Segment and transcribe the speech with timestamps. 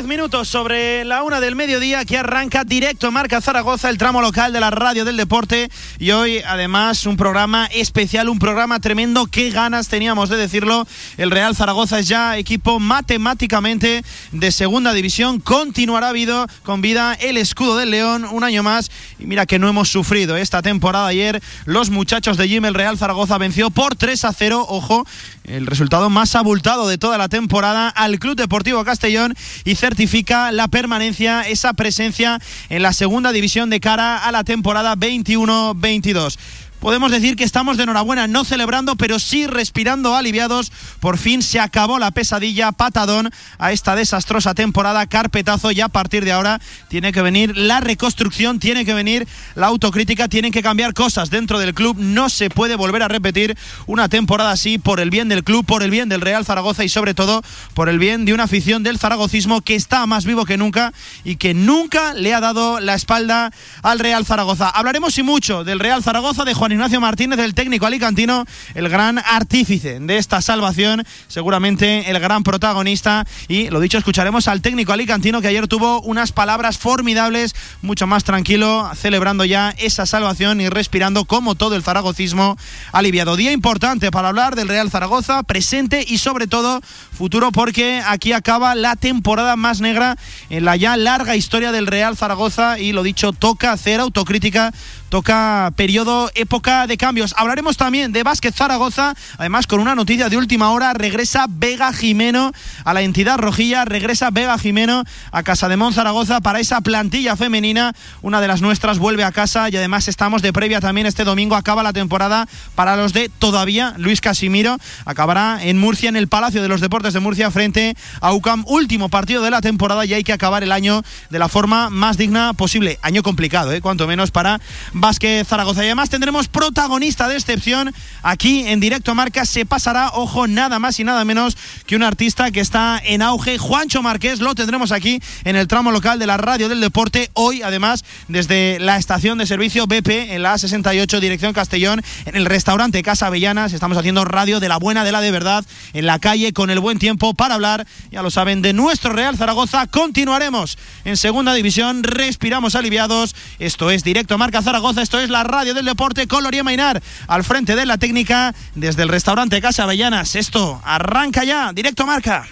[0.00, 4.50] 10 minutos sobre la una del mediodía que arranca directo Marca Zaragoza, el tramo local
[4.50, 5.68] de la radio del deporte.
[5.98, 9.26] Y hoy, además, un programa especial, un programa tremendo.
[9.26, 10.86] Qué ganas teníamos de decirlo.
[11.18, 15.38] El Real Zaragoza es ya equipo matemáticamente de segunda división.
[15.38, 18.90] Continuará habido con vida el escudo del León un año más.
[19.18, 21.08] Y mira que no hemos sufrido esta temporada.
[21.08, 24.64] Ayer, los muchachos de Jim, el Real Zaragoza venció por 3 a 0.
[24.66, 25.04] Ojo,
[25.44, 30.68] el resultado más abultado de toda la temporada al Club Deportivo Castellón y certifica la
[30.68, 36.38] permanencia, esa presencia en la segunda división de cara a la temporada 21-22
[36.80, 40.72] podemos decir que estamos de enhorabuena, no celebrando, pero sí respirando aliviados.
[40.98, 46.24] Por fin se acabó la pesadilla, patadón a esta desastrosa temporada, carpetazo y a partir
[46.24, 50.94] de ahora tiene que venir la reconstrucción, tiene que venir la autocrítica, tienen que cambiar
[50.94, 51.96] cosas dentro del club.
[51.98, 55.82] No se puede volver a repetir una temporada así por el bien del club, por
[55.82, 57.42] el bien del Real Zaragoza y sobre todo
[57.74, 60.92] por el bien de una afición del zaragocismo que está más vivo que nunca
[61.24, 64.70] y que nunca le ha dado la espalda al Real Zaragoza.
[64.70, 69.18] Hablaremos y mucho del Real Zaragoza, de Juan Ignacio Martínez, el técnico alicantino, el gran
[69.18, 73.26] artífice de esta salvación, seguramente el gran protagonista.
[73.48, 78.24] Y lo dicho, escucharemos al técnico alicantino que ayer tuvo unas palabras formidables, mucho más
[78.24, 82.56] tranquilo, celebrando ya esa salvación y respirando como todo el zaragocismo
[82.92, 83.36] aliviado.
[83.36, 86.80] Día importante para hablar del Real Zaragoza, presente y sobre todo
[87.16, 90.16] futuro, porque aquí acaba la temporada más negra
[90.48, 94.72] en la ya larga historia del Real Zaragoza y lo dicho, toca hacer autocrítica
[95.10, 97.34] toca periodo, época de cambios.
[97.36, 102.52] Hablaremos también de Básquet Zaragoza, además con una noticia de última hora, regresa Vega Jimeno
[102.84, 107.36] a la entidad rojilla, regresa Vega Jimeno a Casa de Mon Zaragoza para esa plantilla
[107.36, 107.92] femenina,
[108.22, 111.56] una de las nuestras vuelve a casa y además estamos de previa también este domingo,
[111.56, 116.62] acaba la temporada para los de todavía Luis Casimiro, acabará en Murcia, en el Palacio
[116.62, 120.22] de los Deportes de Murcia frente a UCAM, último partido de la temporada y hay
[120.22, 123.80] que acabar el año de la forma más digna posible, año complicado, ¿eh?
[123.80, 124.60] cuanto menos para
[125.00, 125.82] Vázquez Zaragoza.
[125.82, 129.44] Y además tendremos protagonista de excepción aquí en directo Marca.
[129.44, 131.56] Se pasará, ojo, nada más y nada menos
[131.86, 134.40] que un artista que está en auge, Juancho Márquez.
[134.40, 137.30] Lo tendremos aquí en el tramo local de la radio del deporte.
[137.32, 142.44] Hoy, además, desde la estación de servicio BP en la A68, dirección Castellón, en el
[142.44, 143.72] restaurante Casa Avellanas.
[143.72, 146.80] Estamos haciendo radio de la buena, de la de verdad, en la calle con el
[146.80, 149.86] buen tiempo para hablar, ya lo saben, de nuestro Real Zaragoza.
[149.86, 153.34] Continuaremos en segunda división, respiramos aliviados.
[153.58, 157.44] Esto es directo Marca Zaragoza esto es la radio del deporte con Loría Mainar al
[157.44, 160.34] frente de la técnica desde el restaurante Casa Avellanas.
[160.34, 162.46] Esto arranca ya, directo marca.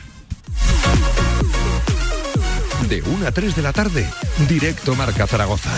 [2.88, 4.08] De 1 a 3 de la tarde,
[4.48, 5.70] directo Marca Zaragoza.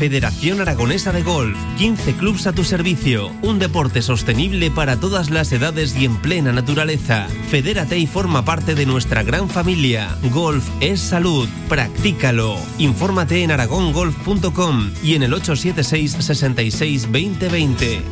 [0.00, 5.52] Federación Aragonesa de Golf, 15 clubs a tu servicio, un deporte sostenible para todas las
[5.52, 7.28] edades y en plena naturaleza.
[7.50, 10.16] Fedérate y forma parte de nuestra gran familia.
[10.32, 12.56] Golf es salud, practícalo.
[12.78, 18.02] Infórmate en aragongolf.com y en el 876 66 2020.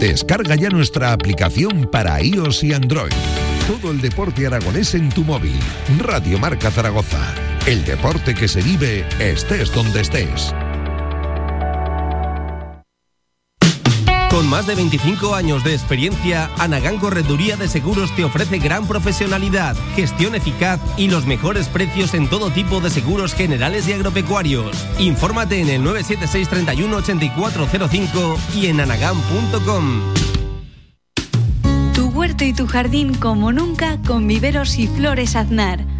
[0.00, 3.12] Descarga ya nuestra aplicación para iOS y Android.
[3.66, 5.60] Todo el deporte aragonés en tu móvil.
[5.98, 7.49] Radio Marca Zaragoza.
[7.66, 10.54] El deporte que se vive estés donde estés.
[14.30, 19.76] Con más de 25 años de experiencia, Anagán Correduría de Seguros te ofrece gran profesionalidad,
[19.94, 24.86] gestión eficaz y los mejores precios en todo tipo de seguros generales y agropecuarios.
[24.98, 30.00] Infórmate en el 976 31 8405 y en anagán.com.
[31.92, 35.99] Tu huerto y tu jardín como nunca con viveros y flores aznar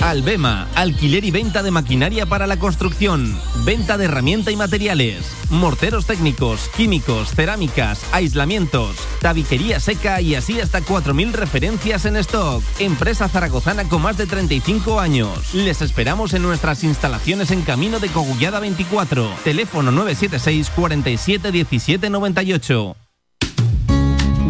[0.00, 6.06] Albema, alquiler y venta de maquinaria para la construcción, venta de herramienta y materiales, morteros
[6.06, 12.62] técnicos, químicos, cerámicas, aislamientos, tabiquería seca y así hasta 4.000 referencias en stock.
[12.78, 15.52] Empresa zaragozana con más de 35 años.
[15.52, 19.30] Les esperamos en nuestras instalaciones en Camino de Cogullada 24.
[19.44, 22.96] Teléfono 976 47 17 98.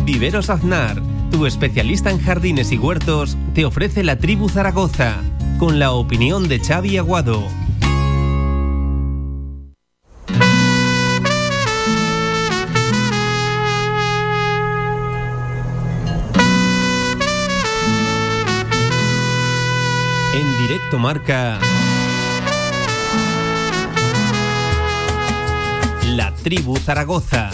[0.05, 5.19] Viveros Aznar tu especialista en jardines y huertos, te ofrece la tribu Zaragoza,
[5.61, 7.47] con la opinión de Xavi Aguado.
[20.33, 21.59] En directo marca
[26.07, 27.51] La Tribu Zaragoza.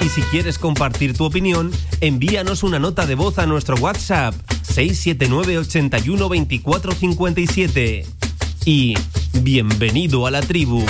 [0.00, 5.58] Y si quieres compartir tu opinión, envíanos una nota de voz a nuestro WhatsApp 679
[5.58, 8.06] 81 24 57.
[8.64, 8.94] Y
[9.32, 10.84] bienvenido a la tribu.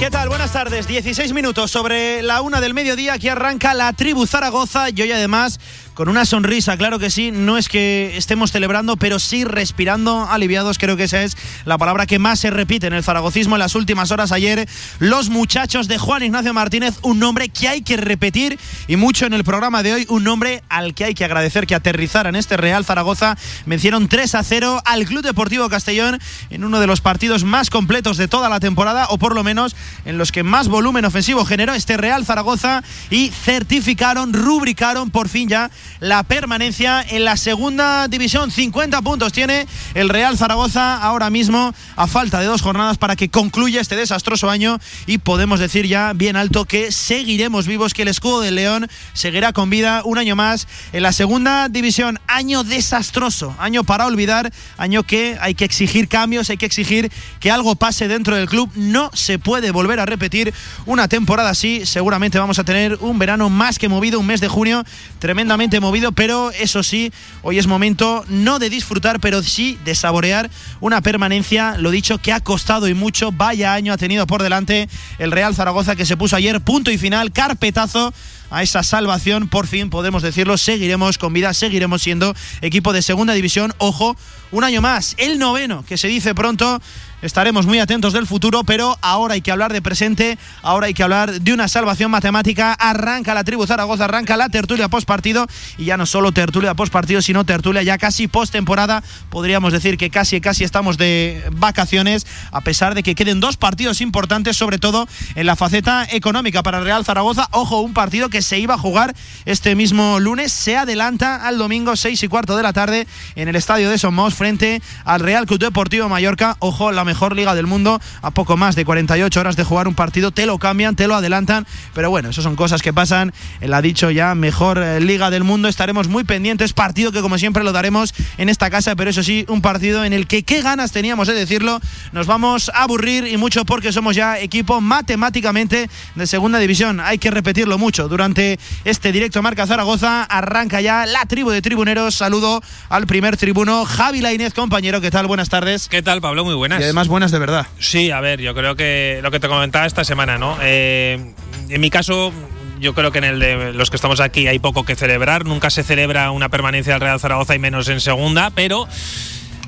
[0.00, 0.28] ¿Qué tal?
[0.28, 0.88] Buenas tardes.
[0.88, 3.12] 16 minutos sobre la una del mediodía.
[3.12, 5.60] Aquí arranca la tribu Zaragoza y hoy además
[6.00, 7.30] con una sonrisa, claro que sí.
[7.30, 10.78] No es que estemos celebrando, pero sí respirando aliviados.
[10.78, 11.36] Creo que esa es
[11.66, 14.32] la palabra que más se repite en el zaragocismo en las últimas horas.
[14.32, 14.66] Ayer,
[14.98, 18.58] los muchachos de Juan Ignacio Martínez, un nombre que hay que repetir
[18.88, 21.74] y mucho en el programa de hoy, un nombre al que hay que agradecer que
[21.74, 23.36] aterrizara en este Real Zaragoza.
[23.66, 26.18] Vencieron 3 a 0 al Club Deportivo Castellón
[26.48, 29.76] en uno de los partidos más completos de toda la temporada, o por lo menos
[30.06, 35.46] en los que más volumen ofensivo generó este Real Zaragoza y certificaron, rubricaron por fin
[35.46, 38.50] ya la permanencia en la segunda división.
[38.50, 43.28] 50 puntos tiene el Real Zaragoza ahora mismo a falta de dos jornadas para que
[43.28, 48.08] concluya este desastroso año y podemos decir ya bien alto que seguiremos vivos, que el
[48.08, 52.18] escudo del León seguirá con vida un año más en la segunda división.
[52.26, 57.10] Año desastroso, año para olvidar, año que hay que exigir cambios, hay que exigir
[57.40, 58.70] que algo pase dentro del club.
[58.74, 60.54] No se puede volver a repetir
[60.86, 61.84] una temporada así.
[61.86, 64.84] Seguramente vamos a tener un verano más que movido, un mes de junio
[65.18, 67.12] tremendamente movido, pero eso sí,
[67.42, 70.50] hoy es momento no de disfrutar, pero sí de saborear
[70.80, 73.32] una permanencia, lo dicho, que ha costado y mucho.
[73.32, 74.88] Vaya año ha tenido por delante
[75.18, 78.12] el Real Zaragoza que se puso ayer punto y final, carpetazo
[78.50, 83.32] a esa salvación, por fin podemos decirlo, seguiremos con vida, seguiremos siendo equipo de segunda
[83.32, 83.72] división.
[83.78, 84.16] Ojo,
[84.50, 86.80] un año más, el noveno, que se dice pronto.
[87.22, 91.02] Estaremos muy atentos del futuro, pero ahora hay que hablar de presente, ahora hay que
[91.02, 92.72] hablar de una salvación matemática.
[92.72, 95.46] Arranca la tribu Zaragoza, arranca la tertulia post partido
[95.76, 99.02] y ya no solo tertulia post partido, sino tertulia ya casi post temporada.
[99.28, 104.00] Podríamos decir que casi casi estamos de vacaciones, a pesar de que queden dos partidos
[104.00, 107.48] importantes, sobre todo en la faceta económica para Real Zaragoza.
[107.52, 109.14] Ojo, un partido que se iba a jugar
[109.44, 113.56] este mismo lunes se adelanta al domingo 6 y cuarto de la tarde en el
[113.56, 116.56] estadio de Somos frente al Real Club Deportivo Mallorca.
[116.60, 119.94] Ojo, la mejor liga del mundo, a poco más de 48 horas de jugar un
[119.94, 123.70] partido, te lo cambian, te lo adelantan, pero bueno, eso son cosas que pasan en
[123.70, 125.66] la dicho ya mejor eh, liga del mundo.
[125.66, 129.44] Estaremos muy pendientes, partido que como siempre lo daremos en esta casa, pero eso sí,
[129.48, 131.80] un partido en el que qué ganas teníamos de decirlo,
[132.12, 137.00] nos vamos a aburrir y mucho porque somos ya equipo matemáticamente de segunda división.
[137.00, 140.22] Hay que repetirlo mucho durante este directo Marca Zaragoza.
[140.22, 142.14] Arranca ya la tribu de tribuneros.
[142.14, 145.00] Saludo al primer tribuno, Javi Lainez, compañero.
[145.00, 145.26] ¿Qué tal?
[145.26, 145.88] Buenas tardes.
[145.88, 146.44] ¿Qué tal, Pablo?
[146.44, 146.80] Muy buenas.
[146.80, 147.66] Y además buenas de verdad.
[147.78, 150.56] Sí, a ver, yo creo que lo que te comentaba esta semana, ¿no?
[150.62, 151.34] Eh,
[151.68, 152.32] en mi caso,
[152.80, 155.44] yo creo que en el de los que estamos aquí hay poco que celebrar.
[155.44, 158.88] Nunca se celebra una permanencia del Real Zaragoza y menos en segunda, pero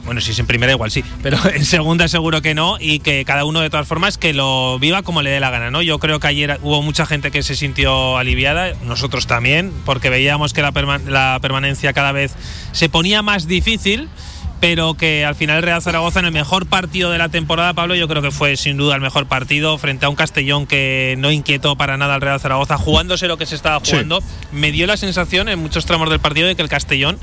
[0.05, 3.24] bueno, si es en primera igual sí, pero en segunda seguro que no y que
[3.24, 5.82] cada uno de todas formas que lo viva como le dé la gana, ¿no?
[5.82, 10.53] Yo creo que ayer hubo mucha gente que se sintió aliviada, nosotros también, porque veíamos
[10.53, 10.72] que la,
[11.06, 12.34] la permanencia cada vez
[12.72, 14.08] se ponía más difícil
[14.62, 17.96] pero que al final el Real Zaragoza en el mejor partido de la temporada, Pablo,
[17.96, 21.32] yo creo que fue sin duda el mejor partido frente a un Castellón que no
[21.32, 24.22] inquietó para nada al Real Zaragoza, jugándose lo que se estaba jugando.
[24.52, 27.19] Me dio la sensación en muchos tramos del partido de que el Castellón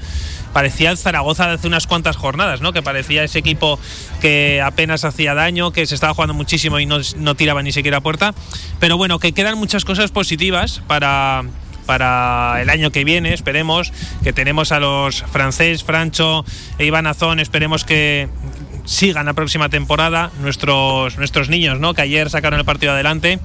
[0.52, 2.74] parecía el Zaragoza de hace unas cuantas jornadas, ¿no?
[2.74, 3.80] Que parecía ese equipo
[4.20, 8.00] que apenas hacía daño, que se estaba jugando muchísimo y no, no tiraba ni siquiera
[8.00, 8.34] a puerta.
[8.82, 11.46] Pero bueno, que quedan muchas cosas positivas para
[11.90, 13.92] para el año que viene, esperemos,
[14.24, 16.46] que tenemos a los francés, Francho
[16.78, 18.30] e Iván Azón, esperemos que
[18.86, 21.96] sigan la próxima temporada nuestros, nuestros niños, ¿no?
[21.96, 23.40] que ayer sacaron el partido adelante.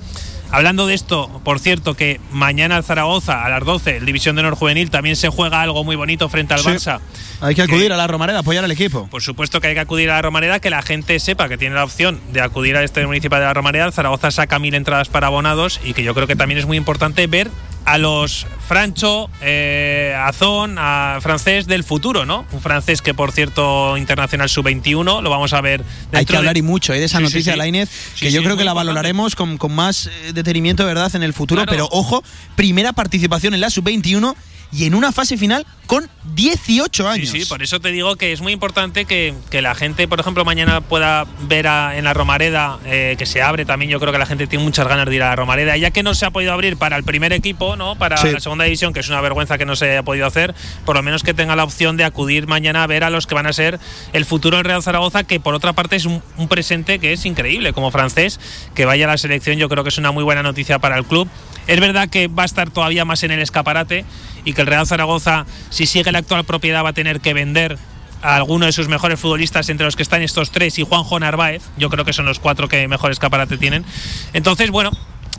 [0.50, 4.40] Hablando de esto, por cierto, que mañana el Zaragoza a las 12, el División de
[4.40, 7.00] Honor Juvenil, también se juega algo muy bonito frente al Barça.
[7.40, 9.08] Hay que acudir a la Romareda, apoyar al equipo.
[9.08, 11.74] Por supuesto que hay que acudir a la Romareda, que la gente sepa que tiene
[11.76, 13.86] la opción de acudir a este municipio de la Romareda.
[13.86, 16.76] El Zaragoza saca mil entradas para abonados y que yo creo que también es muy
[16.76, 17.50] importante ver
[17.84, 22.46] a los Francho, eh, Azón, a francés del futuro, ¿no?
[22.52, 25.82] Un francés que, por cierto, internacional sub-21, lo vamos a ver.
[26.12, 26.98] Hay que hablar y mucho ¿eh?
[26.98, 30.32] de esa noticia, sí, Lainez, que yo creo que la valoraremos con, con, más eh,
[30.32, 32.24] detenimiento, ¿verdad?, en el futuro, pero ojo,
[32.56, 34.34] primera participación en la sub-21
[34.74, 37.28] y en una fase final con 18 años.
[37.28, 40.44] Sí, sí, por eso te digo que es muy importante que, la gente, por ejemplo,
[40.44, 43.90] mañana pueda ver en la Romareda, eh, que se abre también.
[43.90, 46.02] Yo creo que la gente tiene muchas ganas de ir a la Romareda, ya que
[46.02, 47.96] no se ha podido abrir para el primer equipo, ¿no?
[47.96, 50.54] Para la segunda división, que es una vergüenza que no se haya podido hacer,
[50.84, 53.34] por lo menos que tenga la opción de acudir mañana a ver a los que
[53.34, 53.78] van a ser
[54.12, 57.72] el futuro del Real Zaragoza, que por otra parte es un, presente que es increíble.
[57.72, 58.40] Como francés,
[58.74, 61.04] que vaya a la selección, yo creo que es una muy buena noticia para el
[61.04, 61.28] club.
[61.66, 64.04] Es verdad que va a estar todavía más en el escaparate
[64.44, 67.78] y que el Real Zaragoza, si sigue la actual propiedad, va a tener que vender
[68.22, 71.62] a alguno de sus mejores futbolistas, entre los que están estos tres, y Juanjo Narváez.
[71.76, 73.84] Yo creo que son los cuatro que mejor escaparate tienen.
[74.32, 74.90] Entonces, bueno,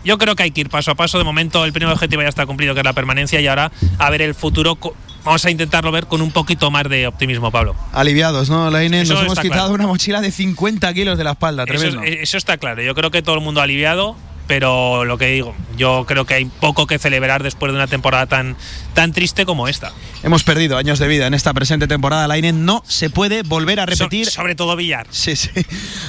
[0.04, 1.18] yo creo que hay que ir paso a paso.
[1.18, 4.10] De momento, el primer objetivo ya está cumplido, que es la permanencia, y ahora a
[4.12, 4.78] ver el futuro.
[5.24, 7.76] Vamos a intentarlo ver con un poquito más de optimismo, Pablo.
[7.92, 9.04] Aliviados, ¿no, Laine?
[9.04, 12.04] Nos hemos quitado una mochila de 50 kilos de la espalda, tremendo.
[12.04, 12.84] eso está claro.
[12.84, 14.16] Yo creo que todo el mundo aliviado
[14.48, 18.26] pero lo que digo, yo creo que hay poco que celebrar después de una temporada
[18.28, 18.56] tan,
[18.94, 19.92] tan triste como esta.
[20.24, 22.28] Hemos perdido años de vida en esta presente temporada.
[22.28, 24.28] La no se puede volver a repetir.
[24.28, 25.08] sobre todo Villar.
[25.10, 25.50] Sí, sí.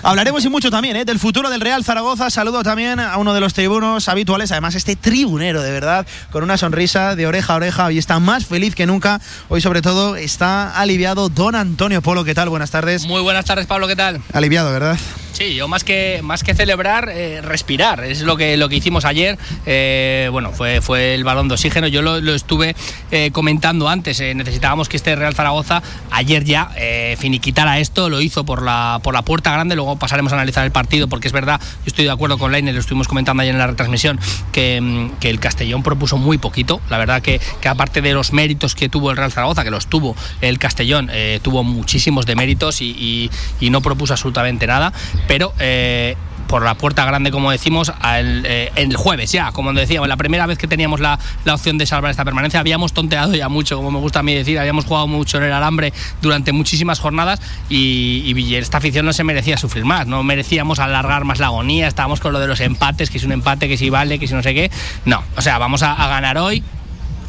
[0.02, 1.04] Hablaremos y mucho también ¿eh?
[1.04, 2.30] del futuro del Real Zaragoza.
[2.30, 6.56] Saludo también a uno de los tribunos habituales, además este tribunero de verdad, con una
[6.56, 9.20] sonrisa de oreja a oreja y está más feliz que nunca.
[9.48, 12.24] Hoy sobre todo está aliviado don Antonio Polo.
[12.24, 12.48] ¿Qué tal?
[12.48, 13.06] Buenas tardes.
[13.06, 13.88] Muy buenas tardes, Pablo.
[13.88, 14.20] ¿Qué tal?
[14.32, 14.98] Aliviado, ¿verdad?
[15.36, 18.02] Sí, yo más que, más que celebrar, eh, respirar.
[18.04, 19.38] Es lo que, lo que hicimos ayer.
[19.64, 21.86] Eh, bueno, fue, fue el balón de oxígeno.
[21.88, 22.74] Yo lo, estuve
[23.10, 24.20] eh, comentando antes.
[24.20, 26.70] necesitábamos que este Real Zaragoza ayer ya
[27.16, 28.08] finiquitara esto.
[28.08, 29.76] Lo hizo por la, por la puerta grande.
[29.76, 32.74] Luego pasaremos a analizar el partido porque es verdad, yo estoy de acuerdo con Leiner,
[32.74, 34.18] lo estuvimos comentando ayer en la retransmisión,
[34.52, 36.80] que, mm, que el Castellón propuso muy poquito.
[36.90, 39.86] La verdad que, que, aparte de los méritos que tuvo el Real Zaragoza, que los
[39.86, 41.10] tuvo el Castellón,
[41.42, 43.30] tuvo muchísimos de méritos y,
[43.60, 44.92] y no propuso absolutamente nada
[45.26, 50.16] pero eh, por la puerta grande, como decimos, eh, el jueves ya, como decíamos, la
[50.16, 51.18] primera vez que teníamos la,
[51.50, 54.58] opción de salvar esta permanencia, habíamos tonteado ya mucho, como me gusta a mí decir,
[54.58, 59.56] habíamos jugado mucho en el alambre durante muchísimas jornadas y, esta afición no se merecía
[59.56, 63.18] sufrir más, no merecíamos alargar más la agonía, estábamos con lo de los empates, que
[63.18, 64.70] si un empate, que si vale, que si no sé qué,
[65.04, 66.62] no, o sea, vamos a ganar hoy,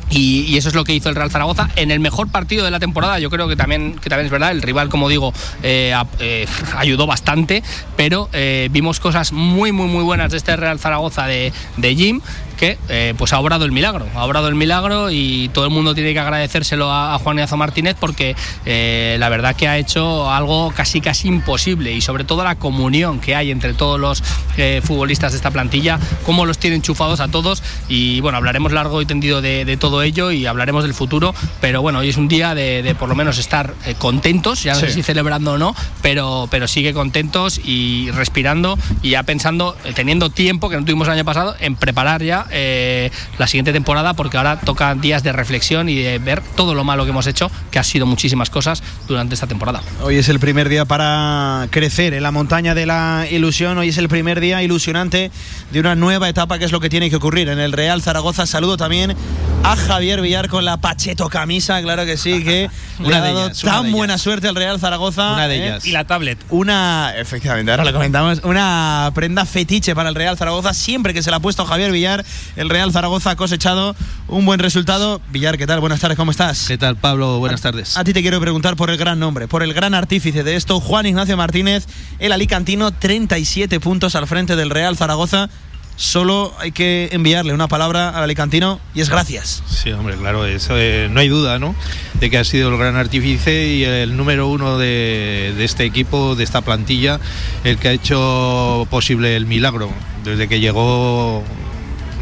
[0.09, 2.79] y, eso es lo que hizo el Real Zaragoza en el mejor partido de la
[2.79, 3.19] temporada.
[3.19, 4.51] Yo creo que también, que también es verdad.
[4.51, 5.33] El rival, como digo,
[5.63, 6.47] eh, eh,
[6.77, 7.63] ayudó bastante,
[7.95, 12.21] pero eh, vimos cosas muy, muy, muy buenas de este Real Zaragoza de, de Jim
[12.57, 15.95] que eh, pues ha obrado el milagro, ha obrado el milagro y todo el mundo
[15.95, 18.35] tiene que agradecérselo a, Juan Ignacio Martínez porque
[18.65, 23.19] eh, la verdad que ha hecho algo casi casi imposible y sobre todo la comunión
[23.19, 24.23] que hay entre todos los
[24.57, 29.01] eh, futbolistas de esta plantilla, cómo los tiene enchufados a todos y bueno, hablaremos largo
[29.01, 32.55] y tendido de, todo ello y hablaremos del futuro, pero bueno, hoy es un día
[32.55, 36.67] de, por lo menos estar contentos, ya no sé si celebrando o no, pero, pero
[36.67, 41.55] sigue contentos y respirando y ya pensando, teniendo tiempo que no tuvimos el año pasado,
[41.59, 46.19] en preparar ya eh, la siguiente temporada porque ahora tocan días de reflexión y de
[46.19, 49.81] ver todo lo malo que hemos hecho, que ha sido muchísimas cosas durante esta temporada.
[50.01, 53.97] Hoy es el primer día para crecer en la montaña de la ilusión, hoy es
[53.97, 55.31] el primer día ilusionante
[55.71, 58.45] de una nueva etapa que es lo que tiene que ocurrir en el Real Zaragoza.
[58.45, 59.15] Saludo también
[59.63, 63.91] a Javier Villar con la Pacheto camisa, claro que sí, que le ha dado tan
[63.91, 65.33] buena suerte al Real Zaragoza.
[65.33, 65.65] Una de ¿eh?
[65.65, 65.85] ellas.
[65.85, 66.37] Y la tablet.
[66.49, 70.73] Una, efectivamente, ahora lo comentamos, una prenda fetiche para el Real Zaragoza.
[70.73, 72.25] Siempre que se la ha puesto Javier Villar,
[72.55, 73.95] el Real Zaragoza ha cosechado
[74.27, 75.21] un buen resultado.
[75.31, 75.79] Villar, ¿qué tal?
[75.79, 76.67] Buenas tardes, ¿cómo estás?
[76.67, 77.39] ¿Qué tal, Pablo?
[77.39, 77.97] Buenas tardes.
[77.97, 80.79] A ti te quiero preguntar por el gran nombre, por el gran artífice de esto,
[80.79, 81.87] Juan Ignacio Martínez,
[82.19, 85.49] el alicantino, 37 puntos al frente del Real Zaragoza
[85.97, 89.63] solo hay que enviarle una palabra al alicantino y es gracias.
[89.67, 91.75] Sí, hombre, claro, eso, eh, no hay duda, ¿no?
[92.19, 96.35] De que ha sido el gran artífice y el número uno de, de, este equipo,
[96.35, 97.19] de esta plantilla,
[97.63, 99.91] el que ha hecho posible el milagro.
[100.23, 101.43] Desde que llegó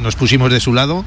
[0.05, 1.03] nos pusimos de su lado.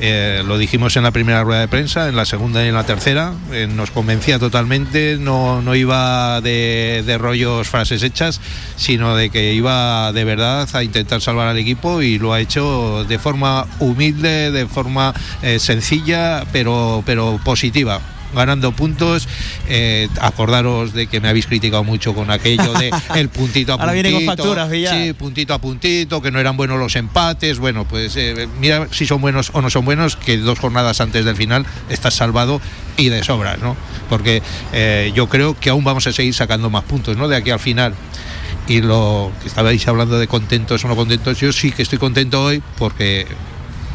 [0.00, 2.84] Eh, lo dijimos en la primera rueda de prensa, en la segunda y en la
[2.84, 3.34] tercera.
[3.52, 8.40] Eh, nos convencía totalmente, no, no iba de, rollos, frases hechas,
[8.76, 13.04] sino de que iba de verdad a intentar salvar al equipo y lo ha hecho
[13.08, 15.12] de forma humilde, de forma
[15.42, 18.00] eh, sencilla, pero, pero positiva
[18.36, 19.28] ganando puntos.
[19.68, 23.80] Eh, acordaros de que me habéis criticado mucho con aquello de el puntito a puntito.
[23.80, 27.58] Ahora viene con facturas, Sí, puntito a puntito, que no eran buenos los empates.
[27.58, 31.24] Bueno, pues eh, mira si son buenos o no son buenos, que dos jornadas antes
[31.24, 32.60] del final estás salvado
[32.96, 33.76] y de sobras, ¿no?
[34.08, 37.28] Porque eh, yo creo que aún vamos a seguir sacando más puntos, ¿no?
[37.28, 37.94] De aquí al final
[38.68, 42.42] y lo que estabais hablando de contentos o no contentos, yo sí que estoy contento
[42.42, 43.26] hoy porque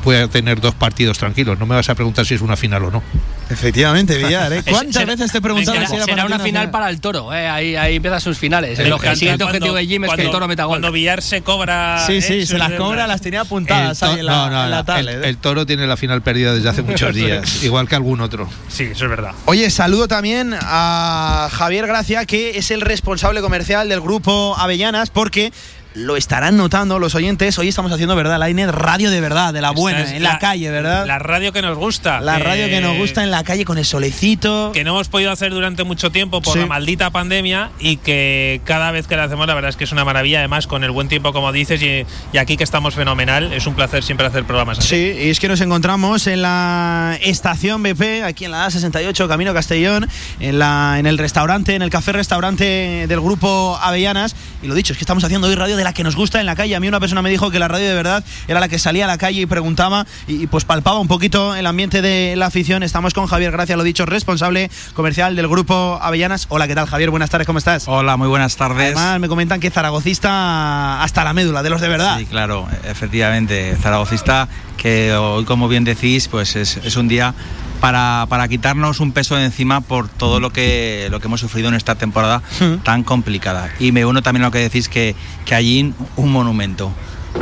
[0.04, 1.58] voy a tener dos partidos tranquilos.
[1.60, 3.04] No me vas a preguntar si es una final o no.
[3.50, 4.54] Efectivamente, Villar.
[4.54, 4.64] ¿eh?
[4.70, 7.34] ¿Cuántas veces te he preguntado será, si era será para una final para el toro.
[7.34, 8.78] eh, Ahí, ahí empiezan sus finales.
[8.80, 10.72] Me El, siguiente cuando- objetivo de Jim es que el toro meta gol.
[10.76, 12.02] Cuando Villar se cobra.
[12.08, 14.64] Sí, sí, eh, se las cobra, las tenía apuntadas to- ahí en la, no, no,
[14.64, 15.30] en la no, tablet, el, ¿eh?
[15.30, 18.48] el toro tiene la final perdida desde hace muchos días, igual que algún otro.
[18.70, 19.32] Sí, eso es verdad.
[19.46, 25.52] Oye, saludo también a Javier Gracia, que es el responsable comercial del grupo Avellanas, porque
[25.94, 27.58] lo estarán notando los oyentes.
[27.60, 28.40] Hoy estamos haciendo, ¿verdad?
[28.40, 31.06] La INET radio de verdad, de la buena, es en la, calle, ¿verdad?
[31.06, 32.22] La radio que nos gusta.
[32.22, 34.72] La radio que nos gusta en la calle con el solecito.
[34.74, 36.60] que no hemos podido hacer durante mucho tiempo por Sí.
[36.60, 39.92] la maldita pandemia y que cada vez que la hacemos la verdad es que es
[39.92, 43.52] una maravilla además con el buen tiempo como dices y, y aquí que estamos fenomenal
[43.54, 44.88] es un placer siempre hacer programas así.
[44.90, 49.54] Sí, y es que nos encontramos en la estación BP, aquí en la A68, Camino
[49.54, 50.08] Castellón,
[50.40, 54.36] en, la, en el restaurante, en el café restaurante del grupo Avellanas.
[54.64, 56.46] Y lo dicho, es que estamos haciendo hoy radio de la que nos gusta en
[56.46, 56.76] la calle.
[56.76, 59.06] A mí una persona me dijo que la radio de verdad era la que salía
[59.06, 62.48] a la calle y preguntaba y, y, pues palpaba un poquito el ambiente de la
[62.48, 62.84] afición.
[62.84, 66.48] Estamos con Javier Gracia, lo dicho, responsable comercial del grupo Avellanas.
[66.50, 67.10] Hola, ¿qué tal Javier?
[67.10, 67.88] Buenas tardes, ¿cómo estás?
[67.88, 68.96] Hola, muy buenas tardes.
[68.96, 72.18] Además me comentan que zaragocista hasta la médula, de los de verdad.
[72.18, 74.48] Sí, claro, efectivamente, zaragocista,
[74.78, 77.34] que hoy, como bien decís, pues es, es un día
[77.82, 81.68] para, para, quitarnos un peso de encima por todo lo que, lo que hemos sufrido
[81.68, 82.42] en esta temporada
[82.84, 83.74] tan complicada.
[83.80, 86.94] Y me uno también a lo que decís, que, que allí un monumento.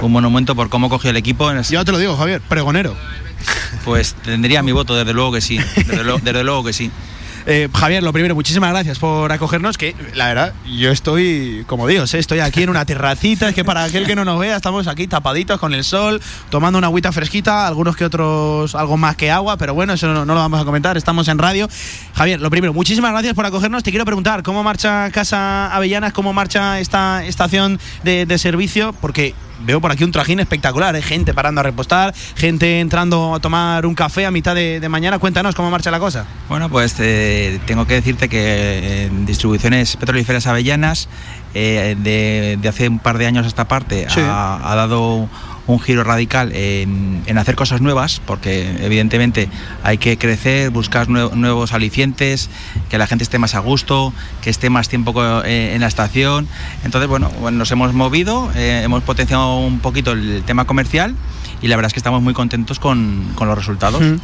[0.02, 1.52] Un monumento por cómo cogió el equipo.
[1.70, 2.96] Yo te lo digo, Javier, pregonero.
[3.86, 5.60] Pues tendría mi voto, desde luego que sí.
[5.76, 6.92] Desde, lo, desde luego que sí.
[7.46, 9.78] Eh, Javier, lo primero, muchísimas gracias por acogernos.
[9.78, 12.20] Que la verdad, yo estoy, como Dios, ¿eh?
[12.20, 13.50] estoy aquí en una terracita.
[13.50, 16.78] Es que para aquel que no nos vea, estamos aquí tapaditos con el sol, tomando
[16.78, 20.36] una agüita fresquita, algunos que otros, algo más que agua, pero bueno, eso no, lo
[20.36, 20.98] vamos a comentar.
[20.98, 21.68] Estamos en radio.
[22.14, 23.84] Javier, lo primero, muchísimas gracias por acogernos.
[23.84, 29.82] Te quiero preguntar cómo marcha Casa Avellanas, cómo marcha esta estación de servicio, porque veo
[29.82, 31.02] por aquí un trajín espectacular, ¿eh?
[31.02, 35.20] gente parando a repostar, gente entrando a tomar un café a mitad de, de mañana.
[35.20, 36.26] Cuéntanos cómo marcha la cosa.
[36.48, 41.10] Bueno, pues eh, tengo que decirte que en distribuciones petrolíferas avellanas,
[41.54, 44.22] eh, de, de, hace un par de años a esta parte, sí.
[44.22, 45.28] ha, ha, dado
[45.70, 49.50] un giro radical en, hacer cosas nuevas, porque evidentemente
[49.84, 52.50] hay que crecer, buscar nuevos alicientes,
[52.90, 54.12] que la gente esté más a gusto,
[54.42, 55.14] que esté más tiempo
[55.46, 56.48] eh, en la estación.
[56.84, 61.16] Entonces, bueno, nos hemos movido, eh, hemos potenciado un poquito el tema comercial
[61.62, 64.02] y la verdad es que estamos muy contentos con, con los resultados.
[64.02, 64.16] Mm.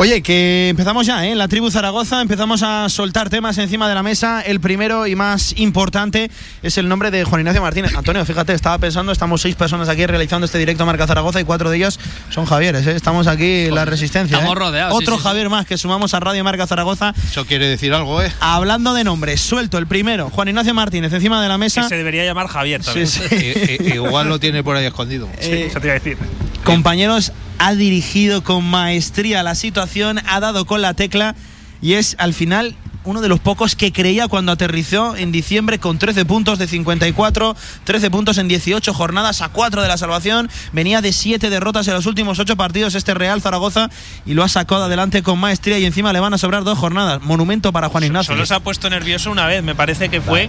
[0.00, 1.32] Oye, que empezamos ya, ¿eh?
[1.32, 4.40] En la tribu Zaragoza empezamos a soltar temas encima de la mesa.
[4.40, 6.30] El primero y más importante
[6.62, 7.94] es el nombre de Juan Ignacio Martínez.
[7.94, 11.68] Antonio, fíjate, estaba pensando, estamos seis personas aquí realizando este directo Marca Zaragoza y cuatro
[11.68, 12.96] de ellos son Javieres, ¿eh?
[12.96, 14.38] Estamos aquí en la resistencia.
[14.38, 14.58] Estamos ¿eh?
[14.58, 14.94] rodeados.
[14.96, 17.12] Otro sí, sí, Javier más que sumamos a Radio Marca Zaragoza.
[17.30, 18.32] Eso quiere decir algo, ¿eh?
[18.40, 21.82] Hablando de nombres, suelto el primero, Juan Ignacio Martínez encima de la mesa.
[21.82, 23.06] Que se debería llamar Javier también.
[23.06, 23.76] Sí, sí.
[23.84, 25.28] Igual lo tiene por ahí escondido.
[25.38, 26.16] Sí, eso te iba a decir.
[26.70, 31.34] Compañeros, ha dirigido con maestría la situación, ha dado con la tecla
[31.82, 35.98] y es al final uno de los pocos que creía cuando aterrizó en diciembre con
[35.98, 40.48] 13 puntos de 54, 13 puntos en 18 jornadas a 4 de la salvación.
[40.72, 43.90] Venía de 7 derrotas en los últimos 8 partidos este Real Zaragoza
[44.24, 47.20] y lo ha sacado adelante con maestría y encima le van a sobrar dos jornadas.
[47.20, 48.32] Monumento para Juan Ignacio.
[48.32, 50.48] Solo se ha puesto nervioso una vez, me parece que fue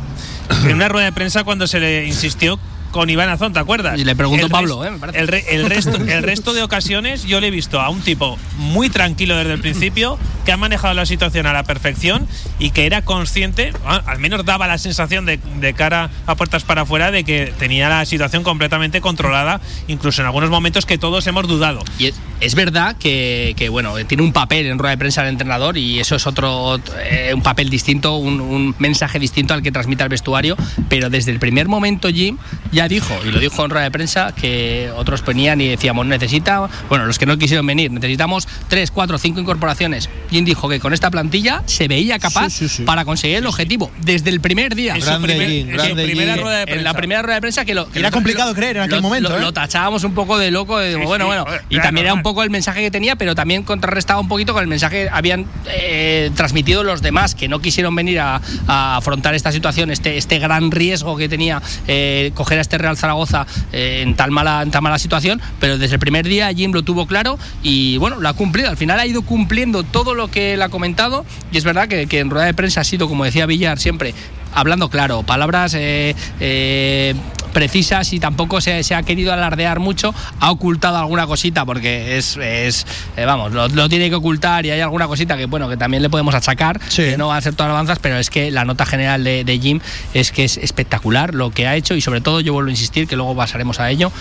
[0.65, 2.60] en una rueda de prensa cuando se le insistió
[2.91, 3.99] con Iván Azón, ¿te acuerdas?
[3.99, 4.91] Y le preguntó el Pablo, ¿eh?
[4.91, 5.19] Me parece.
[5.19, 8.38] El, re, el, resto, el resto de ocasiones yo le he visto a un tipo
[8.58, 12.27] muy tranquilo desde el principio, que ha manejado la situación a la perfección
[12.60, 16.82] y que era consciente, al menos daba la sensación de, de cara a puertas para
[16.82, 21.47] afuera, de que tenía la situación completamente controlada, incluso en algunos momentos que todos hemos
[21.47, 21.84] dudado.
[21.97, 25.30] Y es, es verdad que, que, bueno, tiene un papel en rueda de prensa el
[25.30, 29.71] entrenador y eso es otro, eh, un papel distinto, un, un, mensaje distinto al que
[29.71, 30.58] transmite al vestuario,
[30.89, 32.38] pero desde el primer momento Jim
[32.71, 36.69] ya dijo, y lo dijo en rueda de prensa, que otros venían y decíamos, necesita,
[36.89, 40.09] bueno, los que no quisieron venir, necesitamos tres, cuatro, cinco incorporaciones.
[40.29, 42.83] Jim dijo que con esta plantilla se veía capaz sí, sí, sí.
[42.83, 44.95] para conseguir el objetivo desde el primer día.
[44.95, 46.79] En, grande su, primer, Jim, en su primera rueda de prensa.
[46.79, 47.89] En la primera rueda de prensa que lo...
[47.89, 49.29] Que era lo, complicado lo, creer en aquel lo, momento.
[49.29, 49.41] Lo, ¿eh?
[49.41, 51.45] lo, tachábamos un poco de loco, de, bueno, bueno.
[51.69, 54.61] y también era un poco el mensaje que tenía, pero también contrarrestaba un poquito con
[54.61, 59.35] el mensaje que habían eh, transmitido los demás, que no quisieron venir a, a, afrontar
[59.35, 64.01] esta situación, este, este gran riesgo que tenía eh, coger a este Real Zaragoza eh,
[64.01, 67.07] en, tal mala, en tan mala situación, pero desde el primer día Jim lo tuvo
[67.07, 68.69] claro y bueno, lo ha cumplido.
[68.69, 72.19] Al final ha ido cumpliendo todo lo que él ha comentado y es verdad que
[72.19, 74.13] en rueda de prensa ha sido, como decía Villar, siempre
[74.53, 77.15] hablando claro, palabras eh, eh,
[77.53, 82.37] precisas y tampoco se, se, ha querido alardear mucho, ha ocultado alguna cosita porque es,
[82.37, 82.85] es
[83.17, 86.03] eh, vamos, lo, lo, tiene que ocultar y hay alguna cosita que bueno, que también
[86.03, 87.03] le podemos achacar, sí.
[87.03, 89.43] que no va a hacer todas las avanzas, pero es que la nota general de,
[89.43, 89.79] de Jim
[90.13, 93.07] es que es espectacular lo que ha hecho y sobre todo yo vuelvo a insistir
[93.07, 94.11] que luego pasaremos a ello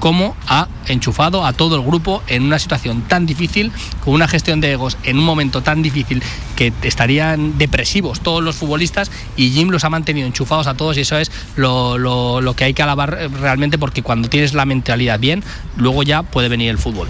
[0.00, 3.70] cómo ha enchufado a todo el grupo en una situación tan difícil,
[4.04, 6.22] con una gestión de egos en un momento tan difícil
[6.56, 11.02] que estarían depresivos todos los futbolistas y Jim los ha mantenido enchufados a todos y
[11.02, 15.44] eso es lo, lo que hay que alabar realmente porque cuando tienes la mentalidad bien,
[15.76, 17.06] luego ya puede venir el fútbol.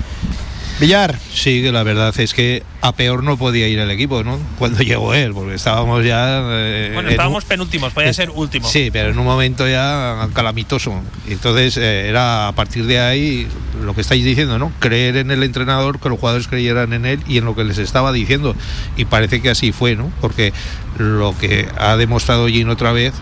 [0.80, 1.18] Villar.
[1.32, 4.38] Sí, que la verdad es que a peor no podía ir el equipo, ¿no?
[4.58, 6.42] Cuando llegó él, porque estábamos ya.
[6.52, 8.66] Eh, bueno, estábamos penúltimos, podía ser último.
[8.66, 11.00] Sí, pero en un momento ya calamitoso.
[11.28, 13.46] Entonces eh, era a partir de ahí
[13.82, 14.72] lo que estáis diciendo, ¿no?
[14.78, 17.78] Creer en el entrenador, que los jugadores creyeran en él y en lo que les
[17.78, 18.56] estaba diciendo.
[18.96, 20.10] Y parece que así fue, ¿no?
[20.22, 20.52] Porque
[20.96, 23.12] lo que ha demostrado Gin otra vez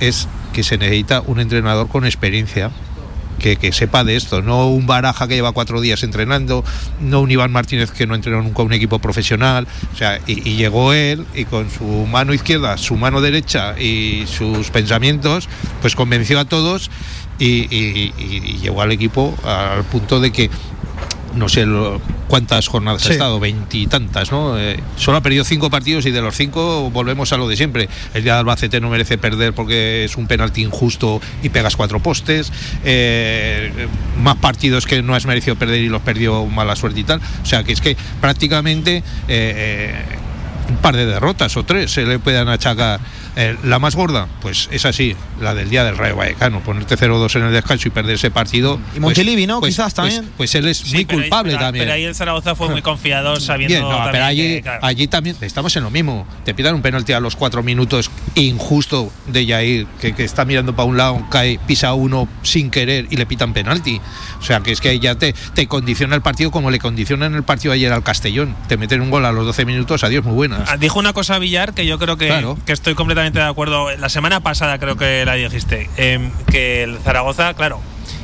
[0.00, 2.70] es que se necesita un entrenador con experiencia
[3.38, 6.64] que, sepa de esto, no un Baraja que lleva cuatro días entrenando,
[7.00, 10.92] no un Iván Martínez que no entrenó nunca un equipo profesional, o sea, y, llegó
[10.92, 15.48] él y con su mano izquierda, su mano derecha y sus pensamientos,
[15.80, 16.90] pues convenció a todos
[17.38, 18.12] y
[18.62, 20.50] llegó al equipo al punto de que
[21.34, 21.66] no sé
[22.28, 24.58] cuántas jornadas ha estado, veintitantas, ¿no?
[24.58, 27.88] Eh, solo ha perdido cinco partidos y de los cinco volvemos a lo de siempre.
[28.14, 32.00] El día de Albacete no merece perder porque es un penalti injusto y pegas cuatro
[32.00, 32.52] postes.
[32.84, 33.88] Eh,
[34.22, 37.20] más partidos que no has merecido perder y los perdió mala suerte y tal.
[37.42, 40.02] O sea que es que prácticamente eh,
[40.68, 43.00] un par de derrotas o tres se le puedan achacar
[43.36, 47.36] eh, la más gorda, pues es así, la del día del Rayo Vallecano, ponerte 0-2
[47.36, 48.78] en el descanso y perder ese partido.
[48.96, 49.60] Y Montilivi, ¿no?
[49.60, 50.32] Pues, Quizás pues, también.
[50.36, 51.84] Pues, él es muy culpable también.
[51.84, 54.08] Pero ahí el Zaragoza fue muy confiado sabiendo.
[54.12, 56.26] pero allí, allí también estamos en lo mismo.
[56.44, 60.76] Te pidan un penalti a los cuatro minutos injusto de Yair, que, que está mirando
[60.76, 64.00] para un lado, cae, pisa uno sin querer y le pitan penalti.
[64.38, 67.34] O sea, que es que ya te, te condiciona el partido como le condiciona en
[67.34, 68.54] el partido ayer al Castellón.
[68.68, 70.68] Te meten un gol a los 12 minutos, adiós, muy buenas.
[70.68, 73.96] Ah, dijo una cosa Villar que yo creo que, que estoy completamente de acuerdo.
[73.96, 77.80] La semana pasada creo que la dijiste, em, que el Zaragoza, claro,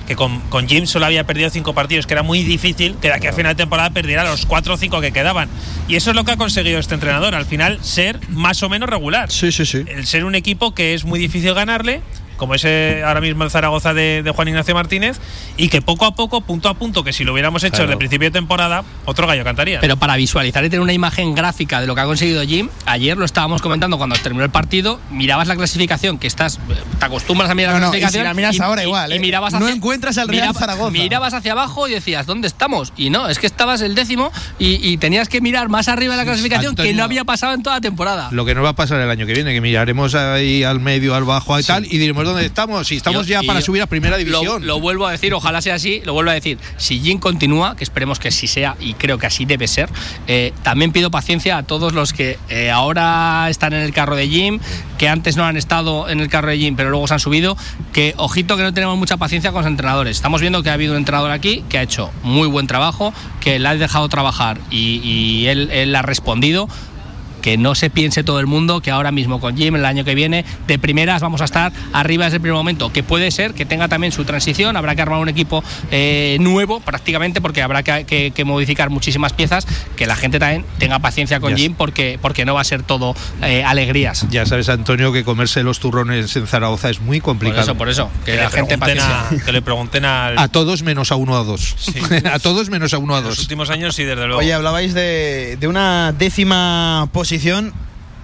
[0.07, 3.15] que con, con, Jim solo había perdido cinco partidos, que era muy difícil que de
[3.15, 5.49] aquí a final de temporada perdiera los cuatro o cinco que quedaban.
[5.89, 8.89] Y eso es lo que ha conseguido este entrenador, al final ser más o menos
[8.89, 9.31] regular.
[9.31, 9.85] Sí, sí, sí.
[9.87, 12.03] El ser un equipo que es muy difícil ganarle
[12.41, 15.21] como es ahora mismo el Zaragoza de, Juan Ignacio Martínez,
[15.59, 17.99] y que poco a poco, punto a punto, que si lo hubiéramos hecho desde el
[17.99, 19.79] principio de temporada, otro gallo cantaría.
[19.81, 23.19] Pero para visualizar y tener una imagen gráfica de lo que ha conseguido Jim, ayer
[23.19, 26.59] lo estábamos comentando cuando terminó el partido, mirabas la clasificación, que estás,
[26.99, 28.23] te acostumbras a mirar la clasificación.
[28.23, 29.21] Y la miras ahora igual, ¿eh?
[29.21, 30.91] mirabas no encuentras al Real Zaragoza.
[30.91, 32.95] Mirabas hacia abajo y decías, ¿dónde estamos?
[32.97, 36.25] Y no, es que estabas el décimo y, tenías que mirar más arriba de la
[36.25, 38.29] clasificación que no había pasado en toda la temporada.
[38.33, 41.15] Lo que no va a pasar el año que viene, que miraremos ahí al medio,
[41.15, 42.91] al bajo y tal, y diremos dónde estamos.
[42.91, 44.67] Y estamos estamos ya para subir a primera división.
[44.67, 46.59] Lo, vuelvo a decir, ojalá sea así, lo vuelvo a decir.
[46.77, 49.89] Si Jim continúa, que esperemos que sí sea y creo que así debe ser,
[50.27, 54.29] eh, también pido paciencia a todos los que eh, ahora están en el carro de
[54.29, 54.61] Jim,
[54.99, 57.57] que antes no han estado en el carro de Jim, pero luego se han subido,
[57.93, 60.17] que ojito que no tenemos mucha paciencia con los entrenadores.
[60.17, 63.59] Estamos viendo que ha habido un entrenador aquí que ha hecho muy buen trabajo, que
[63.59, 66.69] le ha dejado trabajar y, él, él ha respondido
[67.41, 70.15] que no se piense todo el mundo que ahora mismo con Jim el año que
[70.15, 73.65] viene de primeras vamos a estar arriba desde el primer momento, que puede ser que
[73.65, 78.33] tenga también su transición, habrá que armar un equipo eh, nuevo prácticamente porque habrá que,
[78.45, 82.63] modificar muchísimas piezas, que la gente también tenga paciencia con Jim porque, porque no va
[82.63, 84.27] a ser todo eh, alegrías.
[84.31, 87.77] Ya sabes, Antonio, que comerse los turrones en Zaragoza es muy complicado.
[87.77, 88.79] Por eso, por eso, que, la gente
[89.45, 90.39] que le pregunten al...
[90.39, 91.77] A todos menos a uno a dos.
[92.33, 93.27] a todos menos a uno a dos.
[93.27, 94.41] En los últimos años sí, desde luego.
[94.41, 97.73] Oye, hablabais de, de una décima posición posición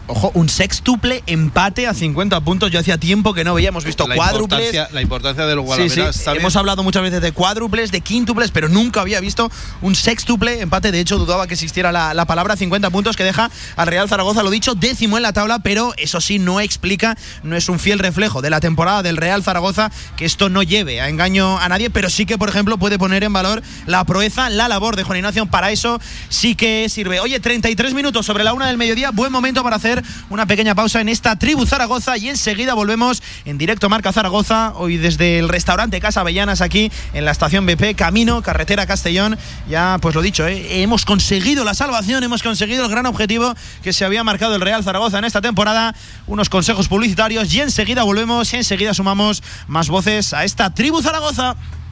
[0.09, 2.71] Ojo, un sextuple empate a 50 puntos.
[2.71, 4.73] Yo hacía tiempo que no veíamos visto cuádruples.
[4.92, 6.27] la importancia de los Guadalameras.
[6.29, 9.51] Hemos hablado muchas veces de cuádruples, de quíntuples, pero nunca había visto
[9.83, 10.92] un sextuple empate.
[10.92, 14.51] De hecho, dudaba que existiera la, palabra 50 puntos que deja al Real Zaragoza, lo
[14.51, 18.42] dicho, décimo en la tabla, pero eso sí no explica, no es un fiel reflejo
[18.42, 22.11] de la temporada del Real Zaragoza que esto no lleve a engaño a nadie, pero
[22.11, 25.47] sí que, por ejemplo, puede poner en valor la proeza, la labor de Juan Ignacio.
[25.47, 27.21] Para eso sí que sirve.
[27.21, 29.95] Oye, 33 minutos sobre la una del mediodía, buen momento para hacer
[30.30, 34.96] una pequeña pausa en esta tribu Zaragoza y enseguida volvemos en directo Marca Zaragoza, hoy
[34.96, 39.38] desde el restaurante Casa Avellanas aquí en la estación BP, camino, carretera Castellón.
[39.68, 40.82] Ya, pues lo dicho, ¿eh?
[40.82, 44.85] hemos conseguido la salvación, hemos conseguido el gran objetivo que se había marcado el Real
[44.85, 45.94] Zaragoza en esta temporada,
[46.26, 51.56] unos consejos publicitarios y enseguida volvemos, y enseguida sumamos más voces a esta tribu Zaragoza.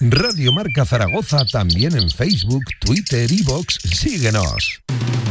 [0.00, 3.80] Radio Marca Zaragoza también en Facebook, Twitter y Vox.
[3.82, 4.80] Síguenos.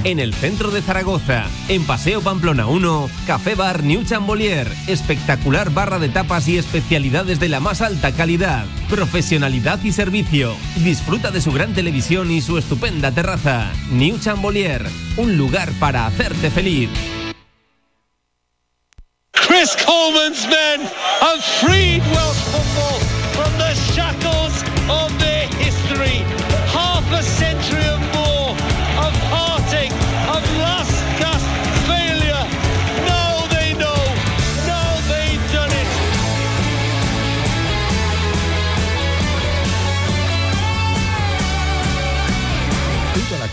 [0.03, 4.67] En el centro de Zaragoza, en Paseo Pamplona 1, Café Bar New Chambolier.
[4.87, 10.53] Espectacular barra de tapas y especialidades de la más alta calidad, profesionalidad y servicio.
[10.83, 13.71] Disfruta de su gran televisión y su estupenda terraza.
[13.91, 16.89] New Chambolier, un lugar para hacerte feliz.
[19.31, 20.81] Chris Coleman's men
[21.21, 22.96] have freed Welsh football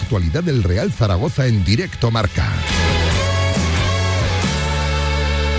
[0.05, 2.47] actualidad del Real Zaragoza en directo marca.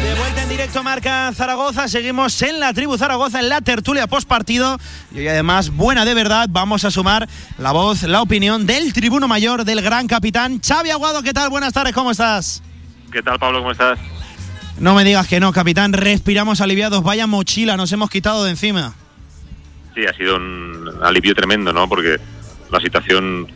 [0.03, 4.27] De vuelta en directo Marca Zaragoza, seguimos en la tribu Zaragoza en la tertulia post
[4.27, 4.77] partido
[5.11, 7.27] y hoy además buena de verdad vamos a sumar
[7.57, 11.49] la voz, la opinión del tribuno mayor del gran capitán Xavi Aguado, ¿qué tal?
[11.49, 12.61] Buenas tardes, ¿cómo estás?
[13.11, 13.59] ¿Qué tal, Pablo?
[13.59, 13.97] ¿Cómo estás?
[14.77, 18.93] No me digas que no, capitán, respiramos aliviados, vaya mochila nos hemos quitado de encima.
[19.95, 21.89] Sí, ha sido un alivio tremendo, ¿no?
[21.89, 22.19] Porque
[22.69, 23.47] la situación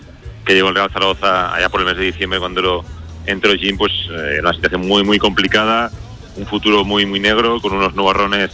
[0.45, 2.85] que llevó el Real Zaragoza allá por el mes de diciembre cuando lo
[3.25, 5.91] entró Jim, pues eh, una situación muy, muy complicada,
[6.35, 8.51] un futuro muy, muy negro, con unos nubarrones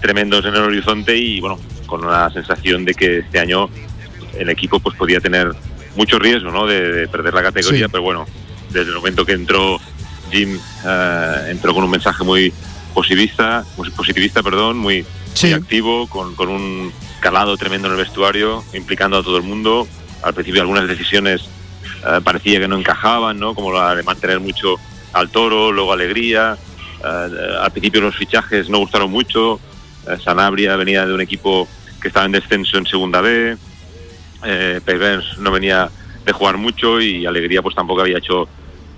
[0.00, 3.68] tremendos en el horizonte y, bueno, con una sensación de que este año
[4.38, 5.52] el equipo pues podía tener
[5.96, 6.66] mucho riesgo, ¿no?
[6.66, 7.90] De, de perder la categoría, Sí.
[7.90, 8.26] pero bueno,
[8.70, 9.78] desde el momento que entró
[10.30, 12.52] Jim, eh, entró con un mensaje muy
[12.94, 15.04] positivista, muy positivista, perdón, muy,
[15.42, 19.86] muy activo, con, con un calado tremendo en el vestuario, implicando a todo el mundo.
[20.22, 21.48] Al principio algunas decisiones
[22.06, 23.54] eh, parecía que no encajaban, ¿no?
[23.54, 24.76] Como la de mantener mucho
[25.12, 26.56] al toro, luego alegría.
[27.04, 29.60] Eh, al principio los fichajes no gustaron mucho.
[30.08, 31.68] Eh, Sanabria venía de un equipo
[32.00, 33.56] que estaba en descenso en segunda B.
[34.44, 34.80] Eh,
[35.38, 35.88] no venía
[36.24, 38.48] de jugar mucho y Alegría pues tampoco había hecho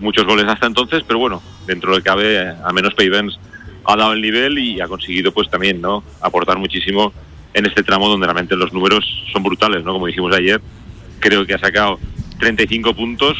[0.01, 3.39] muchos goles hasta entonces, pero bueno, dentro de lo que cabe, al menos Pavens
[3.85, 6.03] ha dado el nivel y ha conseguido pues también, ¿no?
[6.21, 7.13] Aportar muchísimo
[7.53, 9.93] en este tramo donde realmente los números son brutales, ¿no?
[9.93, 10.61] Como dijimos ayer,
[11.25, 11.99] creo que ha sacado
[12.39, 13.39] 35 puntos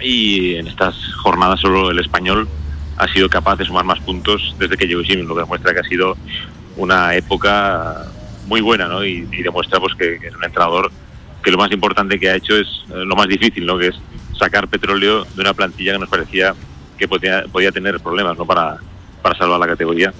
[0.00, 2.48] y en estas jornadas solo el español
[2.96, 5.78] ha sido capaz de sumar más puntos desde que llegó Jimmy, lo que demuestra que
[5.78, 6.16] ha sido
[6.76, 8.06] una época
[8.48, 9.04] muy buena, ¿no?
[9.04, 10.90] Y, y demuestra pues que, que es un entrenador
[11.40, 13.78] que lo más importante que ha hecho es eh, lo más difícil, ¿no?
[13.78, 14.00] Que es
[14.36, 16.52] sacar petróleo de una plantilla que nos parecía
[16.98, 18.44] que podía, podía tener problemas, ¿no?
[18.44, 18.78] Para,
[19.22, 20.12] para salvar la categoría.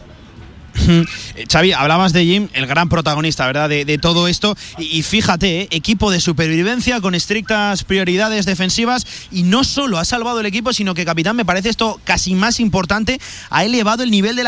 [1.34, 3.68] Eh, Xavi, hablabas de Jim, el gran protagonista, ¿verdad?
[3.68, 4.56] De, todo esto.
[4.78, 9.06] Y, fíjate, eh, equipo de supervivencia con estrictas prioridades defensivas.
[9.30, 12.60] Y no solo ha salvado el equipo, sino que, capitán, me parece esto casi más
[12.60, 13.20] importante.
[13.50, 14.42] Ha elevado el nivel, de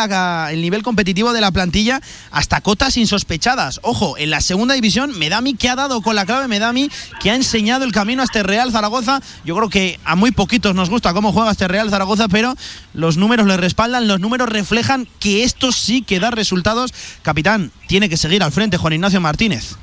[0.51, 3.81] el nivel competitivo de la plantilla hasta cotas insospechadas.
[3.83, 7.35] Ojo, en la segunda división, Medami, que ha dado con la clave Medami, que ha
[7.35, 9.21] enseñado el camino a este Real Zaragoza.
[9.45, 12.55] Yo creo que a muy poquitos nos gusta cómo juega este Real Zaragoza, pero
[12.93, 16.93] los números le respaldan, los números reflejan que esto sí que da resultados.
[17.23, 19.77] Capitán, tiene que seguir al frente Juan Ignacio Martínez.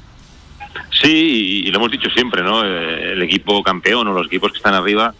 [1.01, 2.63] Sí, y, lo hemos dicho siempre, ¿no?
[2.63, 5.13] Eh, El equipo campeón o los equipos que están arriba,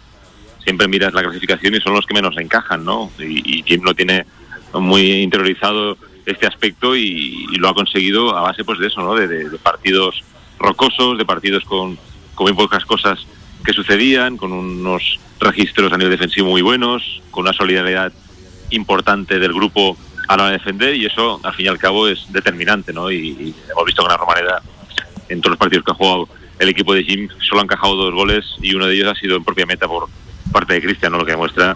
[0.64, 3.12] siempre miras la clasificación y son los que menos encajan, ¿no?
[3.20, 4.26] Y, Jim lo tiene
[4.74, 9.16] muy interiorizado este aspecto y, lo ha conseguido a base pues de eso, ¿no?
[9.16, 10.24] De, de- de partidos
[10.60, 11.98] rocosos, de partidos con,
[12.36, 13.20] con muy pocas cosas
[13.66, 18.12] que sucedían, con unos registros a nivel defensivo muy buenos, con una solidaridad
[18.70, 22.94] importante del grupo a la defender y eso al fin y al cabo es determinante,
[22.94, 23.12] ¿no?
[23.12, 24.62] Y, hemos visto que en la Romareda
[25.30, 26.30] en todos los partidos que ha jugado
[26.60, 29.36] el equipo de Jim solo han encajado dos goles y uno de ellos ha sido
[29.36, 30.08] en propia meta por
[30.52, 31.18] parte de Cristian, ¿no?
[31.18, 31.76] lo que demuestra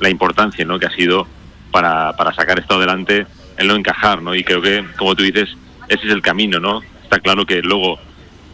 [0.00, 0.78] la importancia ¿no?
[0.78, 1.26] que ha sido
[1.70, 3.26] para, para sacar esto adelante
[3.56, 4.34] el no encajar, ¿no?
[4.34, 5.48] Y creo que, como tú dices,
[5.88, 6.80] ese es el camino, ¿no?
[7.02, 7.98] Está claro que luego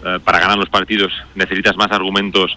[0.05, 2.57] eh, para ganar los partidos necesitas más argumentos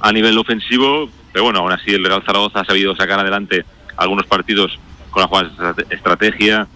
[0.00, 3.64] a nivel ofensivo, pero bueno, aún así el Real Zaragoza ha sabido sacar adeante
[3.96, 4.78] algunos partidos
[5.10, 6.66] con la jugada de estrategia,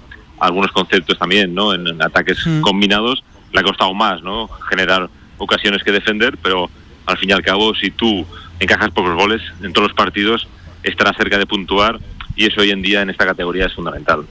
[0.40, 1.73] algunos conceptos también, ¿no?
[1.75, 4.49] En, en ataques combinados, le ha costado más, ¿no?
[4.68, 6.71] Generar ocasiones que defender, pero
[7.07, 8.27] al fin y al cabo, si tú
[8.61, 10.49] encajas pocos goles en todos los partidos,
[10.83, 11.99] estarás cerca de puntuar
[12.37, 14.25] y eso hoy en día en esta categoría es fundamental.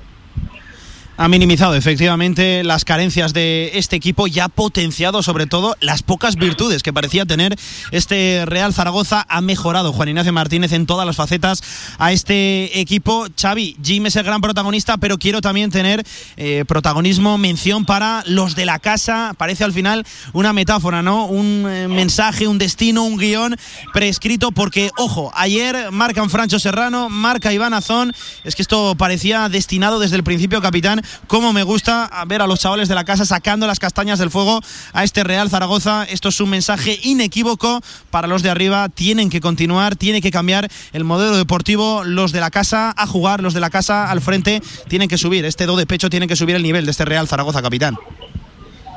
[1.22, 6.36] Ha minimizado efectivamente las carencias de este equipo y ha potenciado sobre todo las pocas
[6.36, 7.56] virtudes que parecía tener
[7.92, 9.28] este Real Zaragoza.
[9.30, 11.62] Ha mejorado Juan Ignacio Martínez en todas las facetas
[12.00, 13.28] a este equipo.
[13.40, 16.04] Xavi, Jim es el gran protagonista, pero quiero también tener
[16.38, 19.36] eh, protagonismo, mención para los de la casa.
[19.38, 21.28] Parece al final una metáfora, ¿no?
[21.28, 23.56] Un eh, mensaje, un destino, un guion
[23.94, 28.12] prescrito, porque, ojo, ayer marcan Francho Serrano, marca Iván Azón.
[28.44, 32.60] Es que esto parecía destinado desde el principio, capitán cómo me gusta ver a los
[32.60, 34.62] chavales de la casa sacando las castañas del fuego
[34.94, 36.04] a este Real Zaragoza.
[36.06, 38.90] Esto es un mensaje inequívoco para los de arriba.
[38.90, 42.04] Tienen que continuar, tiene que cambiar el modelo deportivo.
[42.04, 45.46] Los de la casa a jugar, los de la casa al frente tienen que subir.
[45.46, 47.98] Este do de pecho tiene que subir el nivel de este Real Zaragoza, capitán.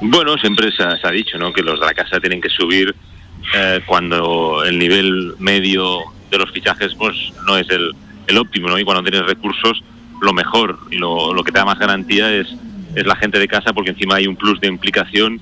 [0.01, 1.53] Bueno, siempre se ha, dicho ¿no?
[1.53, 2.95] que los de la casa tienen que subir
[3.55, 6.01] eh, cuando el nivel medio
[6.31, 7.93] de los fichajes pues no es el,
[8.27, 8.79] el óptimo ¿no?
[8.79, 9.83] y cuando tienes recursos
[10.25, 12.49] lo mejor y lo, que te da más garantía es,
[12.95, 15.41] es la gente de casa porque encima hay un plus de implicación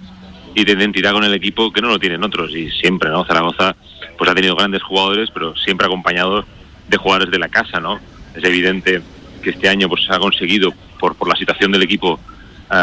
[0.55, 3.25] y de identidad con el equipo que no lo tienen otros y siempre, ¿no?
[3.25, 3.75] Zaragoza
[4.19, 6.45] pues ha tenido grandes jugadores pero siempre acompañado
[6.89, 8.01] de jugadores de la casa, ¿no?
[8.35, 9.03] Es evidente
[9.43, 12.75] que este año pues ha conseguido por, por la situación del equipo uh,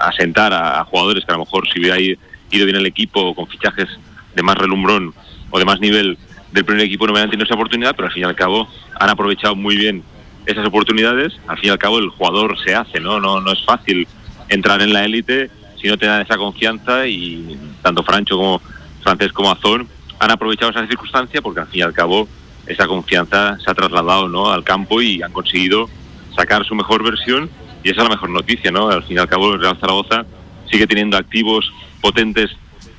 [0.00, 2.18] asentar a, jugadores que a lo mejor si hubiera ido
[2.50, 3.88] bien el equipo con fichajes
[4.34, 5.14] de más relumbrón
[5.50, 6.18] o de más nivel
[6.52, 9.10] del primer equipo no hubieran tenido esa oportunidad, pero al fin y al cabo han
[9.10, 10.04] aprovechado muy bien
[10.46, 13.20] esas oportunidades, al fin y al cabo el jugador se hace, ¿no?
[13.20, 14.06] No, no es fácil
[14.48, 18.60] entrar en la élite si no te dan esa confianza y tanto Francho como
[19.02, 22.28] Francés como Azón han aprovechado esa circunstancia porque al fin y al cabo
[22.66, 24.50] esa confianza se ha trasladado ¿no?
[24.50, 25.88] al campo y han conseguido
[26.34, 27.50] sacar su mejor versión
[27.82, 28.88] y esa es la mejor noticia, ¿no?
[28.88, 30.24] Al fin y al cabo el Real Zaragoza
[30.70, 32.50] sigue teniendo activos potentes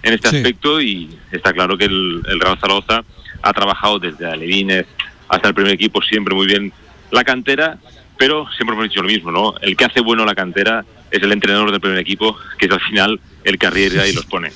[0.04, 3.04] en este aspecto y está claro que el, el Real Zaragoza
[3.42, 4.86] ha trabajado desde Alevines
[5.28, 6.72] hasta el primer equipo siempre muy bien
[7.16, 7.78] la cantera,
[8.18, 9.56] pero siempre hemos dicho lo mismo, ¿no?
[9.62, 12.82] El que hace bueno la cantera es el entrenador del primer equipo, que es al
[12.82, 14.52] final el que arriesga y los pone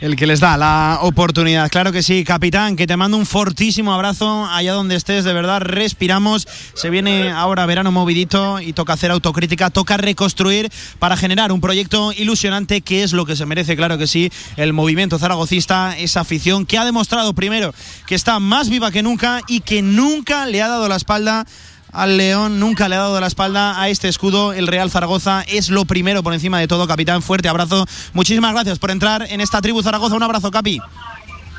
[0.00, 1.70] el que les da la oportunidad.
[1.70, 5.60] Claro que sí, capitán, que te mando un fortísimo abrazo allá donde estés, de verdad,
[5.60, 6.48] respiramos.
[6.74, 12.12] Se viene ahora verano movidito y toca hacer autocrítica, toca reconstruir para generar un proyecto
[12.12, 16.66] ilusionante que es lo que se merece, claro que sí, el movimiento zaragocista, esa afición
[16.66, 17.74] que ha demostrado primero
[18.06, 21.46] que está más viva que nunca y que nunca le ha dado la espalda
[21.92, 24.52] al León, nunca le ha dado la espalda a este escudo.
[24.52, 27.22] El Real Zaragoza es lo primero por encima de todo, capitán.
[27.22, 27.86] Fuerte abrazo.
[28.12, 30.14] Muchísimas gracias por entrar en esta tribu Zaragoza.
[30.14, 30.80] Un abrazo, Capi.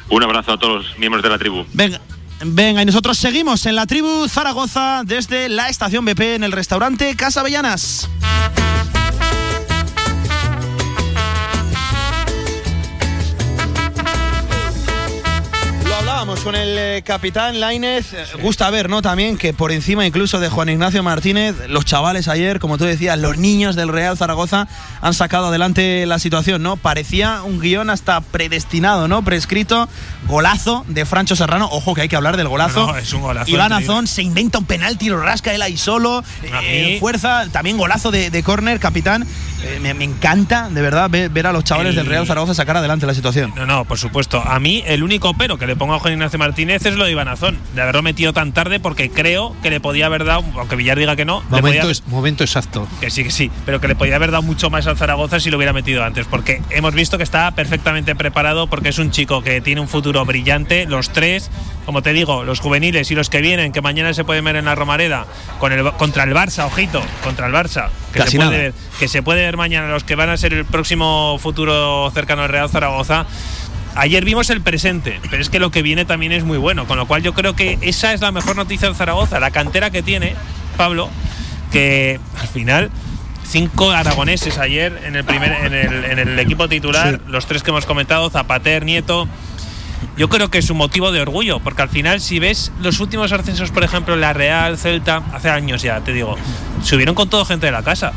[0.10, 1.66] Un abrazo a todos los miembros de la tribu.
[1.74, 2.02] Venga.
[2.44, 7.16] Venga, y nosotros seguimos en la tribu Zaragoza desde la estación BP en el restaurante
[7.16, 7.44] Casa
[16.22, 16.44] Avellanas.
[16.44, 18.14] con el eh, capitán Lainez.
[18.14, 19.02] Eh, gusta ver, ¿no?
[19.02, 23.18] También que por encima incluso de Juan Ignacio Martínez, los chavales ayer, como tú decías,
[23.18, 24.68] los niños del Real Zaragoza
[25.02, 26.78] han sacado adelante la situación, ¿no?
[26.78, 29.24] Parecía un guion hasta predestinado, ¿no?
[29.24, 29.90] Prescrito.
[30.28, 31.68] Golazo de Francho Serrano.
[31.72, 32.96] Ojo que hay que hablar del golazo.
[32.98, 33.50] es un golazo.
[33.50, 36.24] Iván Azón se inventa un penalti, lo rasca él ahí solo.
[36.44, 37.46] Eh, fuerza.
[37.52, 39.28] También golazo de, de córner, capitán.
[39.80, 43.54] Me, encanta, de verdad, ver, a los chavales del Real Zaragoza sacar adelante la situación.
[43.56, 44.42] No, no, por supuesto.
[44.42, 47.12] A mí, el único pero que le pongo a Juan Ignacio Martínez es lo de
[47.12, 50.98] Ibanazón, de haberlo metido tan tarde porque creo que le podía haber dado, aunque Villar
[50.98, 52.88] diga que no, momento, momento exacto.
[53.00, 55.50] Que sí, que sí, pero que le podía haber dado mucho más al Zaragoza si
[55.50, 59.42] lo hubiera metido antes, porque hemos visto que está perfectamente preparado porque es un chico
[59.44, 61.50] que tiene un futuro brillante, los tres,
[61.86, 64.66] como te digo, los juveniles y los que vienen, que mañana se pueden ver en
[64.66, 65.26] la Romareda
[65.60, 69.24] con el, contra el Barça, ojito, contra el Barça, que se, puede ver, que se
[69.24, 73.26] puede ver mañana los que van a ser el próximo futuro cercano al Real Zaragoza
[73.96, 76.98] Ayer vimos el presente, pero es que lo que viene también es muy bueno, con
[76.98, 80.02] lo cual yo creo que esa es la mejor noticia en Zaragoza, la cantera que
[80.02, 80.36] tiene
[80.78, 81.10] Pablo,
[81.74, 82.90] que al final
[83.46, 88.30] cinco aragoneses ayer en el primer en el, equipo titular, los tres que hemos comentado,
[88.30, 89.28] Zapater, Nieto.
[90.18, 93.32] Yo creo que es un motivo de orgullo, porque al final si ves los últimos
[93.32, 96.36] ascensos, por ejemplo, la Real, Celta, hace años ya, te digo,
[96.84, 98.14] subieron con todo gente de la casa.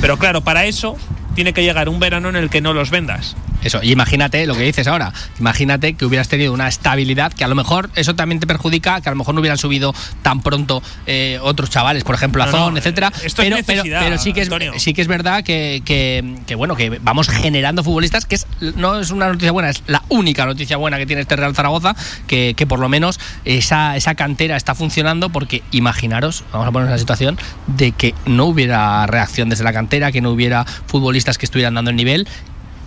[0.00, 0.96] Pero claro, para eso
[1.38, 3.36] tiene que llegar un verano en el que no los vendas.
[3.62, 7.48] Eso, y imagínate lo que dices ahora, imagínate que hubieras tenido una estabilidad que a
[7.48, 10.82] lo mejor eso también te perjudica, que a lo mejor no hubieran subido tan pronto
[11.06, 13.12] eh, otros chavales, por ejemplo, Azón, etcétera.
[13.36, 14.48] pero, pero, sí que es
[14.78, 19.12] sí que es verdad que, que, bueno, que vamos generando futbolistas, que es, no es
[19.12, 21.94] una noticia buena, es la única noticia buena que tiene este Real Zaragoza,
[22.26, 26.90] que, que por lo menos esa, esa cantera está funcionando, porque imaginaros, vamos a poner
[26.90, 31.44] la situación, de que no hubiera reacción desde la cantera, que no hubiera futbolistas que
[31.44, 32.26] estuvieran dando el nivel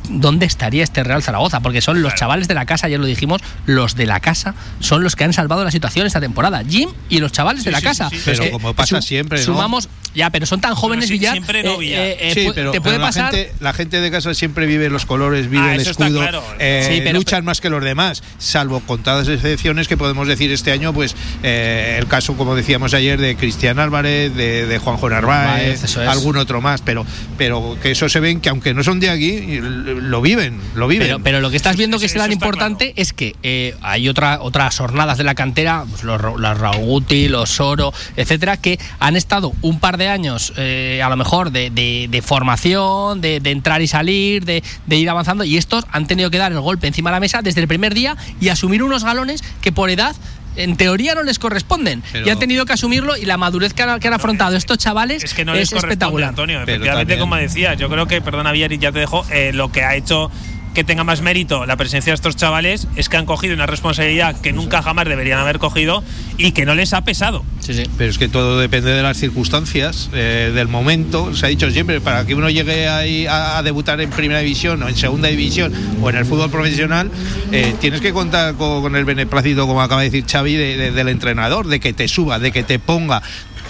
[0.10, 3.42] dónde estaría este Real Zaragoza, porque son los chavales de la casa, ya lo dijimos,
[3.66, 6.64] los de la casa son los que han salvado la situación esta temporada.
[6.68, 8.10] Jim y los chavales de la casa.
[8.26, 9.90] pero como pasa siempre, Sumamos.
[10.14, 11.32] Ya, pero son tan jóvenes, sí, Villar.
[11.32, 12.06] siempre novia.
[12.06, 13.32] eh, eh, Sí, pero, te pero puede la, pasar.
[13.34, 16.44] gente, la gente de casa siempre vive los colores, vive Ah, el escudo, claro.
[16.60, 20.74] eh, Sí, pero- luchan más que los demás, salvo contadas excepciones que podemos decir este
[20.74, 25.48] año, pues eh, el caso, como decíamos ayer, de Cristian Álvarez, de, de Juanjo Narváez,
[25.48, 26.10] Narváez, eso es.
[26.10, 27.06] algún otro más, pero,
[27.38, 29.62] pero que eso se ven que aunque no son de aquí,
[29.94, 31.08] lo viven, lo viven.
[31.08, 34.40] Pero, pero lo que estás viendo que es tan importante es que eh, hay otra,
[34.42, 39.16] otras jornadas de la cantera, pues los, los Raúl Guti, los Soro, etcétera, que han
[39.16, 43.52] estado un par de años, eh, a lo mejor, de, de- de formación, de, de
[43.52, 46.88] entrar y salir, de, de ir avanzando, y estos han tenido que dar el golpe
[46.88, 50.16] encima de la mesa desde el primer día y asumir unos galones que por edad.
[50.56, 53.84] En teoría no les corresponden Pero- y han tenido que asumirlo y la madurez que
[53.84, 56.30] han, que han afrontado estos chavales Es que no les corresponde, espectacular.
[56.30, 56.58] Antonio.
[56.62, 59.84] Efectivamente, también- como decías, yo creo que, perdona, y ya te dejo, eh, lo que
[59.84, 60.30] ha hecho
[60.74, 64.40] que tenga más mérito la presencia de estos chavales es que han cogido una responsabilidad
[64.40, 66.04] que nunca jamás deberían haber cogido
[66.38, 67.44] y que no les ha pesado.
[67.60, 67.84] Sí, sí.
[67.98, 71.36] Pero es que todo depende de las circunstancias, eh, del momento.
[71.36, 74.82] Se ha dicho siempre, para que uno llegue ahí a, a debutar en primera división
[74.84, 77.12] o en segunda división o en el fútbol profesional,
[77.52, 80.92] eh, tienes que contar con, con el beneplácito, como acaba de decir Xavi, de- de-
[80.92, 83.22] del entrenador, de que te suba, de que te ponga.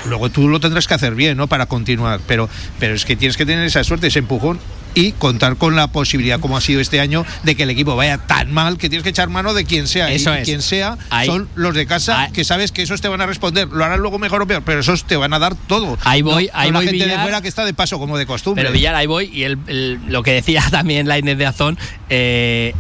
[0.07, 1.47] Luego tú lo tendrás que hacer bien, ¿no?
[1.47, 2.21] Para continuar.
[2.27, 2.49] Pero,
[2.79, 4.59] pero es que tienes que tener esa suerte, ese empujón
[4.95, 8.17] y contar con la posibilidad, como ha sido este año, de que el equipo vaya
[8.17, 10.11] tan mal que tienes que echar mano de quien sea.
[10.11, 10.43] Eso y es.
[10.43, 13.25] quien sea Ahí- son los de casa ahí- que sabes que esos te van a
[13.25, 13.67] responder.
[13.69, 15.97] Lo harán luego mejor o peor, pero esos te van a dar todo.
[16.03, 18.17] Ahí voy, No- ahí no voy, la gente de fuera que está de paso, como
[18.17, 18.63] de costumbre.
[18.63, 19.29] Pero Villar, ahí voy.
[19.33, 21.77] Y el- el- lo que decía también la Inés de Azón,
[22.09, 22.73] eh,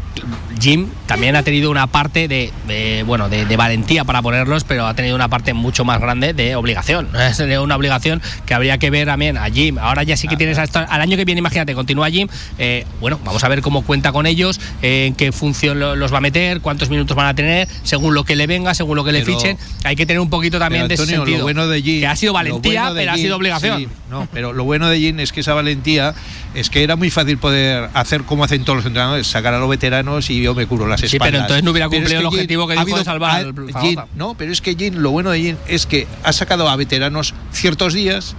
[0.59, 4.85] Jim también ha tenido una parte de, de, bueno, de, de valentía para ponerlos, pero
[4.85, 7.09] ha tenido una parte mucho más grande de obligación.
[7.31, 9.77] Es una obligación que habría que ver también a Jim.
[9.79, 12.27] Ahora ya sí que tienes hasta al año que viene, imagínate, continúa Jim.
[12.57, 16.13] eh, bueno, vamos a ver cómo cuenta con ellos, eh, en qué función lo- los
[16.13, 19.03] va a meter, cuántos minutos van a tener, según lo que le venga, según lo
[19.03, 19.57] que le fichen.
[19.83, 21.37] Hay que tener un poquito también de ese sentido.
[21.39, 23.79] lo bueno de Jim, que ha sido valentía, bueno pero ha sido obligación.
[23.79, 26.13] sí, no, pero lo bueno de Jim es que esa valentía
[26.53, 29.69] es que era muy fácil poder hacer como hacen todos los entrenadores, sacar a los
[29.69, 31.27] veteranos y yo me curo las Sí, espaldas.
[31.31, 33.35] pero entonces no hubiera Pero es cumplido el objetivo que ha dijo de salvar ha-
[33.35, 34.05] al Jim- Zaragoza.
[34.15, 37.33] no, pero es que Jim, lo bueno de Jim es que ha sacado a veteranos
[37.51, 38.35] ciertos días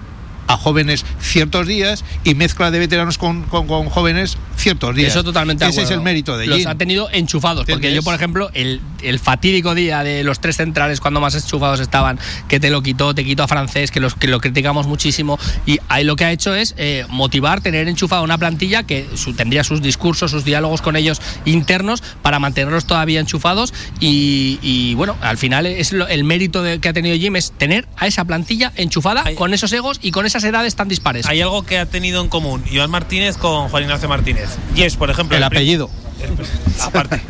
[0.47, 5.09] a jóvenes ciertos días y mezcla de veteranos con, con- con jóvenes ciertos días.
[5.11, 5.95] Eso totalmente Ese es acuerdo.
[5.95, 7.61] el mérito de Los ha tenido enchufados.
[7.62, 7.97] Porque ¿Entiendes?
[7.97, 12.18] yo, por ejemplo, el, el fatídico día de los tres centrales, cuando más enchufados estaban,
[12.49, 15.38] que te lo quitó, te quitó a francés, que, los, que lo criticamos muchísimo.
[15.66, 19.34] Y ahí lo que ha hecho es eh, motivar, tener enchufada una plantilla que su-
[19.34, 23.72] tendría sus discursos, sus diálogos con ellos internos para mantenerlos todavía enchufados.
[24.01, 27.53] Y, y, bueno, al final es lo- el mérito de- que ha tenido Jim es
[27.53, 31.26] tener a esa plantilla enchufada Hay- con esos egos y con esas edades tan dispares.
[31.26, 34.49] Hay algo que ha tenido en común Iván Martínez con Juan Ignacio Martínez.
[34.74, 35.91] Y es, por ejemplo, El prim- apellido.
[36.22, 37.20] el- aparte.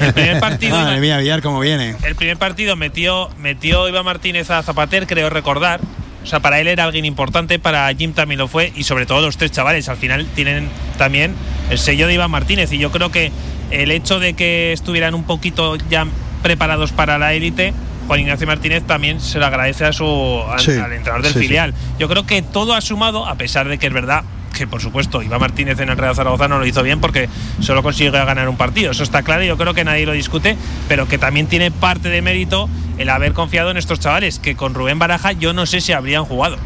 [0.00, 0.76] El primer partido.
[0.76, 1.94] Madre mía, Villar, cómo viene.
[2.02, 5.80] El primer partido metió, metió Iván Martínez a Zapater, creo recordar.
[6.24, 9.20] O sea, para él era alguien importante, para Jim también lo fue, y sobre todo
[9.22, 9.88] los tres chavales.
[9.88, 11.34] Al final tienen también
[11.70, 12.72] el sello de Iván Martínez.
[12.72, 13.30] Y yo creo que
[13.70, 16.06] el hecho de que estuvieran un poquito ya
[16.42, 17.72] preparados para la élite,
[18.08, 21.38] Juan Ignacio Martínez también se lo agradece a su, al, Sí, al entrenador del sí,
[21.40, 21.44] sí.
[21.46, 21.74] filial.
[21.98, 24.24] Yo creo que todo ha sumado, a pesar de que es verdad
[24.56, 27.28] que por supuesto Iván Martínez en el Real Zaragoza no lo hizo bien porque
[27.60, 30.56] solo consiguió ganar un partido, eso está claro y yo creo que nadie lo discute,
[30.88, 34.74] pero que también tiene parte de mérito el haber confiado en estos chavales, que con
[34.74, 36.56] Rubén Baraja yo no sé si habrían jugado.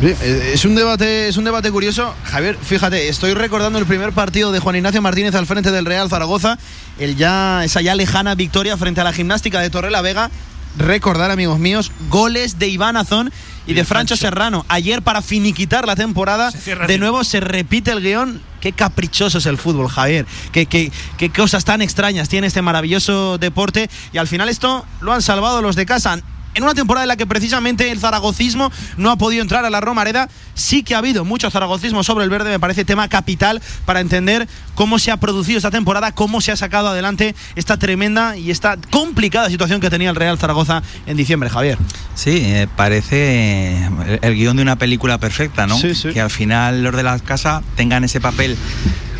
[0.00, 2.14] Sí, eh, Es un debate, es un debate curioso.
[2.24, 6.08] Javier, fíjate, estoy recordando el primer partido de Juan Ignacio Martínez al frente del Real
[6.08, 6.56] Zaragoza,
[6.98, 10.30] el ya, esa ya lejana victoria frente a la gimnástica de Torre la Vega.
[10.76, 13.32] Recordar, amigos míos, goles de Iván Azón
[13.66, 14.64] y, de Francho Serrano.
[14.68, 16.52] Ayer, para finiquitar la temporada,
[16.86, 18.40] de nuevo se repite el guion.
[18.60, 20.26] Qué caprichoso es el fútbol, Javier.
[20.52, 23.90] Qué, qué, qué cosas tan extrañas tiene este maravilloso deporte.
[24.12, 26.20] Y al final esto lo han salvado los de casa.
[26.58, 29.80] En una temporada en la que precisamente el zaragocismo no ha podido entrar a la
[29.80, 34.00] Romareda, sí que ha habido mucho zaragocismo sobre el verde, me parece tema capital para
[34.00, 38.50] entender cómo se ha producido esta temporada, cómo se ha sacado adelante esta tremenda y
[38.50, 41.78] esta complicada situación que tenía el Real Zaragoza en diciembre, Javier.
[42.16, 45.78] Sí, eh, parece eh, el, el guion de una película perfecta, ¿no?
[45.78, 46.12] Sí, sí.
[46.12, 48.56] Que al final los de la casa tengan ese papel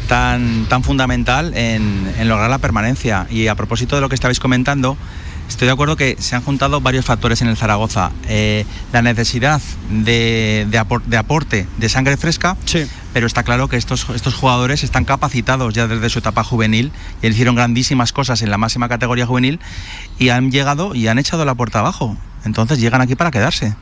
[0.08, 3.28] tan, tan fundamental en, en lograr la permanencia.
[3.30, 4.96] Y a propósito de lo que estabais comentando,
[5.48, 8.10] estoy de acuerdo que se han juntado varios factores en el Zaragoza.
[8.28, 12.86] Eh, la necesidad de, de apor- de aporte de sangre fresca, Sí.
[13.12, 16.92] pero está claro que estos, estos jugadores están capacitados ya desde su etapa juvenil
[17.22, 19.60] y hicieron grandísimas cosas en la máxima categoría juvenil
[20.18, 22.16] y han llegado y han echado la puerta abajo.
[22.44, 23.74] Entonces llegan aquí para quedarse.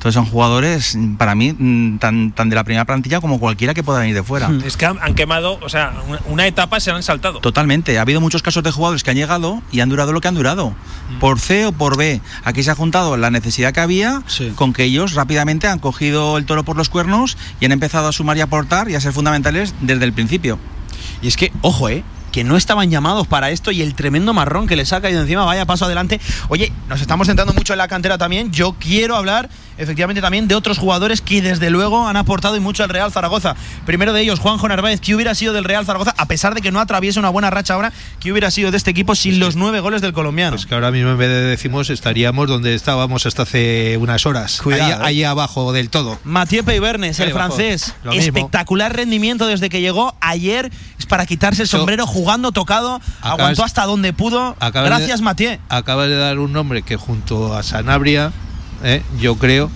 [0.00, 3.74] Entonces son jugadores, mm, para mí, mm, tan, tan de la primera plantilla como cualquiera
[3.74, 4.50] que pueda venir de fuera.
[4.64, 7.40] Es que han, han quemado, o sea, una, una etapa se la han saltado.
[7.40, 7.98] Totalmente.
[7.98, 10.34] Ha habido muchos casos de jugadores que han llegado y han durado lo que han
[10.34, 10.72] durado.
[11.20, 12.22] Por C o por B.
[12.44, 14.22] Aquí se ha juntado la necesidad que había
[14.54, 18.12] con que ellos rápidamente han cogido el toro por los cuernos y han empezado a
[18.12, 20.58] sumar y aportar y a ser fundamentales desde el principio.
[21.20, 22.04] Y es que, ojo, ¿eh?
[22.30, 25.44] Que no estaban llamados para esto y el tremendo marrón que les ha caído encima,
[25.44, 26.20] vaya paso adelante.
[26.48, 28.52] Oye, nos estamos centrando mucho en la cantera también.
[28.52, 29.48] Yo quiero hablar
[29.80, 33.56] efectivamente también de otros jugadores que desde luego han aportado y mucho al Real Zaragoza.
[33.86, 36.70] Primero de ellos, Juanjo Narváez, que hubiera sido del Real Zaragoza, a pesar de que
[36.70, 39.80] no atraviesa una buena racha ahora, que hubiera sido de este equipo sin los nueve
[39.80, 40.56] goles del colombiano.
[40.56, 44.60] Pues que ahora mismo en vez de decimos estaríamos donde estábamos hasta hace unas horas.
[44.60, 46.18] Cuidado, ahí, ahí abajo del todo.
[46.24, 47.94] Mathieu Peybernes, el francés.
[48.12, 50.14] Espectacular rendimiento desde que llegó.
[50.20, 53.00] Ayer es para quitarse el sombrero jugando, tocado.
[53.22, 54.56] aguantó hasta donde pudo.
[54.98, 55.58] Gracias, de- Mathieu.
[55.68, 58.30] Acabas de dar un nombre que junto a Sanabria,
[58.84, 59.70] eh, yo creo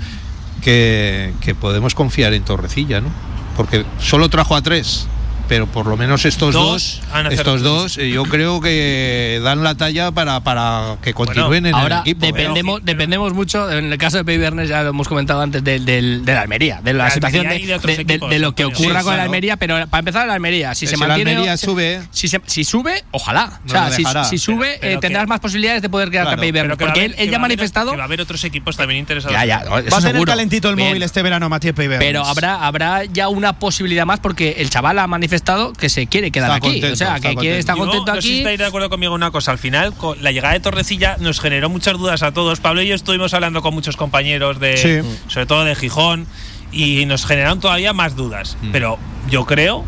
[0.63, 3.09] que, que podemos confiar en Torrecilla, ¿no?
[3.57, 5.07] Porque solo trajo a tres.
[5.49, 10.11] Pero por lo menos estos Dos estos dos, eh, yo creo que dan la talla
[10.13, 12.27] para, para que continúen en Ahora el equipo.
[12.27, 15.85] dependemos, dependemos mucho, en el caso de Pei Bernes ya lo hemos comentado antes, del,
[15.85, 18.39] del, de la Almería, de la De situación Almería de, de de- de- equipos, de
[18.39, 19.23] lo que ocurra Sí, con el claro.
[19.23, 21.33] Almería, pero para empezar la Almería, si se si la mantiene...
[21.33, 23.61] Almería sube- Si, se- si sube, ojalá.
[23.67, 26.29] O sea, si, si sube, Pero- pero eh, tendrás que- más posibilidades de poder quedarte
[26.29, 27.91] Claro, a Pei Bernes, porque haber- él, él ya ha manifestado...
[27.91, 29.37] Que va a haber otros equipos también interesados.
[29.37, 32.07] Ya, ya, Va a tener calentito el móvil este verano, Mathieu Peybernes.
[32.07, 35.34] Pero habrá, habrá ya una posibilidad más porque el chaval ha manifestado
[35.79, 36.69] que se quiere quedar Está aquí.
[36.81, 38.39] contento, o sea, está que quiere estar Yo contento no sé si aquí.
[38.39, 39.51] estáis de acuerdo conmigo en una cosa.
[39.53, 42.61] Al final, con la llegada de Torrecilla nos generó muchas dudas a todos.
[42.61, 45.19] Pablo y yo estuvimos hablando con muchos compañeros de, Sí.
[45.29, 46.27] sobre todo de Gijón,
[46.73, 48.57] y nos generaron todavía más dudas.
[48.63, 48.73] Mm.
[48.73, 48.99] Pero
[49.31, 49.85] yo creo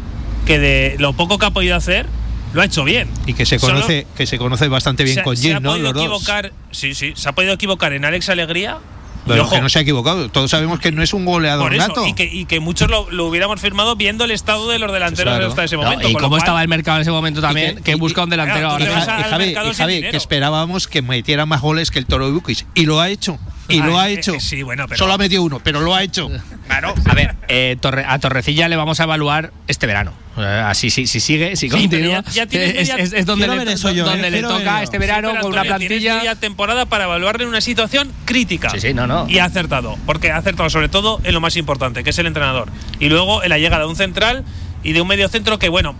[0.46, 2.06] que de lo poco que ha podido hacer,
[2.54, 3.08] lo ha hecho bien.
[3.26, 5.60] Y que se Solo- conoce, que se conoce bastante bien se, con se Jim, ha
[5.60, 5.70] ¿no?
[5.70, 6.02] podido Los dos.
[6.04, 8.78] equivocar, sí, sí, se ha podido equivocar en Alex Alegría.
[9.40, 10.28] Ojo, que no se ha equivocado.
[10.30, 12.06] Todos sabemos que no es un goleador por eso, nato.
[12.06, 15.34] y que, y que muchos lo, lo hubiéramos firmado viendo el estado de los delanteros
[15.34, 15.48] Claro.
[15.48, 16.08] hasta ese No, momento.
[16.08, 18.22] y lo cómo cual- estaba el mercado en ese momento también, que- que, y- busca
[18.22, 22.30] un delantero Claro, ahora Y, Javi, que esperábamos que metiera más goles que el Toro
[22.32, 22.66] Bukic.
[22.74, 23.38] Y lo ha hecho.
[23.68, 24.34] Y lo ha eh, hecho.
[24.34, 26.28] eh, sí, bueno, pero- Solo ha metido uno, pero lo ha hecho.
[26.66, 26.94] Claro.
[27.04, 30.12] A ver, eh, Torre- a Torrecilla le vamos a evaluar este verano.
[30.36, 32.22] Así, si, si sigue, si Sí, continúa.
[32.22, 34.42] ya- ya tiene es, media- es- es donde le, ver eso yo, donde eh, le
[34.42, 36.16] toca este verano con una Antonio, plantilla.
[36.16, 38.68] media temporada para evaluarle en una situación crítica.
[38.70, 39.26] Sí, sí, no, no.
[39.28, 42.26] Y ha acertado, porque ha acertado sobre todo en lo más importante, que es el
[42.26, 42.68] entrenador.
[43.00, 44.44] Y luego en la llegada de un central
[44.82, 45.94] y de un medio centro que, bueno,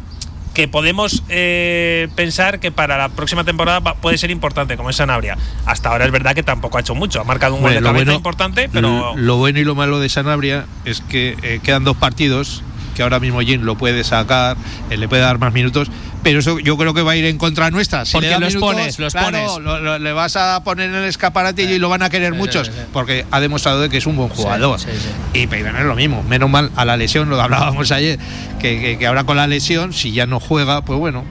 [0.57, 4.97] que podemos eh, pensar que para la próxima temporada va- puede ser importante, como es
[4.97, 5.37] Sanabria.
[5.67, 7.21] Hasta ahora es verdad que tampoco ha hecho mucho.
[7.21, 9.15] Ha marcado un gol de cabeza bueno- importante, pero.
[9.17, 12.63] Lo bueno y lo malo de Sanabria es que eh, quedan dos partidos
[12.97, 14.57] que ahora mismo Jim lo puede sacar,
[14.90, 15.88] eh, le puede dar más minutos,
[16.22, 18.05] pero eso yo creo que va a ir en contra nuestra.
[18.07, 19.59] Si Porque le los minutos, pones, los claro, pones.
[19.64, 22.70] lo- lo- le vas a poner en el escaparate y lo van a querer muchos,
[22.92, 24.80] porque ha demostrado de que es un buen jugador.
[25.34, 28.18] Y Peyton es lo mismo, menos mal a la lesión, lo hablábamos ayer,
[28.59, 31.24] que, que- que ahora con la lesión, si ya no juega, pues bueno,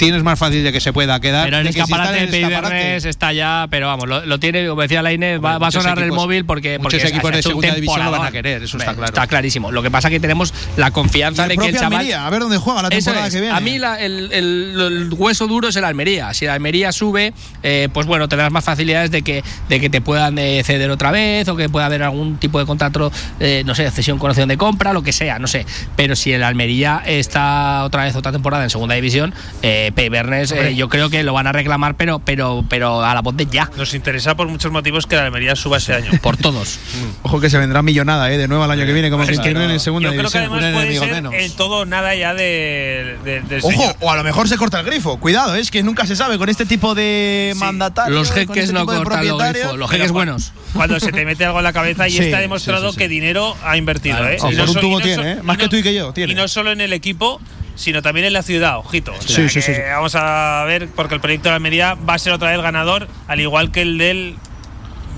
[0.00, 1.44] tienes más fácil de que se pueda quedar.
[1.44, 2.46] Pero el si escaparate en de el.
[2.48, 5.58] Peibernes está ya, pero vamos, lo, lo tiene, como decía la Inés, va, va a
[5.70, 8.10] muchos sonar el equipos- móvil porque, muchos porque equipos se ha de segunda división lo
[8.10, 9.06] van a querer, eso está claro.
[9.06, 9.70] Está clarísimo.
[9.70, 11.92] Lo que pasa es que tenemos la confianza el de que el chaval.
[12.00, 13.34] Almería, a ver dónde juega la temporada es.
[13.34, 13.54] que viene.
[13.56, 16.32] A mí la- el, el- el hueso duro es el Almería.
[16.34, 17.32] Si el Almería sube,
[17.62, 21.10] eh, pues bueno, tendrás más facilidades de que, de que te puedan eh, ceder otra
[21.10, 24.48] vez o que pueda haber algún tipo de contrato, eh, no sé, cesión con opción
[24.48, 25.66] de compra, lo que sea, no sé.
[25.96, 30.52] Pero si el Almería está otra vez otra temporada en segunda división, eh, Pei Bernes,
[30.52, 33.46] eh, yo creo que lo van a reclamar, pero, pero, pero a la voz de
[33.46, 33.70] ya.
[33.76, 36.10] Nos interesa por muchos motivos que la Almería suba este año.
[36.22, 36.78] Por todos.
[37.22, 38.38] Ojo que se vendrá millonada, ¿eh?
[38.38, 40.38] De nuevo al año que viene, como Es que Cristiano en segunda Yo creo que
[40.38, 40.62] división.
[40.64, 41.34] además puede ser menos.
[41.34, 43.96] el todo nada ya de, de- del Ojo, señor.
[44.00, 45.18] o a lo mejor se corta el grifo.
[45.18, 48.18] Cuidado, es que nunca se sabe con este tipo de mandatarios.
[48.18, 50.52] Los jeques este no cortan los grifos, los jeques buenos.
[50.74, 52.98] Cuando se te mete algo en la cabeza y Sí, está demostrado sí, sí, sí.
[52.98, 54.32] que dinero ha invertido, Claro.
[54.32, 54.38] ¿eh?
[54.40, 55.38] Oh, un tubo tiene, ¿eh?
[55.42, 56.32] Más que tú y que yo, tiene.
[56.32, 57.40] Y no solo en el equipo,
[57.74, 59.12] sino también en la ciudad, ojito.
[59.12, 59.72] O sea, Sí, sí, sí.
[59.90, 63.40] Vamos a ver, porque el proyecto de Almería va a ser otra vez ganador, al
[63.40, 64.36] igual que el del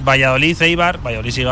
[0.05, 1.44] Valladolid, Eibar, Valladolid y que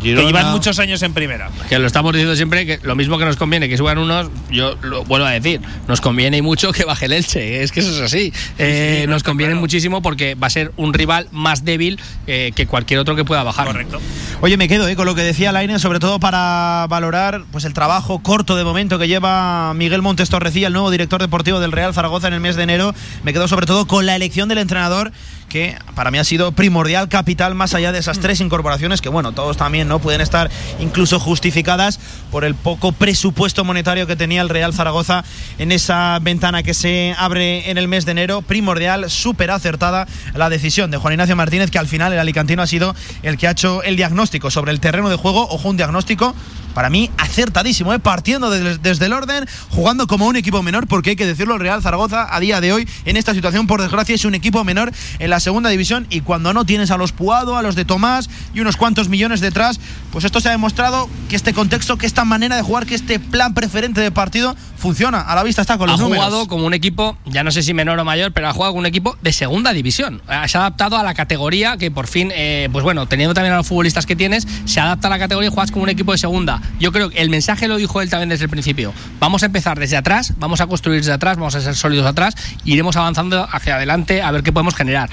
[0.00, 0.26] Girona.
[0.26, 1.50] llevan muchos años en primera.
[1.68, 4.76] Que lo estamos diciendo siempre, que lo mismo que nos conviene que suban unos, yo
[4.82, 7.90] lo vuelvo a decir, nos conviene y mucho que baje el Elche, es que eso
[7.90, 8.32] es así.
[8.58, 9.60] Eh, sí, no, nos conviene claro.
[9.60, 13.42] muchísimo porque va a ser un rival más débil eh, que cualquier otro que pueda
[13.42, 13.66] bajar.
[13.66, 14.00] Correcto.
[14.40, 17.74] Oye, me quedo eh, con lo que decía Laine, sobre todo para valorar pues el
[17.74, 21.94] trabajo corto de momento que lleva Miguel Montes Torrecilla, el nuevo director deportivo del Real
[21.94, 22.94] Zaragoza en el mes de enero.
[23.22, 25.12] Me quedo sobre todo con la elección del entrenador
[25.52, 29.32] que para mí ha sido primordial, capital, más allá de esas tres incorporaciones que, bueno,
[29.32, 34.48] todos también no pueden estar incluso justificadas por el poco presupuesto monetario que tenía el
[34.48, 35.24] Real Zaragoza
[35.58, 38.42] en esa ventana que se abre en el mes de enero.
[38.42, 42.66] Primordial, súper acertada la decisión de Juan Ignacio Martínez, que al final el alicantino ha
[42.66, 46.34] sido el que ha hecho el diagnóstico sobre el terreno de juego, ojo, un diagnóstico
[46.72, 47.98] para mí acertadísimo, ¿eh?
[47.98, 51.60] partiendo desde, desde, el orden, jugando como un equipo menor, porque hay que decirlo, el
[51.60, 54.90] Real Zaragoza a día de hoy, en esta situación, por desgracia, es un equipo menor
[55.18, 58.28] en la segunda división y cuando no tienes a los Puado, a los de Tomás
[58.54, 59.80] y unos cuantos millones detrás,
[60.10, 63.18] pues esto se ha demostrado que este contexto, que esta manera de jugar, que este
[63.18, 66.24] plan preferente de partido funciona, a la vista está con los ha números.
[66.24, 68.72] Ha jugado como un equipo, ya no sé si menor o mayor, pero ha jugado
[68.72, 70.20] como un equipo de segunda división.
[70.46, 73.58] Se ha adaptado a la categoría que por fin, eh, pues bueno, teniendo también a
[73.58, 76.18] los futbolistas que tienes, se adapta a la categoría y juegas como un equipo de
[76.18, 76.60] segunda.
[76.80, 78.92] Yo creo que el mensaje lo dijo él también desde el principio.
[79.20, 82.34] Vamos a empezar desde atrás, vamos a construir desde atrás, vamos a ser sólidos atrás,
[82.64, 85.10] iremos avanzando hacia adelante a ver qué podemos generar.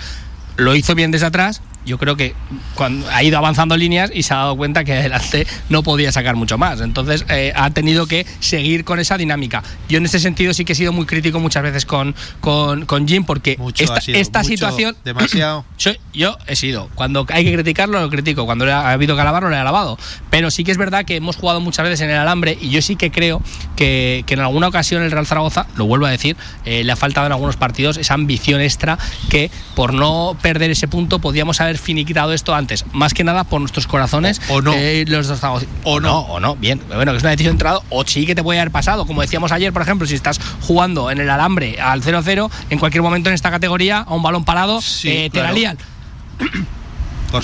[0.58, 2.34] Lo hizo bien desde atrás, yo creo que
[2.76, 6.36] cuando ha ido avanzando líneas y se ha dado cuenta que adelante no podía sacar
[6.36, 6.82] mucho más.
[6.82, 9.64] Entonces eh, ha tenido que seguir con esa dinámica.
[9.88, 13.08] Yo en ese sentido sí que he sido muy crítico muchas veces con, con, con
[13.08, 14.96] Jim porque Mucho esta, ha sido, esta mucho, situación...
[15.04, 15.66] demasiado.
[15.80, 16.90] Yo, yo he sido.
[16.96, 18.46] Cuando hay que criticarlo, lo critico.
[18.46, 19.98] Cuando ha ha habido que alabarlo, le he alabado.
[20.30, 22.82] Pero sí que es verdad que hemos jugado muchas veces en el alambre y yo
[22.82, 23.42] sí que creo
[23.76, 26.96] que, que en alguna ocasión el Real Zaragoza, lo vuelvo a decir, eh, le ha
[26.96, 28.98] faltado en algunos partidos esa ambición extra
[29.30, 32.86] que por no perder ese punto podíamos haber finiquitado esto antes.
[32.94, 34.42] Más que nada por nuestros corazones.
[34.50, 34.74] O- o no.
[34.76, 35.40] eh, los dos
[35.84, 36.20] O no.
[36.22, 36.82] O no, bien.
[36.94, 39.06] Bueno, que es una decisión entrada o sí que te puede haber pasado.
[39.06, 43.02] Como decíamos ayer, por ejemplo, si estás jugando en el alambre al 0-0, en cualquier
[43.04, 45.48] momento en esta categoría, a un balón parado, Sí, eh, te claro.
[45.50, 45.78] la lían.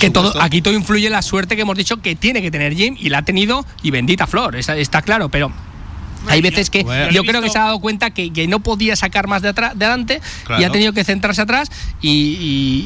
[0.00, 2.74] Que todo, aquí todo influye en la suerte que hemos dicho que tiene que tener
[2.74, 5.52] Jim y la ha tenido y bendita Flor, está, está claro, pero
[6.28, 7.10] hay veces que Bueno.
[7.12, 9.78] yo creo que se ha dado cuenta que, que no podía sacar más de, atrás,
[9.78, 10.20] de adelante
[10.58, 12.10] y ha tenido que centrarse atrás y,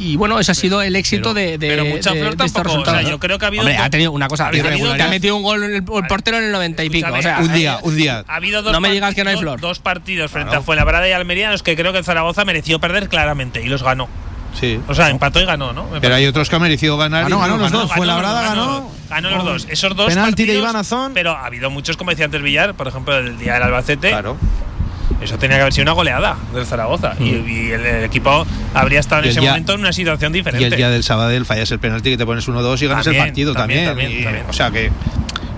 [0.04, 2.46] y- y bueno, ese ha sido el éxito de, de, pero mucha de- Flor de
[2.46, 4.48] estos tampoco, o sea, yo creo que ha habido Hombre, ha tenido una cosa, ha
[4.48, 7.22] habido- te ha metido un gol el, el portero en el 90 y pico, o
[7.22, 8.24] sea, un día, un día.
[8.28, 9.60] Ha habido dos No me digas que no hay partidos- flor.
[9.60, 10.62] Dos partidos frente Claro.
[10.62, 13.66] a Fuenlabrada y Almería en los que creo que el Zaragoza mereció perder claramente y
[13.68, 14.08] los ganó.
[14.58, 14.80] Sí.
[14.88, 15.84] O sea, empató y ganó, ¿no?
[15.88, 17.22] Me Pero hay otros que han merecido ganar.
[17.24, 17.82] Ganó, y ganó no los ganó.
[17.84, 17.92] dos.
[17.92, 18.90] Fuenlabrada ganó, ganó.
[19.08, 19.66] ganó los dos.
[19.70, 21.12] Esos dos Penalti de partidos, Iván Azón.
[21.14, 24.10] Pero ha habido muchos, como decía antes Villar, por ejemplo, el día del Albacete.
[24.10, 24.36] Claro.
[25.20, 27.14] Eso tenía que haber sido una goleada del Zaragoza.
[27.20, 29.24] Y, y el, el equipo habría estado Mm.
[29.24, 30.62] En ese día- momento en una situación diferente.
[30.62, 33.22] Y el día del Sabadell fallas el penalti que te pones 1-2 y ganas También,
[33.24, 34.08] el partido también, también.
[34.08, 34.46] también, Y, también.
[34.48, 34.90] O sea que,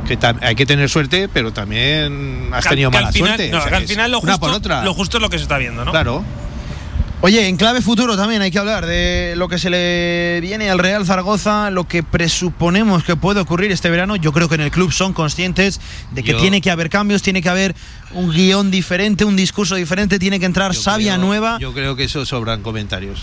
[0.09, 3.51] que hay que tener suerte, pero también has Que tenido que al mala final- suerte.
[3.53, 4.83] no, O sea, que al final lo una justo, por otra.
[4.85, 5.93] lo justo es lo que se está viendo, ¿no?
[5.93, 6.25] Claro.
[7.25, 10.81] Oye, en clave futuro también hay que hablar de lo que se le viene al
[10.81, 14.17] Real Zaragoza, lo que presuponemos que puede ocurrir este verano.
[14.17, 17.23] Yo creo que en el club son conscientes de que Yo- tiene que haber cambios,
[17.23, 17.77] tiene que haber
[18.13, 20.83] un guion diferente, un discurso diferente, tiene que entrar creo-
[21.19, 21.59] nueva.
[21.61, 23.23] Yo creo que eso sobran comentarios.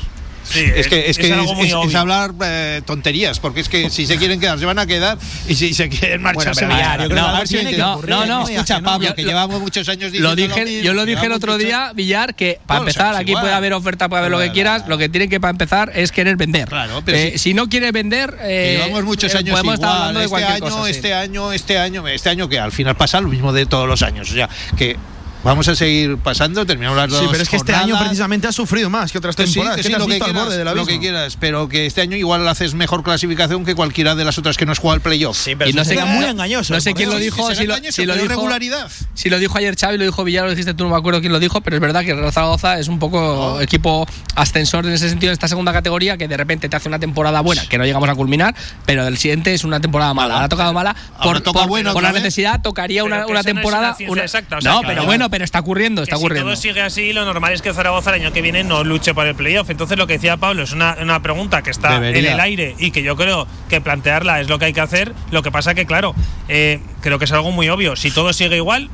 [0.52, 3.70] Sí, Es que es, que algo es, muy es- es hablar eh, tonterías, porque es
[3.70, 6.62] que si se quieren quedar, se van a quedar, y si se quieren marchar, se
[6.66, 8.48] pero van a que No, sí, que no, ocurrir, no, no, ¿no?
[8.50, 11.26] Escucha, Pablo, yo- que lo- llevamos muchos años diciendo Lo dije, mismo, yo lo dije
[11.26, 13.44] el otro muchos- día, Villar, que para los empezar aquí igual.
[13.44, 14.78] puede haber oferta, puede haber lo que quieras.
[14.82, 14.90] claro.
[14.90, 16.68] Lo que tiene que para empezar es querer vender.
[16.68, 19.76] Claro, pero Eh, si- si no quiere vender, Que eh, llevamos muchos eh, años podemos
[19.76, 20.86] estar igual, hablando de este cualquier año, cosa.
[20.86, 20.92] sí.
[20.92, 24.02] este año, este año, este año que al final pasa lo mismo de todos los
[24.02, 24.98] años, o sea, que
[25.44, 28.08] vamos a seguir pasando, terminamos las dos Sí, pero es que este año jornadas.
[28.08, 29.78] precisamente ha sufrido más que otras Que temporadas.
[29.78, 33.04] que sí, lo que quieras, lo que quieras, pero que este año igual haces mejor
[33.04, 35.38] clasificación que cualquiera de las otras que no has jugado al playoff.
[35.38, 36.74] Sí, pero Y no sería muy engañoso.
[36.74, 38.90] no sé por quién lo dijo, Si si lo, si lo dijo, regularidad.
[39.14, 41.32] si lo dijo ayer Xavi, lo dijo Villar, lo dijiste tú, no me acuerdo quién
[41.32, 44.94] lo dijo, pero es verdad que el Real Zaragoza es un poco equipo ascensor en
[44.94, 47.78] ese sentido en esta segunda categoría que de repente te hace una temporada buena, que
[47.78, 50.34] no llegamos a culminar, pero del siguiente es una temporada mala.
[50.36, 53.88] Ahora ha tocado mala por, toca por- por la necesidad, tocaría una, una temporada.
[53.90, 56.56] una ciencia una- exacta, o sea, no, pero ahora- pero está ocurriendo, está que ocurriendo.
[56.56, 59.14] Si todo sigue así, lo normal es que Zaragoza el año que viene no luche
[59.14, 59.70] por el playoff.
[59.70, 62.30] Entonces, lo que decía Pablo es una, una pregunta que está Debería.
[62.30, 65.14] en el aire y que yo creo que plantearla es lo que hay que hacer.
[65.32, 66.16] Lo que pasa que, claro,
[66.48, 67.96] eh, creo que es algo muy obvio.
[67.96, 68.90] Si todo sigue igual.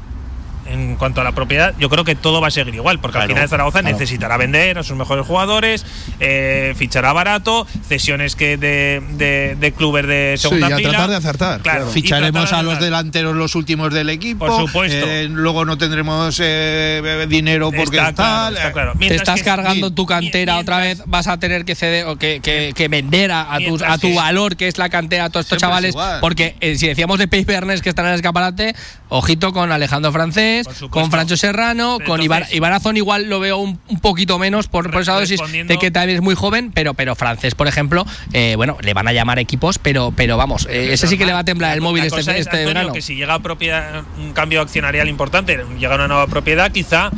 [0.68, 3.28] En cuanto a la propiedad, yo creo que todo va a seguir igual, porque al
[3.28, 3.96] final Zaragoza claro.
[3.96, 5.86] necesitará vender a sus mejores jugadores,
[6.20, 10.90] eh, fichará barato, cesiones que de, de, de clubes de Sí, segunda y a fila.
[10.90, 14.48] tratar de acertar, Claro, Ficharemos a los delanteros los últimos del equipo.
[14.48, 15.06] Por supuesto.
[15.08, 18.54] eh, luego no tendremos eh, dinero porque Está claro, tal.
[18.56, 18.94] está eh, claro.
[18.98, 22.16] te estás que- cargando tu cantera mientras- otra vez, vas a tener que ceder o
[22.16, 25.26] que, que- que vender a, a tu, a tu que- valor, que es la cantera
[25.26, 25.94] a todos estos chavales.
[25.96, 26.02] es.
[26.22, 28.76] Porque eh, si decíamos de Pace Bernes que están en el escaparate,
[29.10, 30.55] ojito con Alejandro Francés,
[30.90, 34.68] Con Francho Serrano, Pero con entonces- Ibar, Ibarazón igual lo veo un, un poquito menos
[34.68, 38.06] por, por esa dosis de que también es muy joven, pero, pero Francés, por ejemplo,
[38.34, 41.34] eh, bueno, le van a llamar equipos, pero, pero vamos, eh, ese sí que le
[41.34, 42.94] va a temblar el móvil este, es, este Antonio, verano.
[42.94, 47.12] Que si llega a propiedad, un cambio accionarial importante, llega una nueva propiedad, quizá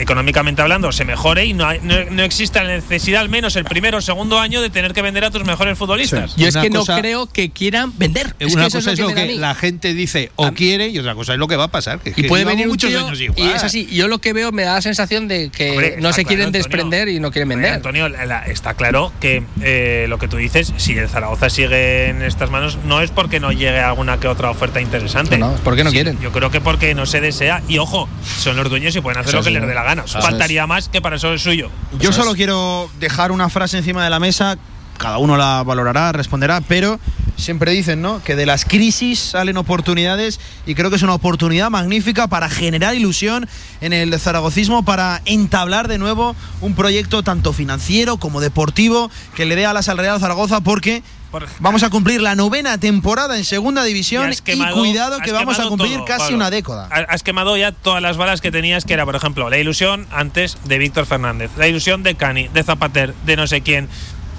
[0.00, 3.64] económicamente hablando, se mejore y no, hay- no, no exista la necesidad, al menos el
[3.64, 6.34] primero o segundo año, de tener que vender a tus mejores futbolistas.
[6.36, 8.34] Yo es Una que no creo que quieran vender.
[8.38, 11.14] Es una que eso cosa es lo que, la gente dice o quiere y otra
[11.14, 12.00] cosa es lo que va a pasar.
[12.00, 13.54] Que, Y puede venir muchos tío años y igual.
[13.56, 13.86] es así.
[13.90, 16.58] Yo lo que veo me da la sensación de que Hombre, no se quieren claro,
[16.58, 16.62] Antonio.
[16.62, 17.72] desprender y no quieren vender.
[17.74, 22.08] Antonio, la- la- está claro que eh, lo que tú dices, si el Zaragoza sigue
[22.08, 25.38] en estas manos, no es porque no llegue alguna que otra oferta interesante.
[25.38, 26.18] No, no, es porque no Sí, quieren.
[26.20, 27.62] Yo creo que porque no se desea.
[27.68, 29.82] Y ojo, son los dueños y pueden hacer Eso lo que sí, les dé la
[29.82, 29.89] gana.
[29.92, 31.70] Eso Faltaría más que para eso es suyo.
[31.98, 34.56] Yo solo quiero dejar una frase encima de la mesa,
[34.98, 37.00] cada uno la valorará, responderá, pero
[37.36, 38.22] siempre dicen, ¿no?
[38.22, 42.94] Que de las crisis salen oportunidades y creo que es una oportunidad magnífica para generar
[42.94, 43.48] ilusión
[43.80, 49.56] en el zaragocismo, para entablar de nuevo un proyecto tanto financiero como deportivo que le
[49.56, 53.84] dé alas al Real Zaragoza porque Por- vamos a cumplir la novena temporada en segunda
[53.84, 56.36] división Y cuidado que vamos a cumplir todo, casi Pablo.
[56.36, 56.88] una década.
[56.90, 60.06] Ha- Has quemado ya todas las balas que tenías, que era, por ejemplo, la ilusión
[60.10, 63.88] antes de Víctor Fernández, la ilusión de Cani, de Zapater, de no sé quién.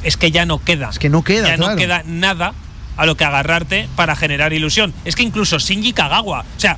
[0.03, 0.89] Es que ya no queda.
[0.89, 1.73] Es que no queda, Ya claro.
[1.73, 2.53] no queda nada
[2.97, 4.93] a lo que agarrarte para generar ilusión.
[5.05, 6.77] Es que incluso Shinji Kagawa, o sea,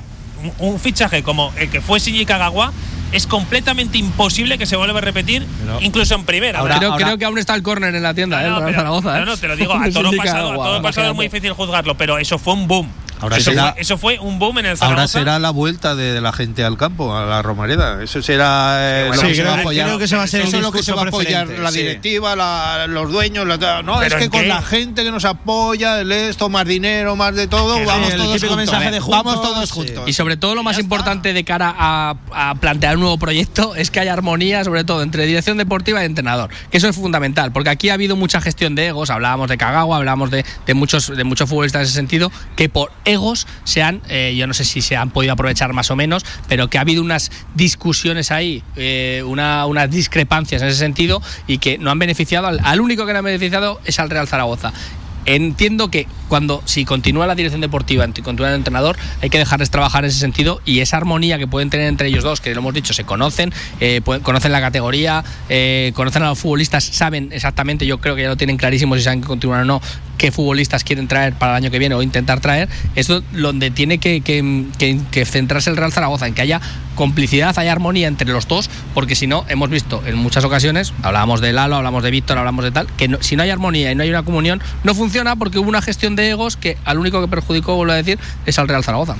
[0.58, 2.72] un, fichaje como el que fue Shinji Kagawa,
[3.12, 6.58] es completamente imposible que se vuelva a repetir, Pero- incluso en primera.
[6.58, 8.50] Ahora, creo, ahora- creo que aún está el córner en la tienda, ¿eh?
[8.50, 9.20] No, pero- Zaragoza, ¿eh?
[9.20, 11.96] no, no, te lo digo, a todo pasado, a todo pasado es muy difícil juzgarlo,
[11.96, 12.88] pero eso fue un boom.
[13.24, 15.00] Ahora eso, será- fue, eso fue un boom en el Zaragoza.
[15.02, 18.02] Ahora será la vuelta de, de la gente al campo, a la Romareda.
[18.02, 19.86] Eso será eh, lo que se va a apoyar.
[19.86, 21.48] creo que ese va a ser el Eso es lo que se va a apoyar
[21.48, 21.78] la sí.
[21.78, 23.46] directiva, la- los dueños.
[23.46, 24.46] la- no, es ¿Pero que con qué?
[24.48, 28.16] la gente que nos apoya, el esto, más dinero, más de todo, Que vamos el
[28.18, 28.56] todos juntos.
[28.56, 29.74] mensaje de juntos, vamos todos sí.
[29.74, 30.04] juntos.
[30.08, 33.90] Y sobre todo lo más importante de cara a, a plantear un nuevo proyecto es
[33.90, 36.50] que haya armonía, sobre todo entre dirección deportiva y entrenador.
[36.70, 39.96] Que eso es fundamental, porque aquí ha habido mucha gestión de egos, hablábamos de Kagawa,
[39.96, 44.02] hablábamos de, de muchos, de muchos futbolistas en ese sentido, que por egos se han,
[44.08, 46.82] eh, yo no sé si se han podido aprovechar más o menos, pero que ha
[46.82, 51.98] habido unas discusiones ahí, eh, una- unas discrepancias en ese sentido y que no han
[51.98, 54.72] beneficiado, al, único que no ha beneficiado es al Real Zaragoza.
[55.26, 59.70] Entiendo que cuando si continúa la dirección deportiva, y continúa el entrenador, hay que dejarles
[59.70, 62.60] trabajar en ese sentido y esa armonía que pueden tener entre ellos dos, que lo
[62.60, 63.50] hemos dicho, se conocen,
[63.80, 68.28] eh, conocen la categoría, eh, conocen a los futbolistas, saben exactamente, yo creo que ya
[68.28, 69.80] lo tienen clarísimo si saben que continuar o no,
[70.18, 72.68] qué futbolistas quieren traer para el año que viene o intentar traer.
[72.94, 74.64] Eso es donde tiene que, que-
[75.10, 76.60] que- centrarse el Real Zaragoza, en que haya
[76.94, 81.40] complicidad, haya armonía entre los dos, porque si no, hemos visto en muchas ocasiones, hablábamos
[81.40, 84.02] de Lalo, hablamos de Víctor, hablamos de tal, que si no hay armonía y no
[84.04, 87.26] hay una comunión, no funciona porque hubo una gestión de egos que al único que
[87.28, 89.16] perjudicó, vuelvo a decir, es al Real Zaragoza.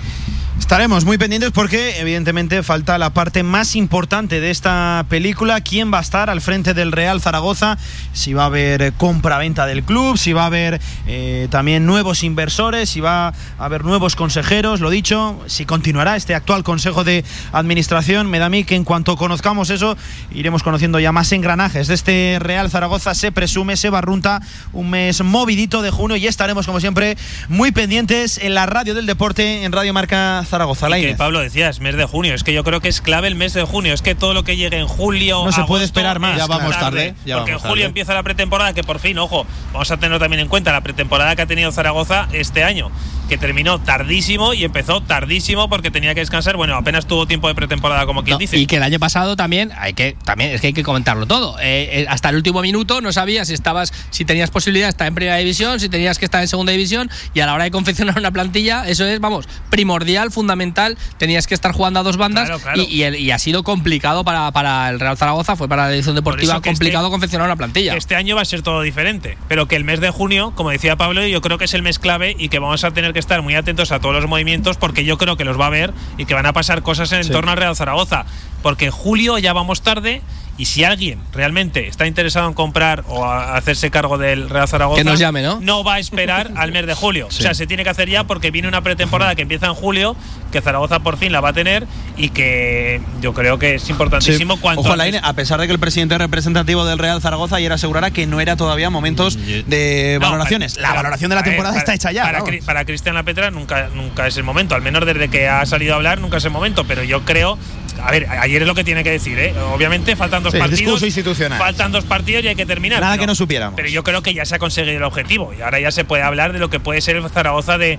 [0.58, 5.98] Estaremos muy pendientes porque evidentemente falta la parte más importante de esta película, quién va
[5.98, 7.76] a estar al frente del Real Zaragoza,
[8.12, 12.22] si va a haber eh, compra-venta del club, si va a haber eh, también nuevos
[12.22, 17.24] inversores, si va a haber nuevos consejeros, lo dicho, si continuará este actual Consejo de
[17.52, 19.96] Administración, me da a mí que en cuanto conozcamos eso,
[20.32, 24.40] iremos conociendo ya más engranajes de este Real Zaragoza, se presume, se barrunta
[24.72, 27.16] un mes movidito de junio y estaremos como siempre
[27.48, 30.86] muy pendientes en la radio del deporte, en Radio Marca Zaragoza.
[30.86, 31.16] Y que Lainez.
[31.16, 32.34] Pablo decías, mes de junio.
[32.34, 33.94] Es que yo creo que es clave el mes de junio.
[33.94, 35.44] Es que todo lo que llegue en julio.
[35.44, 37.84] No se puede esperar más, Ya vamos tarde, ya porque en julio tarde.
[37.86, 41.34] empieza la pretemporada, que por fin, ojo, vamos a tener también en cuenta la pretemporada
[41.36, 42.90] que ha tenido Zaragoza este año,
[43.28, 46.56] que terminó tardísimo y empezó tardísimo porque tenía que descansar.
[46.56, 48.56] Bueno, apenas tuvo tiempo de pretemporada, como quien No, dice.
[48.58, 51.58] Y que el año pasado también hay que también es que hay que comentarlo todo.
[51.60, 55.06] Eh, eh, hasta el último minuto no sabías si estabas si tenías posibilidad de estar
[55.06, 57.70] en primera división, si tenías que estar en segunda división y a la hora de
[57.70, 60.98] confeccionar una plantilla eso es vamos primordial, fundamental.
[61.18, 62.82] Tenías que estar jugando a dos bandas Claro, claro.
[62.82, 65.94] Y, y el- y ha sido complicado para, para el Real Zaragoza, fue para la
[65.94, 67.96] edición deportiva eso que complicado este- confeccionar una plantilla.
[67.96, 70.96] este año va a ser todo diferente, pero que el mes de junio, como decía
[70.96, 73.40] Pablo, yo creo que es el mes clave y que vamos a tener que estar
[73.42, 76.24] muy atentos a todos los movimientos porque yo creo que los va a ver y
[76.26, 78.26] que van a pasar cosas en torno al Real Zaragoza,
[78.62, 80.22] porque en julio ya vamos tarde
[80.56, 84.98] y si alguien realmente está interesado en comprar o a hacerse cargo del Real Zaragoza,
[85.00, 85.82] Que nos llame, ¿no?
[85.84, 87.26] va a esperar al mes de julio.
[87.26, 90.14] O sea, se tiene que hacer ya porque viene una pretemporada que empieza en julio,
[90.52, 91.86] que Zaragoza por fin la va a tener
[92.16, 95.72] y que yo creo que es importantísimo cuanto Ojo, antes- Laine, a pesar de que
[95.72, 99.36] el presidente representativo del Real Zaragoza ayer asegurara que no era todavía momentos
[99.66, 100.74] de No, valoraciones.
[100.76, 102.22] para- La valoración de la temporada para- está hecha ya.
[102.64, 105.96] Para Cristian Lapetra nunca, nunca es el momento, al menos desde que ha salido a
[105.96, 107.58] hablar nunca es el momento, pero yo creo,
[108.02, 109.54] a ver, ayer es lo que tiene que decir, ¿eh?
[109.72, 111.58] obviamente faltan dos Sí, partidos, discurso institucional.
[111.58, 113.00] faltan dos partidos y hay que terminar.
[113.00, 113.76] Nada pero- que no supiéramos.
[113.76, 116.22] Pero yo creo que ya se ha conseguido el objetivo y ahora ya se puede
[116.22, 117.98] hablar de lo que puede ser el Zaragoza de,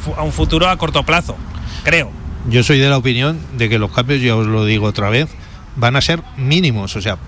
[0.00, 1.36] fu- a un futuro a corto plazo,
[1.84, 2.10] creo.
[2.48, 5.28] Yo soy de la opinión de que los cambios, ya os lo digo otra vez,
[5.76, 6.94] van a ser mínimos.
[6.96, 7.18] O sea,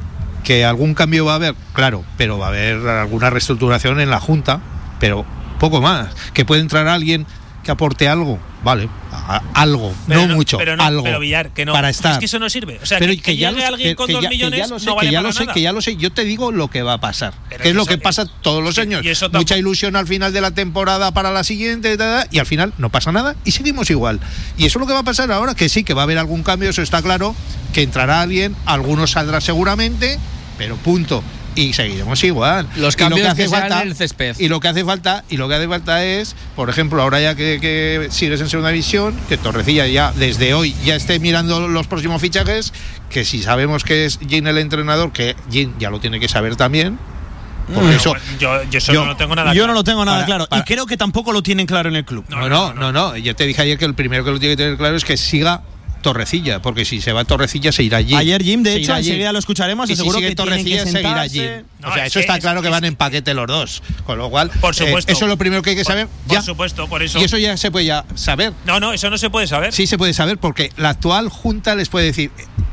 [0.45, 4.21] que algún cambio va a haber, claro, pero va a haber alguna reestructuración en la
[4.21, 4.61] Junta,
[5.01, 5.25] pero
[5.59, 6.15] poco más.
[6.35, 7.27] Que puede entrar alguien
[7.69, 11.03] que aporte algo, vale, a- algo, Pero no, mucho, pero no, algo.
[11.03, 11.75] Pero Villar, que no.
[11.75, 12.13] Para estar.
[12.13, 12.79] Es que eso no sirve.
[12.83, 14.59] O sea, Pero que, que ya llegue lo- alguien que- con dos ya- que millones
[14.61, 15.53] ya lo sé, no vale que ya para lo sé, nada.
[15.53, 15.97] que ya lo sé.
[15.97, 17.35] Yo te digo lo que va a pasar.
[17.51, 19.05] Pero que es lo que pasa todos los años.
[19.05, 21.99] y eso tampoco- Mucha ilusión al final de la temporada para la siguiente
[22.31, 24.19] y al final no pasa nada y seguimos igual.
[24.57, 26.17] Y eso es lo que va a pasar ahora, que sí, que va a haber
[26.17, 27.35] algún cambio, eso está claro,
[27.75, 30.19] que entrará alguien, algunos saldrá seguramente,
[30.57, 31.23] pero punto.
[31.59, 32.67] Y seguiremos igual.
[32.77, 34.37] Los Y lo cambios que sean en el césped.
[34.39, 37.35] Y lo que hace falta, y lo que hace falta es, por ejemplo, ahora ya
[37.35, 41.87] que, que sigues en segunda división, que Torrecilla ya desde hoy ya esté mirando los
[41.87, 42.73] próximos fichajes,
[43.11, 46.57] que si sabemos que es Jin el entrenador, que Jin ya lo tiene que saber
[46.57, 46.99] también.
[47.75, 48.15] Por Pero eso.
[48.39, 49.67] yo, yo eso yo- no lo tengo nada Yo claro.
[49.69, 50.47] no lo tengo nada Para- claro.
[50.49, 52.25] para- y creo que tampoco lo tienen claro en el club.
[52.31, 53.15] No, no, no, no.
[53.19, 55.19] Yo te dije ayer que el primero que lo tiene que tener claro es que
[55.19, 55.61] siga
[56.03, 58.15] Torrecilla, porque si se va Torrecilla se irá allí.
[58.15, 59.09] Ayer Jim, de Se hecho, irá allí.
[59.09, 61.49] enseguida lo escucharemos, Y si seguro sigue que tienen que Torrecilla seguirá allí.
[61.81, 63.83] No, o sea, es eso está es- claro que es- van en paquete los dos.
[64.05, 65.13] Con lo cual, Por eh, supuesto.
[65.13, 66.09] eso es lo primero que hay que saber.
[66.27, 66.43] Por ya.
[66.43, 67.21] supuesto, por eso.
[67.21, 68.53] Y eso ya se puede ya saber.
[68.67, 69.73] No, no, eso no se puede saber.
[69.73, 72.31] Sí se puede saber porque la actual junta les puede decir,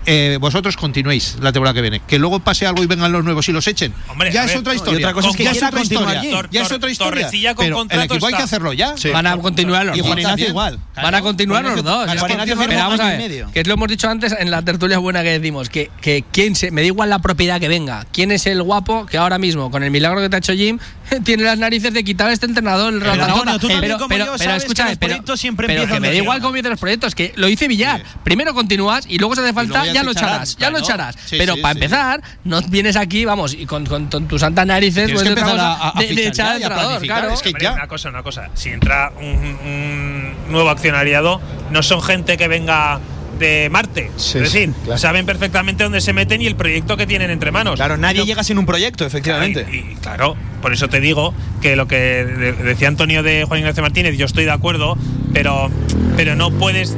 [0.07, 2.01] eh, vosotros continuéis la temporada que viene.
[2.07, 3.93] Que luego pase algo y vengan los nuevos y los echen.
[4.07, 5.07] Hombre, ya a es ver, otra no, y historia.
[5.07, 6.19] otra cosa es que ya quiera otra historia.
[6.19, 6.31] allí.
[6.51, 7.21] Ya es otra historia.
[7.21, 8.95] Torrecilla con Pero el contrato equipo hay que hacerlo ya.
[9.13, 10.07] Van a continuar los Y dos.
[10.07, 10.79] Juan Ignacio igual.
[10.95, 12.07] Van a continuar los dos.
[12.11, 13.51] Es pero vamos a año y medio.
[13.51, 16.55] que es lo hemos dicho antes en la tertulia buena que decimos, que, que quién
[16.55, 19.71] se, me da igual la propiedad que venga, quién es el guapo que ahora mismo,
[19.71, 20.79] con el milagro que te ha hecho Jim,
[21.23, 24.09] tiene las narices de quitar a este entrenador el Real Pero, tú también pero, como
[24.09, 27.15] pero, yo pero que los siempre pero que me da igual cómo empiezan los proyectos,
[27.15, 28.03] que lo dice Villar.
[28.23, 30.85] Primero continúas y luego si hace falta ya lo echarás, ya lo claro.
[30.85, 31.15] echarás.
[31.25, 31.79] Sí, pero sí, para sí.
[31.79, 35.93] empezar, no vienes aquí, vamos, y con, con, con tus santas narices, pues, de, a-
[35.95, 37.31] a echar al entrenador, claro.
[37.31, 37.73] Es que ya.
[37.73, 38.49] Una cosa, una cosa.
[38.53, 41.41] Si entra un, un nuevo accionariado,
[41.71, 42.99] no son gente que venga
[43.39, 44.11] de Marte.
[44.17, 44.97] Sí, es decir, sí, claro.
[44.99, 47.75] saben perfectamente dónde se meten y el proyecto que tienen entre manos.
[47.75, 49.65] Claro, nadie Yo- llega sin un proyecto, efectivamente.
[49.71, 53.59] Y, y, claro, por eso te digo que lo que de- decía Antonio de Juan
[53.59, 54.97] Ignacio Martínez, yo estoy de acuerdo,
[55.33, 55.69] pero,
[56.15, 56.95] pero no puedes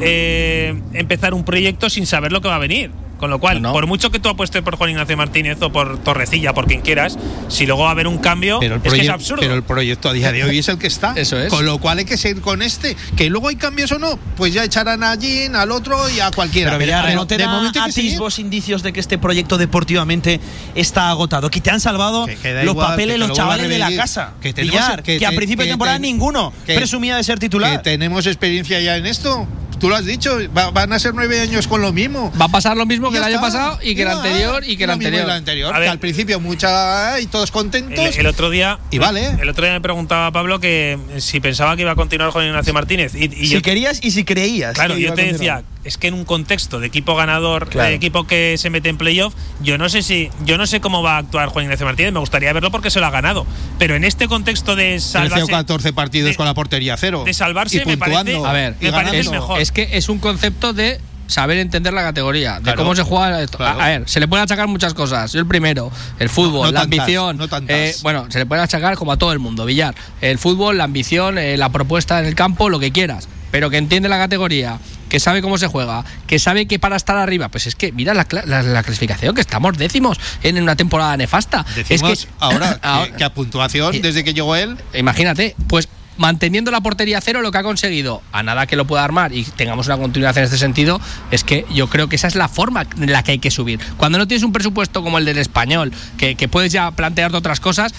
[0.00, 2.90] eh, empezar un proyecto sin saber lo que va a venir.
[3.22, 3.72] Con lo cual, No, no.
[3.72, 7.16] por mucho que tú apuestes por Juan Ignacio Martínez o por Torrecilla, por quien quieras,
[7.46, 9.40] si luego va a haber un cambio, Pero el, es que es proyecto, absurdo.
[9.42, 11.12] pero el proyecto a día de hoy es el que está.
[11.16, 11.48] Eso es.
[11.48, 12.96] Con lo cual hay que seguir con este.
[13.16, 16.32] Que luego hay cambios o no, pues ya echarán a Jin, al otro y a
[16.32, 16.76] cualquiera.
[16.76, 20.40] Pero, Pero ¿no te de da momento atisbos, indicios de que este proyecto deportivamente
[20.74, 21.48] está agotado?
[21.48, 24.32] Que te han salvado Que- los igual, papeles que los lo chavales de la casa.
[24.42, 27.42] Que tenemos- que que, a principio de temporada te- ninguno que- presumía de ser Que
[27.46, 27.82] titular.
[27.82, 29.46] tenemos experiencia ya en esto.
[29.82, 32.32] Tú lo has dicho, va- van a ser nueve años con lo mismo.
[32.40, 34.84] Va a pasar lo mismo que el año pasado y que el anterior y que
[34.84, 35.24] el anterior.
[35.24, 35.74] el anterior.
[35.76, 37.98] Que al principio mucha y todos contentos.
[38.14, 39.26] El, el otro día Y vale.
[39.40, 42.72] el otro día me preguntaba Pablo que si pensaba que iba a continuar Juan Ignacio
[42.72, 44.74] Martínez y, y si yo querías y si creías.
[44.74, 47.88] Claro, que yo te decía, es que en un contexto de equipo ganador, Claro.
[47.88, 51.02] de equipo que se mete en playoff, yo no sé si, yo no sé cómo
[51.02, 53.46] va a actuar Juan Ignacio Martínez, me gustaría verlo porque se lo ha ganado.
[53.78, 57.22] Pero en este contexto de 13 salvarse, o 14 partidos de- con la portería cero.
[57.26, 59.60] de salvarse, y me parece- puntuando, A ver, me parece mejor.
[59.60, 63.40] es que es un concepto de saber entender la categoría, de Claro, cómo se juega
[63.42, 63.56] esto.
[63.58, 63.80] claro.
[63.80, 65.32] A, a ver, se le puede achacar muchas cosas.
[65.32, 67.36] Yo el primero, el fútbol, No la tantas, ambición.
[67.38, 67.76] no tantas.
[67.76, 69.94] eh, bueno, se le puede achacar como a todo el mundo, Villar.
[70.20, 73.28] El fútbol, la ambición, eh, la propuesta en el campo, lo que quieras.
[73.52, 74.78] Pero que entiende la categoría,
[75.08, 78.14] que sabe cómo se juega, que sabe que para estar arriba, pues es que mira
[78.14, 81.64] la, cla- la- la clasificación, que estamos décimos en una temporada nefasta.
[81.76, 85.88] Decimos es que ahora, ahora- que, a puntuación, desde que llegó él, Imagínate, pues
[86.18, 89.44] manteniendo la portería cero, lo que ha conseguido, a nada que lo pueda armar y
[89.44, 91.00] tengamos una continuidad en este sentido,
[91.30, 93.80] es que yo creo que esa es la forma en la que hay que subir.
[93.96, 97.60] Cuando no tienes un presupuesto como el del español, que, que puedes ya plantearte otras
[97.60, 97.92] cosas,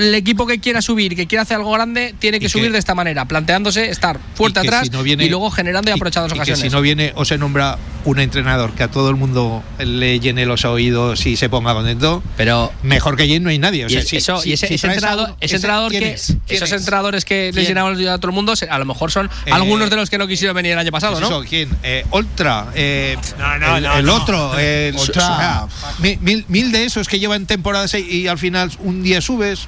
[0.00, 2.72] el equipo que quiera subir, que quiera hacer algo grande, tiene que Y que- subir
[2.72, 6.28] de esta manera, planteándose estar fuerte atrás si no viene- y luego generando y aprovechando
[6.28, 6.72] las y que ocasiones.
[6.72, 10.46] si no viene o se nombra un entrenador que a todo el mundo le llene
[10.46, 13.84] los oídos y se ponga contento, Pero mejor que Jim no hay nadie.
[13.84, 16.26] O y sea, es- si- eso, si- y ese, entrenador, ese entrenador ¿quién que es?
[16.46, 16.78] ¿Quién esos es?
[16.80, 17.66] entrenadores que les ¿Quién?
[17.66, 20.08] llenaban los oídos a todo el mundo, a lo mejor son Eh, algunos de los
[20.10, 21.40] que no quisieron venir el año pasado, Pues ¿no?
[21.40, 21.68] eso, ¿quién?
[21.82, 22.68] Eh, Ultra.
[22.74, 24.14] eh, No, no, el, no, el no.
[24.14, 24.58] otro.
[24.58, 25.64] el- Ultra.
[25.64, 29.02] o sea, mil, mil- mil de esos que llevan temporadas y, y al final un
[29.02, 29.66] día subes.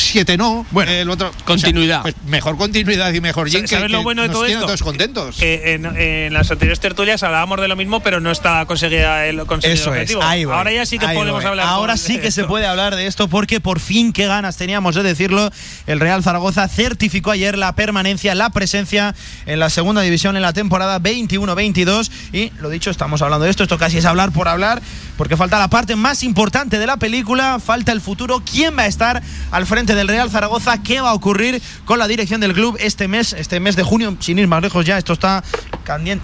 [0.00, 2.00] Siete no, Bueno, el otro continuidad.
[2.00, 4.34] o sea, pues mejor continuidad y mejor Jim que, ¿Sabes lo que bueno de nos
[4.34, 4.66] todo tiene esto?
[4.66, 5.36] todos contentos.
[5.36, 9.44] Que en, en las anteriores tertulias hablábamos de lo mismo, pero no está conseguida el,
[9.46, 10.22] conseguido Eso el es, objetivo.
[10.22, 11.44] ahí voy, Ahora ya sí que podemos voy.
[11.44, 11.66] hablar.
[11.66, 15.02] Ahora sí que se puede hablar de esto porque por fin qué ganas teníamos de
[15.02, 15.50] decirlo.
[15.86, 19.14] El Real Zaragoza certificó ayer la permanencia, la presencia
[19.46, 23.62] en la segunda división en la temporada 21-22 y lo dicho, estamos hablando de esto,
[23.62, 24.80] esto casi es hablar por hablar
[25.16, 28.86] porque falta la parte más importante de la película, falta el futuro, quién va a
[28.86, 32.76] estar al frente del Real Zaragoza, qué va a ocurrir con la dirección del club
[32.80, 35.42] este mes, este mes de junio, sin ir más lejos ya, esto está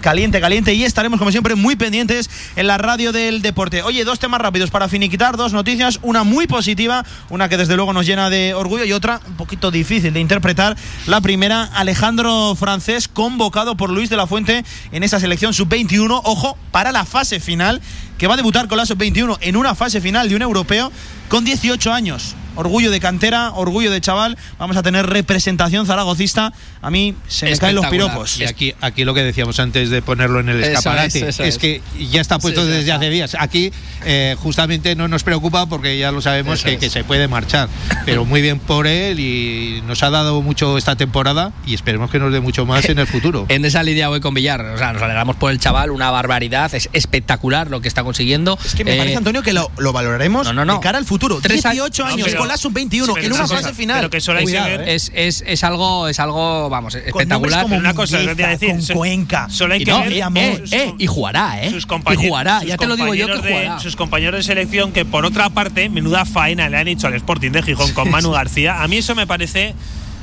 [0.01, 3.83] caliente, caliente y estaremos como siempre muy pendientes en la radio del deporte.
[3.83, 7.93] Oye, dos temas rápidos para finiquitar, dos noticias, una muy positiva, una que desde luego
[7.93, 10.77] nos llena de orgullo y otra un poquito difícil de interpretar.
[11.05, 16.57] La primera, Alejandro Francés convocado por Luis de la Fuente en esa selección sub-21, ojo,
[16.71, 17.81] para la fase final,
[18.17, 20.91] que va a debutar con la sub-21 en una fase final de un europeo
[21.29, 24.37] con 18 años orgullo de cantera, orgullo de chaval.
[24.59, 26.51] Vamos a tener representación zaragocista.
[26.81, 28.39] A mí se me caen los piropos.
[28.39, 31.81] Y aquí, aquí lo que decíamos antes de ponerlo en el escaparate es, que
[32.11, 33.35] ya está puesto desde hace días.
[33.39, 33.71] Aquí
[34.05, 37.69] eh, justamente no nos preocupa porque ya lo sabemos que, que, se puede marchar.
[38.05, 42.19] Pero muy bien por él y nos ha dado mucho esta temporada y esperemos que
[42.19, 43.45] nos dé mucho más en el futuro.
[43.49, 44.61] en esa línea voy con Villar.
[44.61, 46.73] O sea, nos alegramos por el chaval, una barbaridad.
[46.73, 48.57] Es espectacular lo que está consiguiendo.
[48.63, 51.39] Es que me parece, eh, Antonio, que lo, valoraremos no, no, de cara al futuro.
[51.39, 53.97] 18 años la sub-21 en una fase final.
[53.97, 54.87] Pero que solo hay que ver.
[54.87, 57.63] Es, es, es, algo, es algo, vamos, espectacular.
[57.63, 58.75] Como una cosa te a decir.
[58.87, 59.47] Con Cuenca.
[59.49, 60.13] Solo hay que ver.
[60.13, 61.71] Eh, eh, y jugará, ¿eh?
[61.71, 63.79] Sus compañeros, y jugará, ya te lo digo yo que jugará.
[63.79, 67.51] sus compañeros de selección que, por otra parte, menuda faena le han hecho al Sporting
[67.51, 68.81] de Gijón con Manu García.
[68.83, 69.75] A mí eso me parece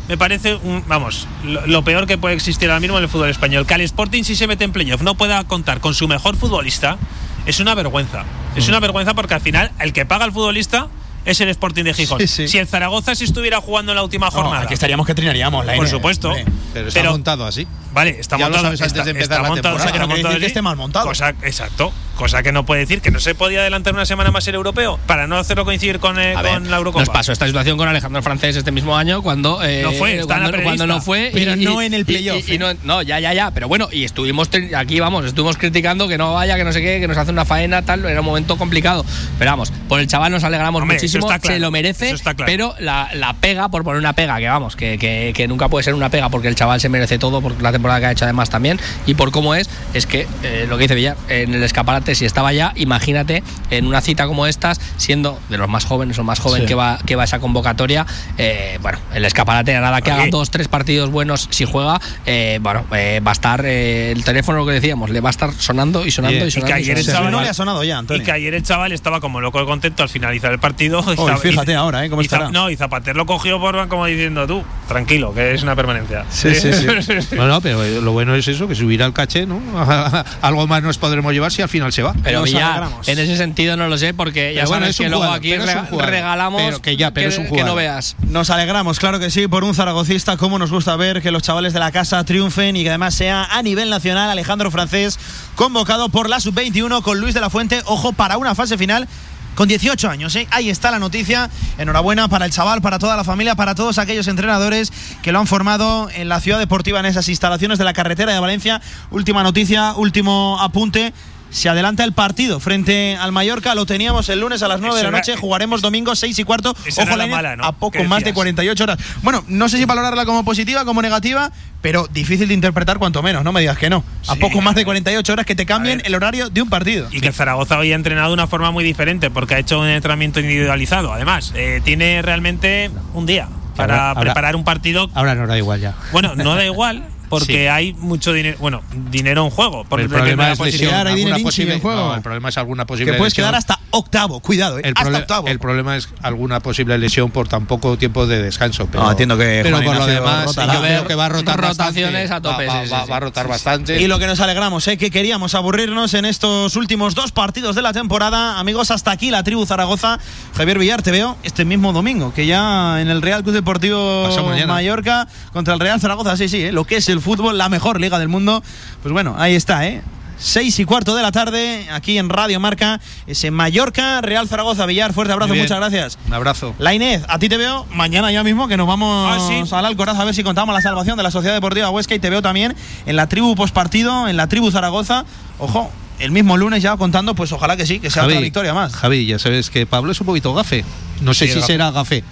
[0.08, 3.66] me parece, un, vamos, lo, peor que puede existir ahora mismo en el fútbol español.
[3.66, 6.98] Que al Sporting, si se mete en playoff, no pueda contar con su mejor futbolista,
[7.46, 8.24] es una vergüenza.
[8.54, 8.70] Es mm.
[8.70, 10.88] una vergüenza porque al final, el que paga al futbolista
[11.24, 12.26] es el Sporting de Gijón.
[12.26, 14.62] Si el Zaragoza si estuviera jugando en la última jornada.
[14.62, 16.32] aquí estaríamos que trinaríamos, Por supuesto.
[16.72, 17.66] Pero está montado así.
[17.92, 18.66] Vale, está montado.
[18.68, 21.10] antes de empezar la montado, que no decir que esté mal montado.
[21.42, 21.92] exacto.
[22.16, 25.00] Cosa que no puede decir que no se podía adelantar una semana más el europeo
[25.04, 27.04] para no hacerlo coincidir con, eh, con la Eurocopa.
[27.04, 30.86] Nos pasó esta situación con Alejandro Francés este mismo año cuando eh, no fue, cuando,
[30.86, 32.48] no fue, pero no en el playoff.
[32.48, 32.76] Y, ¿eh?
[32.84, 33.50] no, ya, ya, ya.
[33.50, 37.00] Pero bueno, y estuvimos aquí, vamos, estuvimos criticando que no vaya, que no sé qué,
[37.00, 38.04] que nos hace una faena, tal.
[38.04, 39.04] Era un momento complicado.
[39.36, 41.13] Pero vamos, por el chaval nos alegramos muchísimo.
[41.42, 42.14] Se lo merece,
[42.46, 45.84] pero la, la, pega, por poner una pega, que vamos, que, que, que, nunca puede
[45.84, 48.24] ser una pega porque el chaval se merece todo por la temporada que ha hecho
[48.24, 50.26] además también y por cómo es, es que
[50.68, 54.46] lo que dice Villar, en el escaparate, si estaba ya imagínate en una cita como
[54.46, 58.06] estas, siendo de los más jóvenes o más joven que, va, que va esa convocatoria,
[58.38, 62.84] eh, bueno, el escaparate, nada que haga dos, tres partidos buenos si juega, eh, bueno,
[62.94, 66.10] eh, va a estar el teléfono, lo que decíamos, le va a estar sonando y
[66.10, 66.68] sonando y sonando.
[66.68, 68.92] Y que ayer el chaval, no le ha sonado ya, Y que ayer el chaval
[68.92, 71.03] estaba como loco de contento al finalizar el partido.
[71.16, 72.10] Oh, fíjate ahora, ¿eh?
[72.10, 72.50] ¿Cómo estará?
[72.50, 76.24] No, y Zapater lo cogió por como diciendo tú, tranquilo, que es una permanencia.
[76.30, 76.86] Sí, sí, sí.
[77.36, 79.60] no, pero lo bueno es eso, que subirá el caché, ¿no?
[80.42, 82.14] Algo más nos podremos llevar si al final se va.
[82.22, 86.80] Pero ya en ese sentido no lo sé, porque ya sabes que luego aquí regalamos
[86.80, 88.16] que, ya, pero que, no veas.
[88.28, 91.72] Nos alegramos, claro que sí, por un zaragocista, como nos gusta ver que los chavales
[91.72, 95.18] de la casa triunfen y que además sea a nivel nacional Alejandro Francés,
[95.54, 99.08] convocado por la sub-21 con Luis de la Fuente, ojo, para una fase final
[99.54, 100.34] con 18 años.
[100.36, 100.46] ¿eh?
[100.50, 101.50] Ahí está la noticia.
[101.78, 104.92] Enhorabuena para el chaval, para toda la familia, para todos aquellos entrenadores
[105.22, 108.40] que lo han formado en la ciudad deportiva, en esas instalaciones de la carretera de
[108.40, 108.80] Valencia.
[109.10, 111.12] Última noticia, último apunte
[111.50, 113.74] se adelanta el partido frente al Mallorca.
[113.74, 115.36] Lo teníamos el lunes a las 9 de la noche.
[115.36, 116.74] Jugaremos domingo 6 y cuarto.
[116.96, 118.98] Ojo, la mala, a poco más de 48 horas.
[119.22, 123.44] Bueno, no sé si valorarla como positiva, como negativa, pero difícil de interpretar cuanto menos.
[123.44, 124.04] No me digas que no.
[124.26, 127.08] a poco más de 48 horas que te cambien el horario de un partido.
[127.12, 129.88] Y que Zaragoza hoy ha entrenado de una forma muy diferente porque ha hecho un
[129.88, 131.12] entrenamiento individualizado.
[131.12, 135.10] Además, eh, tiene realmente un día para preparar un partido.
[135.14, 135.94] Ahora no da igual ya.
[136.12, 139.82] Bueno, no da igual porque hay mucho dinero, bueno, dinero en juego.
[139.98, 142.14] el problema es lesión, alguna posible, juego.
[142.14, 144.82] el problema es alguna posible que puedes quedar hasta octavo, cuidado, ¿eh?
[144.84, 145.48] el, hasta octavo.
[145.48, 148.88] el problema es alguna posible lesión por tan poco tiempo de descanso.
[148.90, 152.30] Pero, no, entiendo que pero por lo demás, yo veo que va a rotar rotaciones
[152.30, 152.66] a tope.
[152.66, 154.00] Va, a rotar bastante.
[154.00, 154.96] Y lo que nos alegramos, ¿eh?
[154.96, 158.58] que queríamos aburrirnos en estos últimos dos partidos de la temporada.
[158.58, 160.18] Amigos, hasta aquí la tribu Zaragoza.
[160.56, 164.28] Javier Villar, te veo este mismo domingo, que ya en el Real Club Deportivo
[164.66, 166.72] Mallorca contra el Real Zaragoza, sí, sí, ¿eh?
[166.72, 168.62] lo que es el fútbol, la mejor liga del mundo.
[169.02, 170.02] Pues bueno, ahí está, ¿eh?
[170.36, 175.12] Seis y cuarto de la tarde, aquí en Radio Marca, ese Mallorca, Real Zaragoza, Villar.
[175.12, 176.18] Fuerte abrazo, muchas gracias.
[176.26, 176.74] Un abrazo.
[176.78, 180.18] La Inés, a ti te veo mañana ya mismo, que nos vamos ah, al Alcoraz
[180.18, 182.74] a ver si contamos la salvación de la Sociedad Deportiva Huesca y te veo también
[183.06, 185.24] en la tribu postpartido, en la tribu Zaragoza.
[185.58, 188.94] Ojo, el mismo lunes ya contando, pues ojalá que sí, que sea otra victoria más.
[188.94, 190.84] Javi, ya sabes que Pablo es un poquito gafe.
[191.20, 192.24] No sé si será gafe.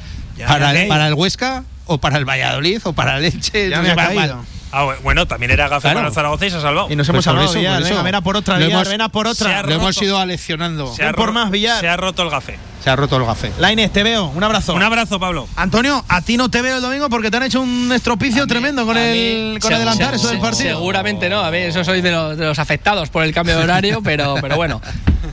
[0.47, 3.70] para, para el Huesca o para el Valladolid o para el Elche.
[3.70, 4.45] Ya me ha caído.
[4.73, 6.89] Ah, bueno, también era gafe para el Zaragoza y se ha salvado.
[6.91, 7.83] Y nos hemos pues salvado, Villar.
[7.83, 9.62] Venga, ven a por otra, Villar, ven a por otra.
[9.62, 10.95] Lo hemos ido aleccionando.
[10.95, 11.81] Se ha por más, Villar.
[11.81, 12.59] Se ha roto el gafe.
[12.83, 13.53] Se ha roto el gafe.
[13.59, 14.27] Lainez, te veo.
[14.35, 14.75] Un abrazo.
[14.75, 15.47] Un abrazo, Pablo.
[15.55, 18.85] Antonio, a ti no te veo el domingo porque te han hecho un estropicio tremendo
[18.85, 20.79] con el con adelantar eso del partido.
[20.79, 21.41] Seguramente no.
[21.41, 24.37] A ver, eso soy de los, de los afectados por el cambio de horario, pero,
[24.41, 24.81] pero bueno.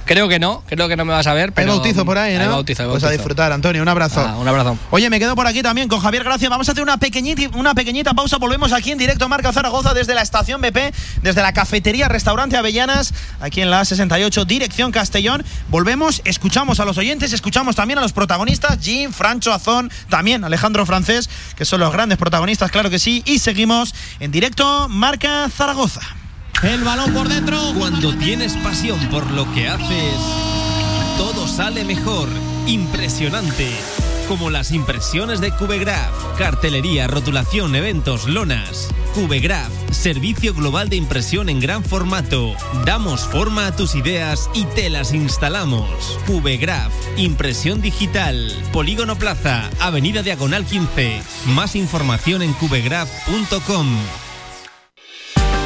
[0.09, 1.53] Creo que no, creo que no me vas a ver.
[1.53, 2.41] Pero hay bautizo por ahí, ¿no?
[2.41, 3.83] Hay bautizo, hay Pues a disfrutar, Antonio.
[3.83, 4.19] Un abrazo.
[4.27, 4.75] Ah, un abrazo.
[4.89, 6.49] Oye, me quedo por aquí también con Javier Gracia.
[6.49, 8.37] Vamos a hacer una pequeñita, una pequeñita pausa.
[8.37, 13.13] Volvemos aquí en directo Marca Zaragoza desde la estación BP, desde la cafetería Restaurante Avellanas,
[13.39, 15.45] aquí en la A68, dirección Castellón.
[15.67, 20.87] Volvemos, escuchamos a los oyentes, escuchamos también a los protagonistas, Jim, Francho Azón, también Alejandro
[20.87, 23.21] Francés, que son los grandes protagonistas, claro que sí.
[23.27, 26.01] Y seguimos en directo Marca Zaragoza.
[26.63, 27.57] El balón por dentro.
[27.77, 30.19] Cuando tienes pasión por lo que haces,
[31.17, 32.27] todo sale mejor.
[32.67, 33.69] Impresionante.
[34.27, 36.37] Como las impresiones de Cubegraph.
[36.37, 38.89] Cartelería, rotulación, eventos, lonas.
[39.15, 42.53] Cubegraph, servicio global de impresión en gran formato.
[42.85, 46.19] Damos forma a tus ideas y te las instalamos.
[46.27, 48.53] Cubegraph, impresión digital.
[48.73, 51.21] Polígono Plaza, Avenida Diagonal 15.
[51.47, 53.87] Más información en cubegraph.com.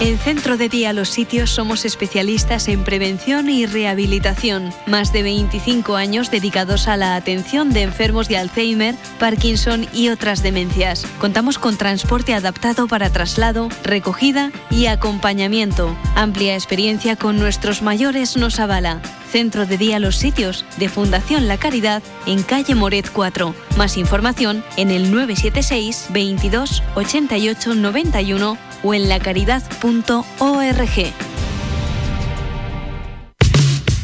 [0.02, 4.74] En Centro de Día Los Sitios somos especialistas en prevención y rehabilitación.
[4.86, 10.44] Más de 25 años dedicados a la atención de enfermos de Alzheimer, Parkinson y otras
[10.44, 11.06] demencias.
[11.20, 15.96] Contamos con transporte adaptado para traslado, recogida y acompañamiento.
[16.16, 19.02] Amplia experiencia con nuestros mayores nos avala.
[19.32, 23.56] Centro de Día Los Sitios de Fundación La Caridad en calle Moret 4.
[23.78, 31.14] Más información en el 976 22 88 91 o en lacaridad.org.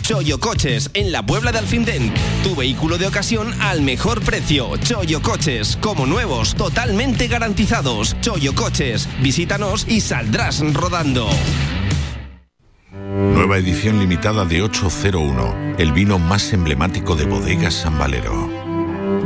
[0.10, 2.12] Choyo Coches, en la Puebla de Alfindén.
[2.44, 4.76] Tu vehículo de ocasión al mejor precio.
[4.78, 8.20] Choyo Coches, como nuevos, totalmente garantizados.
[8.20, 11.30] Choyo Coches, visítanos y saldrás rodando.
[12.92, 18.50] Nueva edición limitada de 801, el vino más emblemático de Bodegas San Valero.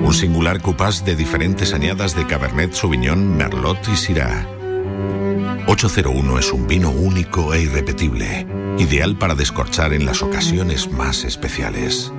[0.01, 4.62] Un singular cupás de diferentes añadas de Cabernet Sauvignon, Merlot y Syrah.
[5.65, 8.45] 801 es un vino único e irrepetible,
[8.79, 12.11] ideal para descorchar en las ocasiones más especiales.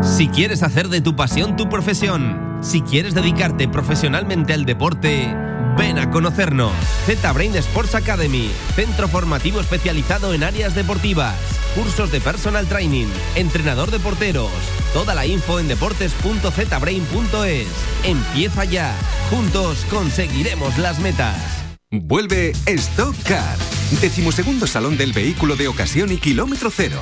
[0.00, 5.34] Si quieres hacer de tu pasión tu profesión, si quieres dedicarte profesionalmente al deporte,
[5.80, 6.74] ven a conocernos.
[7.06, 11.34] Z-Brain Sports Academy, centro formativo especializado en áreas deportivas,
[11.74, 14.50] cursos de personal training, entrenador de porteros.
[14.92, 17.68] Toda la info en deportes.zbrain.es.
[18.04, 18.94] Empieza ya.
[19.30, 21.38] Juntos conseguiremos las metas.
[21.90, 23.56] Vuelve Stock Car.
[24.00, 27.00] Decimosegundo Salón del Vehículo de Ocasión y Kilómetro Cero.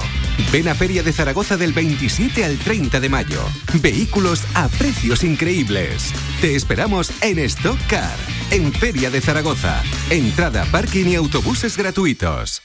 [0.50, 3.42] Ven a Feria de Zaragoza del 27 al 30 de mayo.
[3.82, 6.14] Vehículos a precios increíbles.
[6.40, 8.16] Te esperamos en Stock Car,
[8.50, 9.82] en Feria de Zaragoza.
[10.10, 12.62] Entrada, parking y autobuses gratuitos.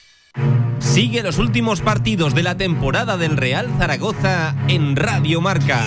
[0.79, 5.85] Sigue los últimos partidos de la temporada del Real Zaragoza en Radio Marca.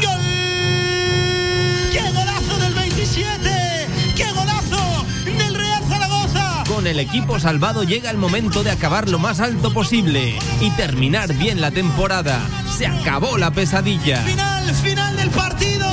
[1.92, 3.86] ¡Qué golazo del 27!
[4.16, 6.64] ¡Qué golazo del Real Zaragoza!
[6.68, 11.34] Con el equipo salvado llega el momento de acabar lo más alto posible y terminar
[11.34, 12.40] bien la temporada.
[12.76, 14.22] Se acabó la pesadilla.
[14.22, 15.88] Final, final del partido.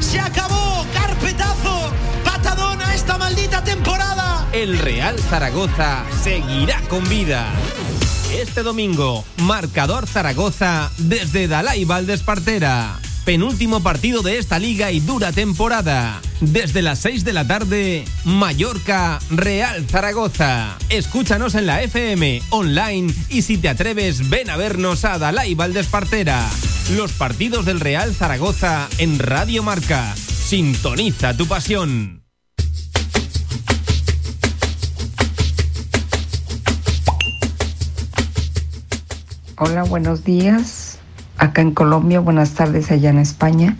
[0.00, 0.86] Se acabó.
[0.92, 1.77] Carpetazo.
[4.58, 7.46] El Real Zaragoza seguirá con vida.
[8.34, 12.98] Este domingo, marcador Zaragoza desde Dalai Valdespartera.
[13.24, 16.20] Penúltimo partido de esta liga y dura temporada.
[16.40, 20.76] Desde las 6 de la tarde, Mallorca, Real Zaragoza.
[20.88, 26.44] Escúchanos en la FM, online y si te atreves, ven a vernos a Dalai Valdespartera.
[26.96, 30.16] Los partidos del Real Zaragoza en Radio Marca.
[30.16, 32.17] Sintoniza tu pasión.
[39.60, 41.00] Hola, buenos días.
[41.36, 43.76] Acá en Colombia, buenas tardes allá en España.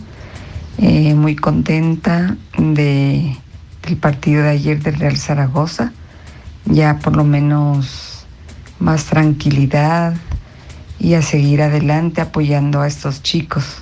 [0.77, 3.37] Eh, muy contenta de,
[3.83, 5.93] del partido de ayer del Real Zaragoza.
[6.65, 8.25] Ya por lo menos
[8.79, 10.15] más tranquilidad
[10.99, 13.81] y a seguir adelante apoyando a estos chicos.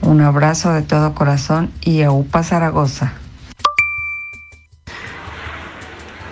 [0.00, 3.12] Un abrazo de todo corazón y a UPA Zaragoza.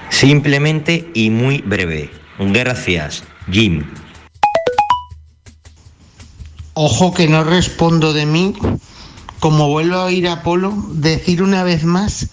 [0.09, 2.09] Simplemente y muy breve.
[2.39, 3.85] Gracias, Jim.
[6.81, 8.55] Ojo que no respondo de mí,
[9.41, 12.29] como vuelvo a oír a Apolo decir una vez más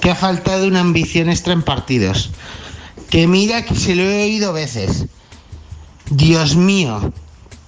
[0.00, 2.30] que ha faltado una ambición extra en partidos.
[3.10, 5.06] Que mira que se lo he oído veces.
[6.10, 7.12] Dios mío,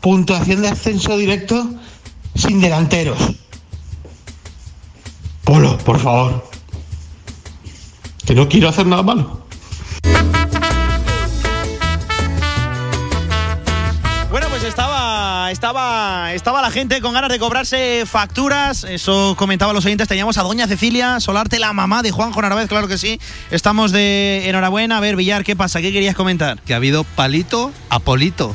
[0.01, 1.69] puntuación de ascenso directo
[2.37, 3.19] sin delanteros.
[5.43, 6.49] Polo, por favor.
[8.25, 9.41] Que no quiero hacer nada malo.
[15.51, 18.85] Estaba, estaba, estaba la gente con ganas de cobrarse facturas.
[18.85, 20.09] Eso comentaban los oyentes.
[20.09, 23.21] Teníamos a Doña Cecilia Solarte, la mamá de Juanjo Narváez, claro que sí.
[23.51, 24.99] Estamos de enhorabuena.
[24.99, 25.81] A ver, Villar, ¿qué pasa?
[25.81, 26.61] ¿Qué querías comentar?
[26.63, 28.55] Que ha habido palito a polito.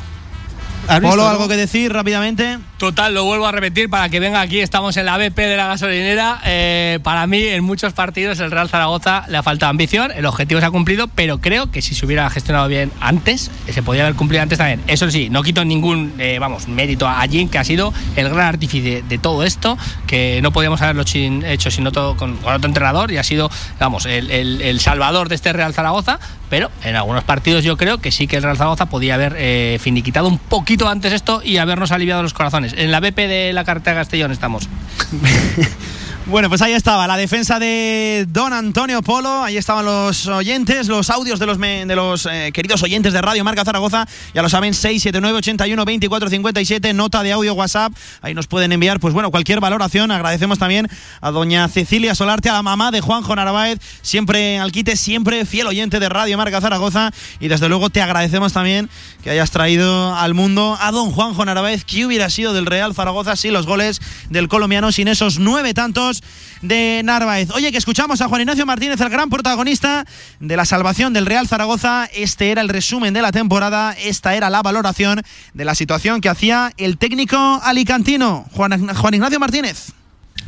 [1.02, 2.58] Polo, ¿algo que decir rápidamente?
[2.78, 4.60] Total, lo vuelvo a repetir para que venga aquí.
[4.60, 6.42] Estamos en la BP de la gasolinera.
[6.44, 10.12] Eh, para mí, en muchos partidos, el Real Zaragoza le ha faltado ambición.
[10.14, 13.82] El objetivo se ha cumplido, pero creo que si se hubiera gestionado bien antes, se
[13.82, 14.82] podía haber cumplido antes también.
[14.88, 18.46] Eso sí, no quito ningún eh, vamos, mérito a Jim, que ha sido el gran
[18.46, 23.16] artífice de todo esto, que no podíamos haberlo hecho sino todo con, otro entrenador y
[23.16, 23.50] ha sido,
[23.80, 26.18] vamos, el, salvador de este Real Zaragoza.
[26.48, 29.78] Pero en algunos partidos yo creo que sí que el Real Zaragoza podía haber eh,
[29.80, 32.65] finiquitado un poquito antes esto y habernos aliviado los corazones.
[32.74, 34.68] En la BP de la carretera Castellón estamos.
[36.28, 39.44] Bueno, pues ahí estaba la defensa de Don Antonio Polo.
[39.44, 43.44] Ahí estaban los oyentes, los audios de los, de los eh, queridos oyentes de Radio
[43.44, 44.08] Marca Zaragoza.
[44.34, 47.92] Ya lo saben, 679 81 24 57, nota de audio WhatsApp.
[48.22, 50.10] Ahí nos pueden enviar, pues bueno, cualquier valoración.
[50.10, 50.88] Agradecemos también
[51.20, 55.68] a doña Cecilia Solarte, a la mamá de Juanjo Narváez, siempre al quite, siempre fiel
[55.68, 57.12] oyente de Radio Marca Zaragoza.
[57.38, 58.90] Y desde luego te agradecemos también
[59.26, 61.84] que hayas traído al mundo a don Juanjo Narváez.
[61.84, 64.00] ¿Qué hubiera sido del Real Zaragoza sin los goles
[64.30, 66.22] del colombiano, sin esos nueve tantos?
[66.62, 67.50] de Narváez.
[67.50, 70.06] Oye, que escuchamos a Juan Ignacio Martínez, el gran protagonista
[70.40, 72.08] de la salvación del Real Zaragoza.
[72.14, 75.22] Este era el resumen de la temporada, esta era la valoración
[75.54, 79.92] de la situación que hacía el técnico alicantino, Juan, Juan Ignacio Martínez.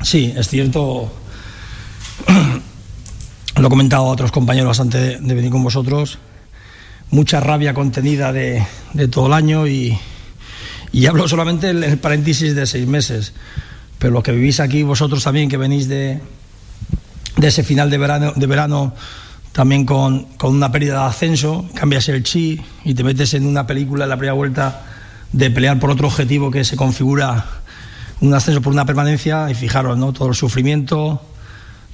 [0.03, 1.13] Sí, es cierto.
[3.57, 6.19] Lo he comentado a otros compañeros antes de, venir con vosotros.
[7.11, 8.67] Mucha rabia contenida de,
[9.11, 9.99] todo el año y,
[11.09, 13.33] hablo solamente en el paréntesis de seis meses
[13.99, 16.21] pero lo que vivís aquí vosotros también, que venís de,
[17.37, 18.95] de ese final de verano, de verano
[19.53, 23.67] también con, con, una pérdida de ascenso, cambias el chi y te metes en una
[23.67, 24.85] película en la primera vuelta
[25.33, 27.45] de pelear por otro objetivo que se configura
[28.21, 30.13] un ascenso por una permanencia y fijaros, ¿no?
[30.13, 31.21] Todo el sufrimiento,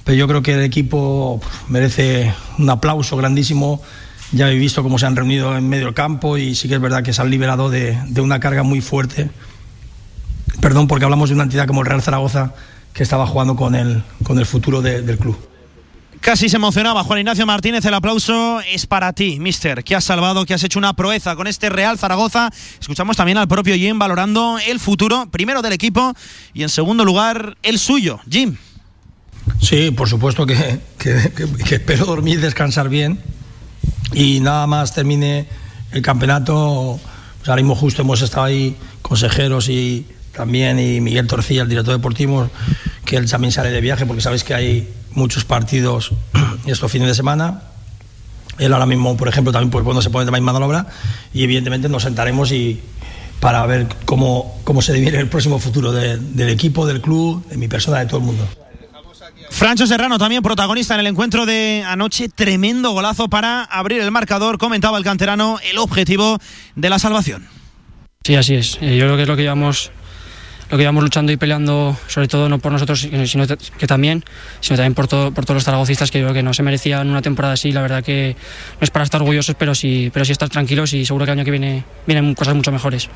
[0.03, 3.81] pero yo creo que el equipo merece un aplauso grandísimo.
[4.31, 6.81] Ya habéis visto cómo se han reunido en medio del campo y sí que es
[6.81, 9.29] verdad que se han liberado de, de una carga muy fuerte
[10.61, 12.53] Perdón, porque hablamos de una entidad como el Real Zaragoza
[12.93, 15.37] que estaba jugando con el, con el futuro del club.
[16.21, 17.85] Casi se emocionaba Juan Ignacio Martínez.
[17.85, 21.45] El aplauso es para ti, mister, que has salvado, que has hecho una proeza con
[21.45, 22.49] este Real Zaragoza.
[22.79, 26.15] Escuchamos también al propio Jim valorando el futuro, primero del equipo
[26.53, 28.19] y en segundo lugar el suyo.
[28.29, 28.55] Jim.
[29.61, 30.79] Sí, por supuesto que,
[31.69, 33.19] espero dormir, descansar bien
[34.13, 35.47] y nada más termine
[35.91, 36.99] el campeonato.
[37.37, 40.05] Pues ahora mismo justo hemos estado ahí consejeros y,
[40.35, 42.49] también y Miguel Torcilla, el director deportivo,
[43.05, 46.11] que él también sale de viaje porque sabéis que hay muchos partidos
[46.65, 47.61] estos fines de semana.
[48.57, 50.87] Él ahora mismo, por ejemplo, también pues se pone de mano a la obra
[51.33, 52.79] y evidentemente nos sentaremos y
[53.39, 57.67] para ver cómo, cómo se divide el próximo futuro del equipo, del club, de mi
[57.67, 58.47] persona, de todo el mundo.
[59.49, 64.57] Francho Serrano también protagonista en el encuentro de anoche, tremendo golazo para abrir el marcador,
[64.57, 66.39] comentaba el canterano el objetivo
[66.75, 67.47] de la salvación.
[68.23, 68.77] Sí, así es.
[68.81, 69.91] Eh, yo creo que es lo que llevamos
[70.69, 74.23] lo que íbamos luchando y peleando, sobre todo no por nosotros, sino que también,
[74.61, 77.53] sino también por todos los zaragocistas que yo creo que no se merecían una temporada
[77.53, 77.71] así.
[77.71, 78.35] La verdad que
[78.79, 81.37] no es para estar orgullosos, pero sí, pero sí estar tranquilos y seguro que el
[81.37, 83.09] año que viene vienen cosas mucho mejores.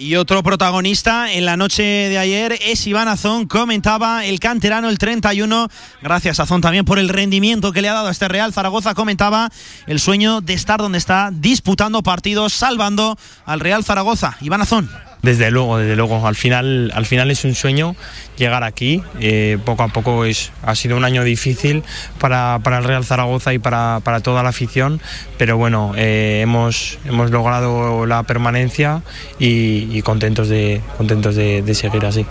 [0.00, 4.96] Y otro protagonista en la noche de ayer es Iván Azón, comentaba el canterano el
[4.96, 5.68] 31,
[6.00, 9.50] gracias Azón también por el rendimiento que le ha dado a este Real Zaragoza, comentaba
[9.88, 14.36] el sueño de estar donde está, disputando partidos, salvando al Real Zaragoza.
[14.40, 14.88] Iván Azón.
[15.22, 16.26] Desde luego, desde luego.
[16.26, 17.96] Al final, al final es un sueño
[18.36, 19.02] llegar aquí.
[19.20, 21.82] Eh, poco a poco es, ha sido un año difícil
[22.20, 25.00] para, el Real Zaragoza y para, toda la afición,
[25.36, 29.02] pero bueno, eh, hemos, hemos logrado la permanencia
[29.38, 32.24] y, contentos, de, contentos de seguir así.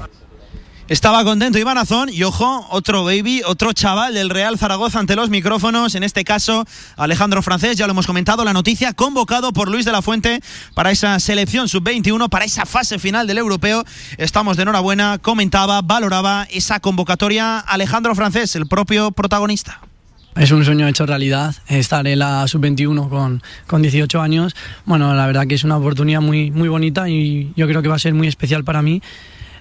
[0.89, 5.29] Estaba contento Iván Azón y ojo, otro baby, otro chaval del Real Zaragoza ante los
[5.29, 6.63] micrófonos, en este caso
[6.95, 10.39] Alejandro Francés, ya lo hemos comentado, la noticia, convocado por Luis de la Fuente
[10.75, 13.83] para esa selección sub-21, para esa fase final del europeo.
[14.17, 19.81] Estamos de enhorabuena, comentaba, valoraba esa convocatoria Alejandro Francés, el propio protagonista.
[20.37, 24.55] Es un sueño hecho realidad, estar en la sub-21 con, con 18 años.
[24.85, 27.95] Bueno, la verdad que es una oportunidad muy, muy bonita y yo creo que va
[27.95, 29.01] a ser muy especial para mí.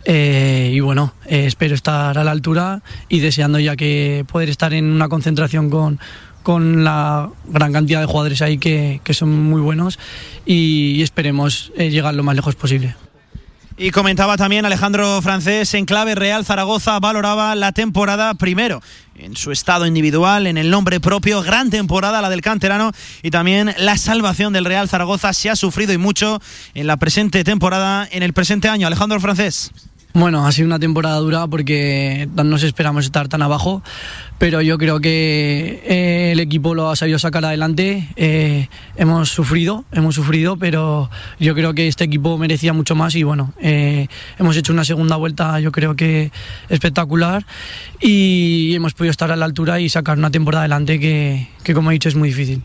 [0.08, 4.72] Eh, y bueno, eh, espero estar a la altura y deseando ya que poder estar
[4.72, 5.98] en una concentración con,
[6.44, 9.98] con la gran cantidad de jugadores ahí que, que son muy buenos
[10.46, 12.94] y, esperemos eh, llegar lo más lejos posible.
[13.78, 18.80] Y comentaba también Alejandro Francés en clave Real Zaragoza valoraba la temporada primero
[19.16, 22.92] en su estado individual, en el nombre propio, gran temporada la del canterano
[23.24, 26.40] y también la salvación del Real Zaragoza se ha sufrido y mucho
[26.74, 28.86] en la presente temporada, en el presente año.
[28.86, 29.72] Alejandro Francés.
[30.18, 33.82] Bueno, ha sido una temporada dura porque no nos esperamos estar tan abajo,
[34.38, 38.08] pero yo creo que eh, el equipo lo ha sabido sacar adelante.
[38.16, 43.24] Eh, hemos sufrido, hemos sufrido, pero yo creo que este equipo merecía mucho más y
[43.24, 46.32] bueno, eh, hemos hecho una segunda vuelta yo creo que
[46.70, 47.44] espectacular
[48.00, 51.90] y hemos podido estar a la altura y sacar una temporada adelante que, que como
[51.90, 52.62] he dicho es muy difícil.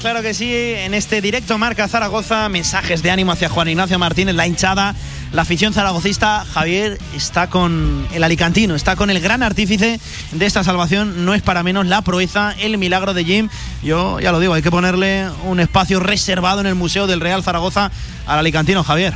[0.00, 4.34] Claro que sí, en este directo Marca Zaragoza, mensajes de ánimo hacia Juan Ignacio Martínez,
[4.34, 4.94] la hinchada,
[5.32, 6.44] la afición zaragocista.
[6.44, 10.00] Javier está con el alicantino, está con el gran artífice
[10.32, 13.48] de esta salvación, no es para menos la proeza, el milagro de Jim.
[13.82, 17.42] Yo ya lo digo, hay que ponerle un espacio reservado en el Museo del Real
[17.42, 17.90] Zaragoza
[18.26, 19.14] al alicantino, Javier.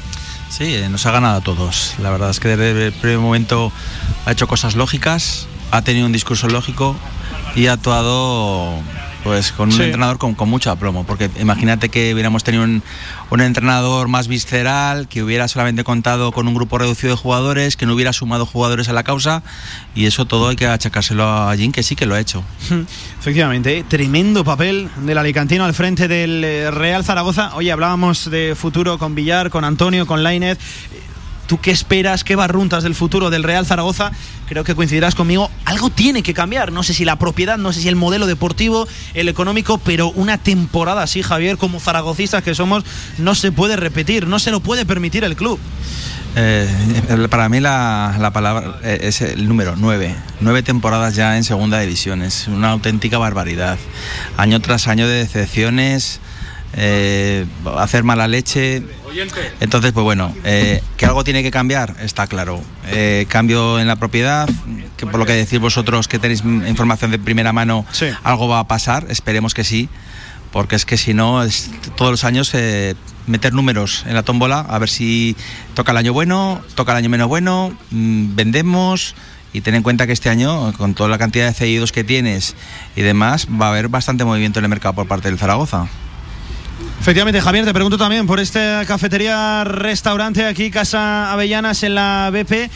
[0.50, 1.94] Sí, eh, nos ha ganado a todos.
[1.98, 3.72] La verdad es que desde el primer momento
[4.26, 6.94] ha hecho cosas lógicas, ha tenido un discurso lógico
[7.54, 8.82] y ha actuado
[9.28, 9.82] pues con un Sí.
[9.82, 11.04] entrenador con, con mucho aplomo.
[11.04, 12.82] Porque imagínate que hubiéramos tenido un,
[13.30, 17.84] un entrenador más visceral, que hubiera solamente contado con un grupo reducido de jugadores, que
[17.84, 19.42] no hubiera sumado jugadores a la causa
[19.94, 22.42] y eso todo hay que achacárselo a Jim, que sí que lo ha hecho.
[23.20, 23.84] Efectivamente, ¿eh?
[23.86, 27.54] tremendo papel del Alicantino al frente del eh, Real Zaragoza.
[27.54, 30.58] Oye, hablábamos de futuro con Villar, con Antonio, con Lainez.
[31.48, 34.12] ¿Tú qué esperas, qué barruntas del futuro del Real Zaragoza?
[34.48, 35.50] Creo que coincidirás conmigo.
[35.64, 36.72] Algo tiene que cambiar.
[36.72, 40.36] No sé si la propiedad, no sé si el modelo deportivo, el económico, pero una
[40.36, 42.84] temporada así, Javier, como zaragocistas que somos,
[43.16, 45.58] no se puede repetir, no se lo puede permitir el club.
[46.36, 46.68] Eh,
[47.30, 50.14] para mí la, la palabra eh, es el número 9.
[50.40, 52.20] Nueve temporadas ya en segunda división.
[52.20, 53.78] Es una auténtica barbaridad.
[54.36, 56.20] Año tras año de decepciones,
[56.74, 57.46] eh,
[57.76, 58.82] hacer mala leche.
[59.60, 62.60] Entonces, pues bueno, eh, que algo tiene que cambiar, está claro.
[62.88, 64.48] Eh, cambio en la propiedad,
[64.96, 67.86] que por lo que decís vosotros que tenéis información de primera mano,
[68.22, 69.88] algo va a pasar, esperemos que sí,
[70.52, 72.52] porque es que si no, es todos los años
[73.26, 75.36] meter números en la tómbola, a ver si
[75.74, 79.14] toca el año bueno, toca el año menos bueno, mm, vendemos.
[79.50, 82.54] Y ten en cuenta que este año, con toda la cantidad de cedidos que tienes
[82.96, 85.88] y demás, va a haber bastante movimiento en el mercado por parte del Zaragoza.
[87.00, 92.70] Efectivamente, Javier, te pregunto también por esta cafetería restaurante aquí, Casa Avellanas en la BP.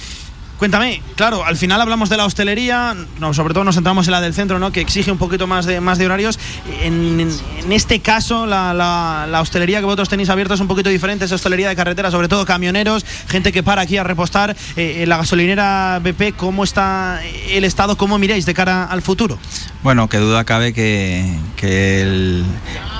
[0.58, 4.20] Cuéntame, claro, al final hablamos de la hostelería, no, sobre todo nos centramos en la
[4.20, 4.70] del centro, ¿no?
[4.70, 6.38] que exige un poquito más de, más de horarios.
[6.82, 7.28] En,
[7.70, 11.68] este caso, la, la- hostelería que vosotros tenéis abierta es un poquito diferente, es hostelería
[11.68, 14.56] de carretera, sobre todo camioneros, gente que para aquí a repostar.
[14.76, 17.20] Eh, en la gasolinera BP, ¿cómo está
[17.50, 17.96] el estado?
[17.96, 19.38] ¿Cómo miráis de cara al futuro?
[19.82, 21.38] Bueno, que duda cabe que,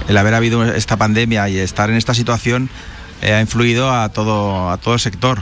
[0.09, 2.69] el haber habido esta pandemia y estar en esta situación
[3.23, 5.41] eh, ha influido a todo, a todo el sector.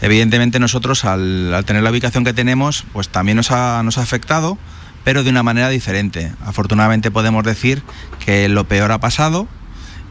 [0.00, 4.58] Evidentemente nosotros al, tener la ubicación que tenemos, pues también nos ha, nos ha afectado,
[5.04, 6.32] pero de una manera diferente.
[6.44, 7.82] Afortunadamente podemos decir
[8.24, 9.48] que lo peor ha pasado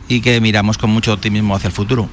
[0.08, 2.10] y que miramos con mucho optimismo hacia el futuro.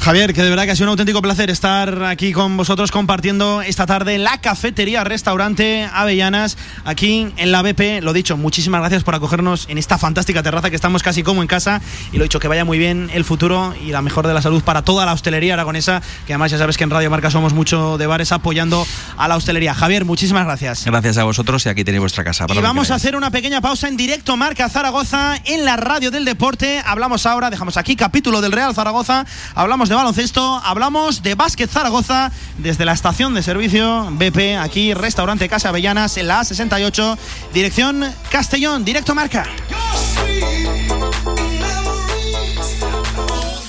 [0.00, 3.62] Javier, que de verdad que ha sido un auténtico placer estar aquí con vosotros compartiendo
[3.62, 8.02] esta tarde la cafetería restaurante Avellanas aquí en la BP.
[8.02, 11.48] Lo dicho, muchísimas gracias por acogernos en esta fantástica terraza que estamos casi como en
[11.48, 11.80] casa
[12.12, 14.62] y lo dicho, que vaya muy bien el futuro y la mejor de la salud
[14.62, 17.98] para toda la hostelería aragonesa, que además ya sabes que en Radio Marca somos mucho
[17.98, 18.86] de bares apoyando
[19.16, 19.74] a la hostelería.
[19.74, 20.84] Javier, muchísimas gracias.
[20.84, 22.46] Gracias a vosotros y aquí tenéis vuestra casa.
[22.46, 26.12] para Y vamos a hacer una pequeña pausa en directo Marca Zaragoza en la radio
[26.12, 26.80] del deporte.
[26.86, 32.30] Hablamos ahora, dejamos aquí capítulo del Real Zaragoza, hablamos de baloncesto, hablamos de básquet Zaragoza
[32.58, 37.18] desde la estación de servicio BP, aquí restaurante Casa Avellanas en la A68,
[37.52, 39.46] dirección Castellón, directo Marca.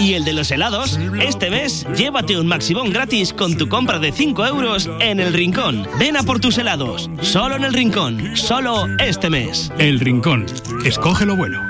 [0.00, 0.98] ¿Y el de los helados?
[1.20, 5.86] Este mes, llévate un Maximón gratis con tu compra de 5 euros en El Rincón.
[5.98, 7.10] Ven a por tus helados.
[7.20, 8.34] Solo en El Rincón.
[8.34, 9.70] Solo este mes.
[9.78, 10.46] El Rincón.
[10.86, 11.69] Escoge lo bueno.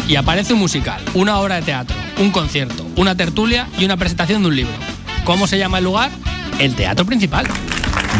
[0.11, 4.41] y aparece un musical, una obra de teatro, un concierto, una tertulia y una presentación
[4.41, 4.73] de un libro.
[5.23, 6.11] ¿Cómo se llama el lugar?
[6.59, 7.47] El Teatro Principal.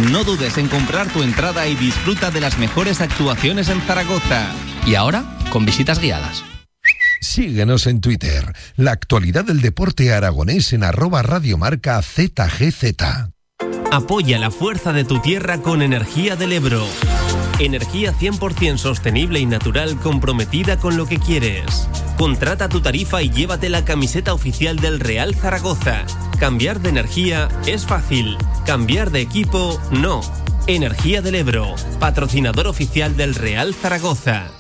[0.10, 4.54] No dudes en comprar tu entrada y disfruta de las mejores actuaciones en Zaragoza.
[4.88, 6.46] Y ahora, con visitas guiadas.
[7.20, 12.86] Síguenos en Twitter, la actualidad del deporte aragonés en arroba radiomarca ZGZ.
[13.92, 16.82] Apoya la fuerza de tu tierra con Energía del Ebro.
[17.60, 21.90] Energía 100% sostenible y natural comprometida con lo que quieres.
[22.18, 26.06] Contrata tu tarifa y llévate la camiseta oficial del Real Zaragoza.
[26.40, 28.38] Cambiar de energía es fácil.
[28.66, 30.22] Cambiar de equipo no.
[30.68, 34.52] Energía del Ebro, patrocinador oficial del Real Zaragoza.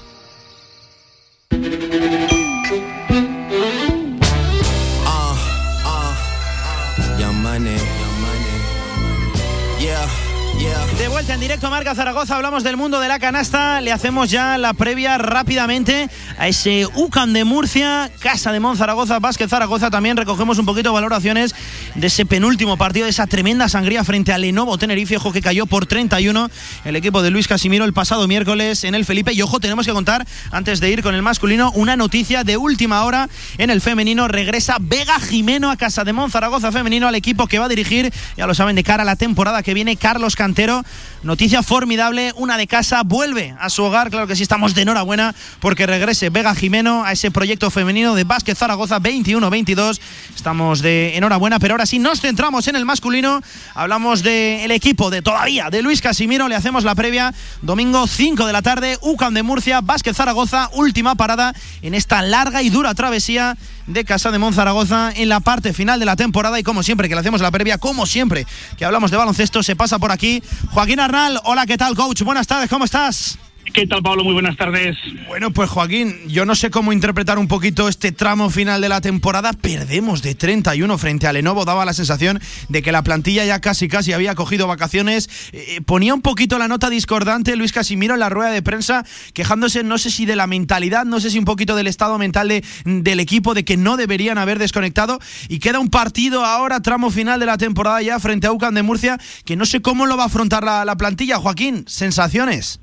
[11.41, 16.07] Directo Marca Zaragoza, hablamos del mundo de la canasta, le hacemos ya la previa rápidamente
[16.37, 20.89] a ese UCAN de Murcia, Casa de Mon Zaragoza, Vázquez Zaragoza, también recogemos un poquito
[20.89, 21.55] de valoraciones
[21.95, 25.65] de ese penúltimo partido, de esa tremenda sangría frente al Lenovo Tenerife, ojo que cayó
[25.65, 26.51] por 31
[26.85, 29.93] el equipo de Luis Casimiro el pasado miércoles en el Felipe, y ojo tenemos que
[29.93, 34.27] contar, antes de ir con el masculino, una noticia de última hora en el femenino,
[34.27, 38.13] regresa Vega Jimeno a Casa de Mon Zaragoza femenino al equipo que va a dirigir,
[38.37, 40.83] ya lo saben, de cara a la temporada que viene, Carlos Cantero,
[41.31, 45.33] Noticia formidable, una de casa vuelve a su hogar, claro que sí, estamos de enhorabuena
[45.61, 50.01] porque regrese Vega Jimeno a ese proyecto femenino de Básquet Zaragoza 21-22.
[50.35, 53.39] Estamos de enhorabuena, pero ahora sí nos centramos en el masculino.
[53.75, 57.33] Hablamos del equipo de todavía, de Luis Casimiro, le hacemos la previa.
[57.61, 62.61] Domingo 5 de la tarde, UCAM de Murcia, Básquet Zaragoza, última parada en esta larga
[62.61, 63.55] y dura travesía
[63.93, 67.15] de Casa de Monzaragoza en la parte final de la temporada y como siempre que
[67.15, 68.45] le hacemos la previa, como siempre
[68.77, 70.41] que hablamos de baloncesto, se pasa por aquí
[70.71, 71.39] Joaquín Arnal.
[71.43, 72.21] Hola, ¿qué tal, coach?
[72.21, 73.37] Buenas tardes, ¿cómo estás?
[73.73, 74.25] ¿Qué tal, Pablo?
[74.25, 74.97] Muy buenas tardes.
[75.27, 78.99] Bueno, pues Joaquín, yo no sé cómo interpretar un poquito este tramo final de la
[78.99, 79.53] temporada.
[79.53, 81.63] Perdemos de 31 frente a Lenovo.
[81.63, 85.29] Daba la sensación de que la plantilla ya casi casi había cogido vacaciones.
[85.53, 89.83] Eh, ponía un poquito la nota discordante Luis Casimiro en la rueda de prensa, quejándose
[89.83, 92.65] no sé si de la mentalidad, no sé si un poquito del estado mental de,
[92.83, 95.19] del equipo, de que no deberían haber desconectado.
[95.47, 98.83] Y queda un partido ahora, tramo final de la temporada ya frente a UCAN de
[98.83, 101.37] Murcia, que no sé cómo lo va a afrontar la plantilla.
[101.37, 102.81] Joaquín, sensaciones.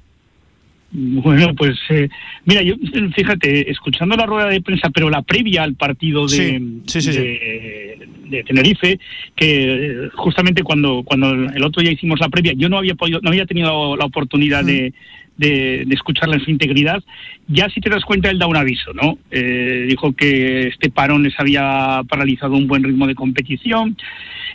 [0.90, 2.09] Bueno, pues eh,
[2.47, 2.74] mira, yo
[3.15, 7.12] fíjate, escuchando la rueda de prensa, pero la previa al partido de, Sí, sí, sí,
[7.12, 7.19] sí.
[7.19, 8.98] de, de Tenerife,
[9.36, 13.20] que eh, justamente cuando, cuando el otro día hicimos la previa, yo no había podido,
[13.20, 14.94] no había tenido la oportunidad de,
[15.36, 17.02] de, de escucharla en su integridad.
[17.48, 19.19] Ya si te das cuenta, él da un aviso, ¿no?
[19.31, 23.94] Eh, dijo que este parón les había paralizado un buen ritmo de competición.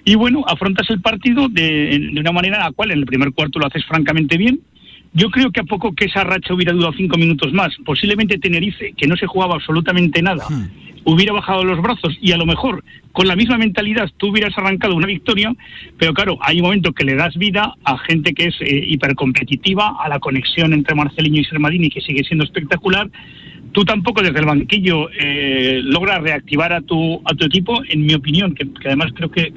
[0.03, 3.31] Y bueno, afrontas el partido de, de una manera en la cual en el primer
[3.33, 4.59] cuarto lo haces francamente bien,
[5.13, 8.93] yo creo que a poco que esa racha hubiera durado cinco minutos más, posiblemente Tenerife,
[8.97, 10.45] que no se jugaba absolutamente nada,
[11.05, 14.95] hubiera bajado los brazos y a lo mejor con la misma mentalidad tú hubieras arrancado
[14.95, 15.53] una victoria,
[15.97, 19.97] pero claro, hay un momento que le das vida a gente que es eh, hipercompetitiva,
[20.03, 23.09] a la conexión entre Marceliño y Sermadini, que sigue siendo espectacular.
[23.71, 28.13] Tú tampoco desde el banquillo eh, logras reactivar a tu, a tu equipo, en mi
[28.13, 29.51] opinión, que, que además creo que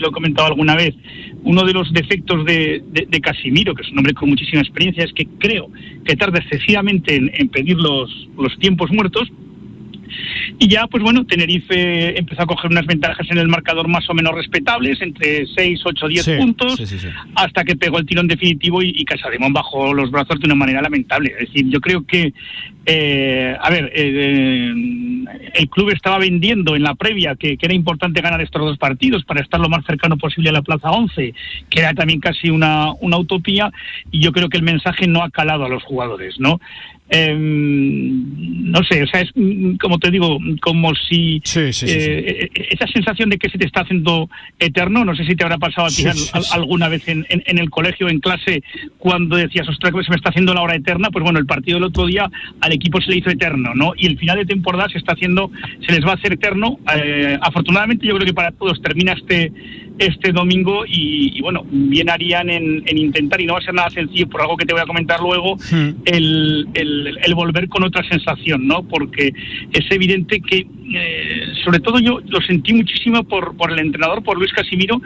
[0.00, 0.94] lo he comentado alguna vez,
[1.42, 5.12] uno de los defectos de, de- Casimiro, que es un hombre con muchísima experiencia, es
[5.12, 5.68] que creo
[6.04, 9.30] que tarda excesivamente en, en pedir los, los tiempos muertos.
[10.58, 14.14] Y ya, pues bueno, Tenerife empezó a coger unas ventajas en el marcador más o
[14.14, 17.08] menos respetables, entre 6, 8, 10 Sí, puntos, sí, sí, sí.
[17.34, 20.82] hasta que pegó el tirón definitivo y, y Casademón bajó los brazos de una manera
[20.82, 21.32] lamentable.
[21.38, 22.32] Es decir, yo creo que,
[22.86, 24.72] eh, a ver, eh,
[25.54, 29.24] el club estaba vendiendo en la previa que, que era importante ganar estos dos partidos
[29.24, 31.34] para estar lo más cercano posible a la plaza 11,
[31.68, 33.70] que era también casi una, una utopía,
[34.10, 36.60] y yo creo que el mensaje no ha calado a los jugadores, ¿no?
[37.10, 42.48] Em, no sé, o sea, es mm, como te digo, como si sí, sí, eh,
[42.54, 44.28] eh, esa sensación de que se te está haciendo
[44.58, 46.04] eterno, no sé si te habrá pasado a ti
[46.52, 48.62] alguna vez en, en- en el colegio, en clase,
[48.98, 51.76] cuando decías, ostras, que se me está haciendo la hora eterna, pues bueno, el partido
[51.78, 52.30] del otro día
[52.60, 53.92] al equipo se le hizo eterno, ¿no?
[53.96, 55.50] Y el final de temporada se está haciendo,
[55.86, 56.78] se les va a hacer eterno.
[56.96, 59.52] Eh, afortunadamente yo creo que para todos termina este
[59.98, 63.74] este domingo y, y, bueno, bien harían en, en intentar, y no va a ser
[63.74, 65.58] nada sencillo por algo que te voy a comentar luego,
[66.06, 68.82] el, el- el, el volver con otra sensación, ¿no?
[68.82, 69.32] Porque
[69.72, 74.38] es evidente que, eh, sobre todo yo lo sentí muchísimo por, por el entrenador, por
[74.38, 75.00] Luis Casimiro,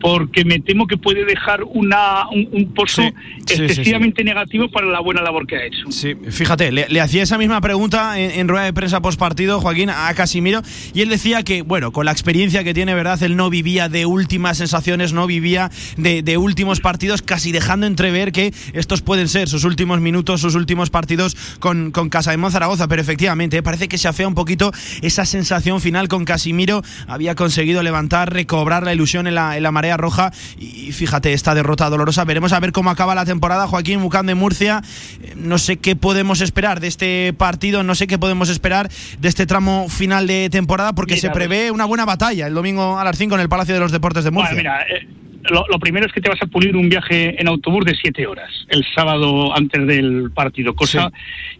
[0.00, 3.12] porque me temo que puede dejar una, un, un pozo Sí,
[3.46, 5.90] sí, sí, excesivamente negativo para la buena labor que ha hecho.
[5.90, 9.60] Sí, fíjate, le, le hacía esa misma pregunta en, en rueda de prensa post partido,
[9.60, 10.62] Joaquín, a Casimiro,
[10.94, 13.22] y él decía que, bueno, con la experiencia que tiene, ¿verdad?
[13.22, 18.32] Él no vivía de últimas sensaciones, no vivía de, de últimos partidos, casi dejando entrever
[18.32, 22.88] que estos pueden ser sus últimos minutos, sus últimos partidos con, con Casa de Zaragoza,
[22.88, 23.62] pero efectivamente, ¿eh?
[23.62, 28.84] parece que se afea un poquito esa sensación final con Casimiro, había conseguido levantar, recobrar
[28.84, 32.60] la ilusión en la, en la marea roja, y fíjate, esta derrota dolorosa, veremos a
[32.60, 34.82] ver cómo acaba la temporada, Joaquín Bucán de Murcia,
[35.22, 39.28] Eh, no sé qué podemos esperar de este partido, no sé qué podemos esperar de
[39.28, 43.04] este tramo final de temporada, porque Mira, se prevé una buena batalla el domingo a
[43.04, 44.54] las 5 en el Palacio de los Deportes de Murcia.
[44.54, 45.06] Bueno, mira, eh,
[45.50, 48.26] lo, lo primero es que te vas a pulir un viaje en autobús de siete
[48.26, 51.10] horas el sábado antes del partido, cosa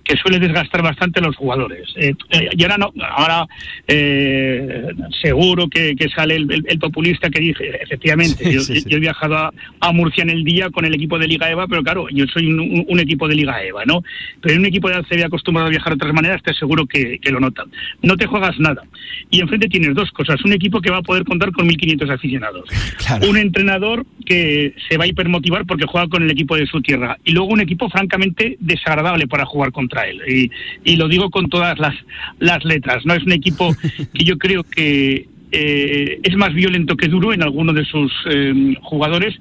[0.08, 1.86] que suele desgastar bastante a los jugadores.
[1.96, 3.46] Eh, eh, y ahora no, ahora
[3.86, 4.86] eh,
[5.20, 8.88] seguro que, que sale el, el- el populista que dije, efectivamente, Sí, yo, sí, sí.
[8.88, 11.66] yo he viajado a, a Murcia en el día con el equipo de Liga EVA,
[11.68, 14.02] pero claro, yo soy un, un- un equipo de Liga EVA, ¿no?
[14.40, 17.18] Pero en un equipo de ACB acostumbrado a viajar de otras maneras, te aseguro que,
[17.18, 17.66] que lo notan.
[18.02, 18.82] No te juegas nada.
[19.30, 20.42] Y enfrente tienes dos cosas.
[20.44, 22.64] Un equipo que va a poder contar con 1.500 aficionados.
[23.28, 27.18] Un entrenador que se va a hipermotivar porque juega con el equipo de su tierra.
[27.24, 30.20] Y luego un equipo francamente desagradable para jugar contra él.
[30.28, 30.50] Y,
[30.84, 31.94] y lo digo con todas las,
[32.38, 33.04] las letras.
[33.06, 33.74] No es un equipo
[34.14, 38.74] que yo creo que eh, es más violento que duro en alguno de sus eh,
[38.82, 39.34] jugadores,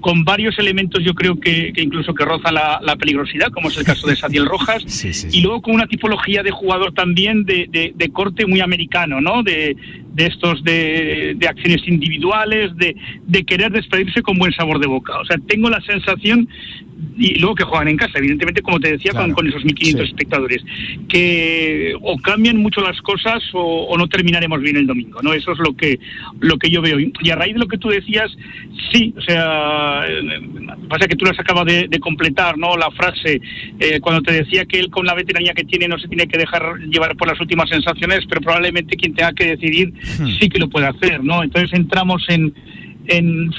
[0.00, 3.76] con varios elementos yo creo que, que incluso que rozan la, la peligrosidad, como es
[3.76, 4.82] el caso de Sadiel Rojas,
[5.30, 9.42] y luego con una tipología de jugador también de, de- de corte muy americano, ¿no?
[9.42, 9.76] De,
[10.14, 12.96] de estos de, de acciones individuales, de,
[13.26, 15.18] de querer despedirse con buen sabor de boca.
[15.20, 16.48] O sea, tengo la sensación,
[17.16, 20.64] y luego que juegan en casa, evidentemente, como te decía, con, con esos 1.500 espectadores,
[21.08, 25.32] que o cambian mucho las cosas o, o no terminaremos bien el domingo, ¿no?
[25.32, 25.98] Eso es lo que,
[26.40, 26.98] lo que yo veo.
[26.98, 28.30] Y a raíz de lo que tú decías,
[28.90, 30.04] sí, o sea,
[30.88, 32.76] pasa que tú las acabas de, de completar, ¿no?
[32.76, 33.40] La frase,
[33.78, 36.38] eh, cuando te decía que él con la veteranía que tiene no se tiene que
[36.38, 39.92] dejar llevar por las últimas sensaciones, pero probablemente quien tenga que decidir
[40.40, 41.42] sí que lo puede hacer, ¿no?
[41.42, 42.54] Entonces entramos en,
[43.08, 43.50] en,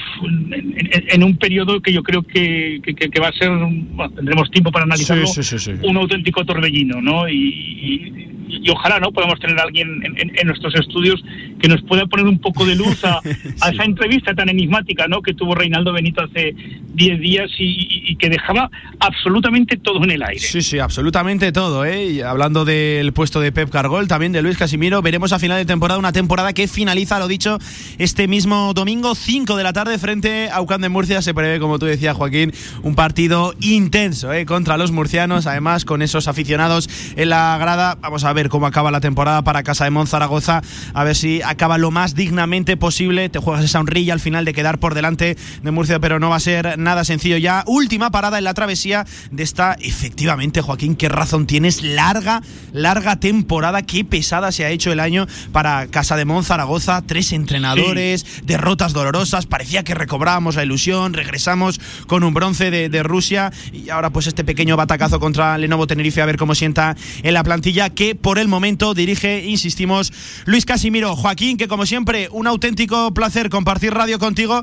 [0.52, 4.70] en, en un periodo que yo creo que, que- va a ser, bueno, tendremos tiempo
[4.72, 5.86] para analizarlo, Sí, sí, sí, sí.
[5.86, 7.28] un auténtico torbellino, ¿no?
[7.28, 8.30] Y, y-
[8.62, 9.10] y ojalá, ¿no?
[9.10, 11.22] Podamos tener a alguien en, nuestros estudios
[11.60, 13.18] que nos pueda poner un poco de luz a,
[13.60, 15.22] a esa entrevista tan enigmática, ¿no?
[15.22, 16.54] Que tuvo Reinaldo Benito hace
[16.94, 20.38] 10 días y, y- y que dejaba absolutamente todo en el aire.
[20.40, 22.06] Sí, sí, absolutamente todo, ¿eh?
[22.12, 25.64] Y hablando del puesto de Pep Cargol, también de Luis Casimiro, veremos a final de
[25.64, 27.58] temporada una temporada que finaliza, lo dicho,
[27.98, 31.20] este mismo domingo, 5 de la tarde, frente a Ucán de Murcia.
[31.20, 32.52] Se prevé, como tú decías, Joaquín,
[32.84, 34.46] un partido intenso, ¿eh?
[34.46, 37.96] Contra los murcianos, además, con esos aficionados en la grada.
[38.00, 40.62] Vamos a ver cómo acaba la temporada para Casa de Monzaragoza,
[40.94, 43.28] a ver si acaba lo más dignamente posible.
[43.28, 46.36] Te juegas esa honrilla al final de quedar por delante de Murcia, pero no va
[46.36, 47.64] a ser nada sencillo ya.
[47.66, 52.40] Última parada en la travesía de esta, efectivamente, Joaquín, qué razón tienes, larga,
[52.72, 58.24] larga temporada, qué pesada se ha hecho el año para Casa de Zaragoza, tres entrenadores,
[58.44, 63.90] derrotas dolorosas, parecía que recobrábamos la ilusión, regresamos con un bronce de, de Rusia y
[63.90, 67.90] ahora pues este pequeño batacazo contra Lenovo Tenerife a ver cómo sienta en la plantilla
[67.90, 70.12] que por el momento dirige, insistimos,
[70.44, 71.16] Luis Casimiro.
[71.16, 74.62] Joaquín, que como siempre, un auténtico placer compartir radio contigo.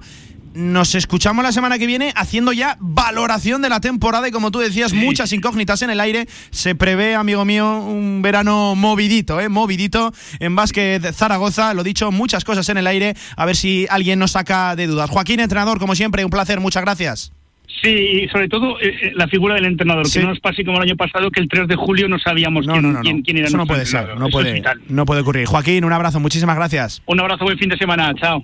[0.54, 4.60] Nos escuchamos la semana que viene haciendo ya valoración de la temporada y como tú
[4.60, 6.28] decías, muchas incógnitas en el aire.
[6.50, 9.48] Se prevé, amigo mío, un verano movidito, ¿eh?
[9.48, 11.74] Movidito en básquet Zaragoza.
[11.74, 13.16] Lo dicho, muchas cosas en el aire.
[13.38, 15.10] A ver si alguien nos saca de dudas.
[15.10, 16.60] Joaquín, entrenador, como siempre, un placer.
[16.60, 17.32] Muchas gracias.
[17.82, 20.20] Sí, y sobre todo eh, eh, la figura del entrenador, Sí.
[20.20, 22.68] que no nos pase como el año pasado, que el 3 de julio no sabíamos
[22.68, 25.46] quién, quién- quién era Eso no puede ser, no Eso puede, no puede ocurrir.
[25.48, 27.02] Joaquín, un abrazo, muchísimas gracias.
[27.08, 28.44] Un abrazo, buen fin de semana, chao.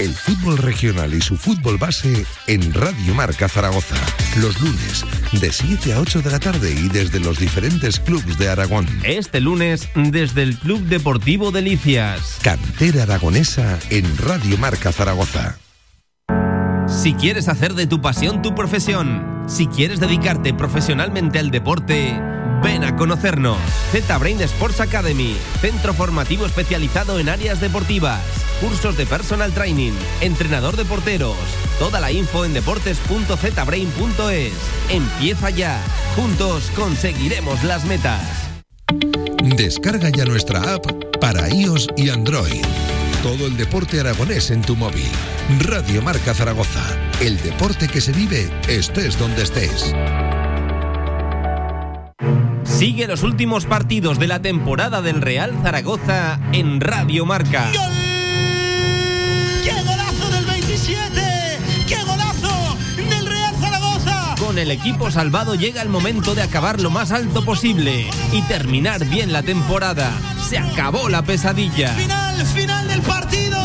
[0.00, 3.94] El fútbol regional y su fútbol base en Radio Marca Zaragoza.
[4.40, 5.04] Los lunes,
[5.40, 8.88] de 7 a 8 de la tarde y desde los diferentes clubes de Aragón.
[9.04, 12.40] Este lunes, desde el Club Deportivo Delicias.
[12.42, 15.58] Cantera aragonesa en Radio Marca Zaragoza.
[16.88, 22.20] Si quieres hacer de tu pasión tu profesión, si quieres dedicarte profesionalmente al deporte,
[22.62, 23.58] Ven a conocernos.
[23.92, 28.20] Z-Brain Sports Academy, centro formativo especializado en áreas deportivas,
[28.60, 31.36] cursos de personal training, entrenador de porteros.
[31.78, 34.52] Toda la info en deportes.zbrain.es.
[34.90, 35.80] Empieza ya.
[36.16, 38.22] Juntos conseguiremos las metas.
[39.42, 40.86] Descarga ya nuestra app
[41.20, 42.62] para iOS y Android.
[43.22, 45.08] Todo el deporte aragonés en tu móvil.
[45.60, 46.82] Radio Marca Zaragoza.
[47.20, 49.94] El deporte que se vive estés donde estés.
[52.78, 57.70] Sigue los últimos partidos de la temporada del Real Zaragoza en Radio Marca.
[59.62, 61.58] ¡Qué golazo del 27!
[61.86, 64.34] ¡Qué golazo del Real Zaragoza!
[64.40, 69.04] Con el equipo salvado llega el momento de acabar lo más alto posible y terminar
[69.04, 70.10] bien la temporada.
[70.42, 71.90] Se acabó la pesadilla.
[71.94, 73.56] Final, final del partido.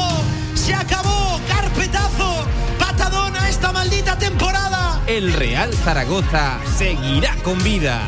[0.54, 1.42] Se acabó.
[1.48, 2.46] Carpetazo.
[2.78, 5.02] Patadón a esta maldita temporada.
[5.08, 8.02] El Real Zaragoza seguirá con vida.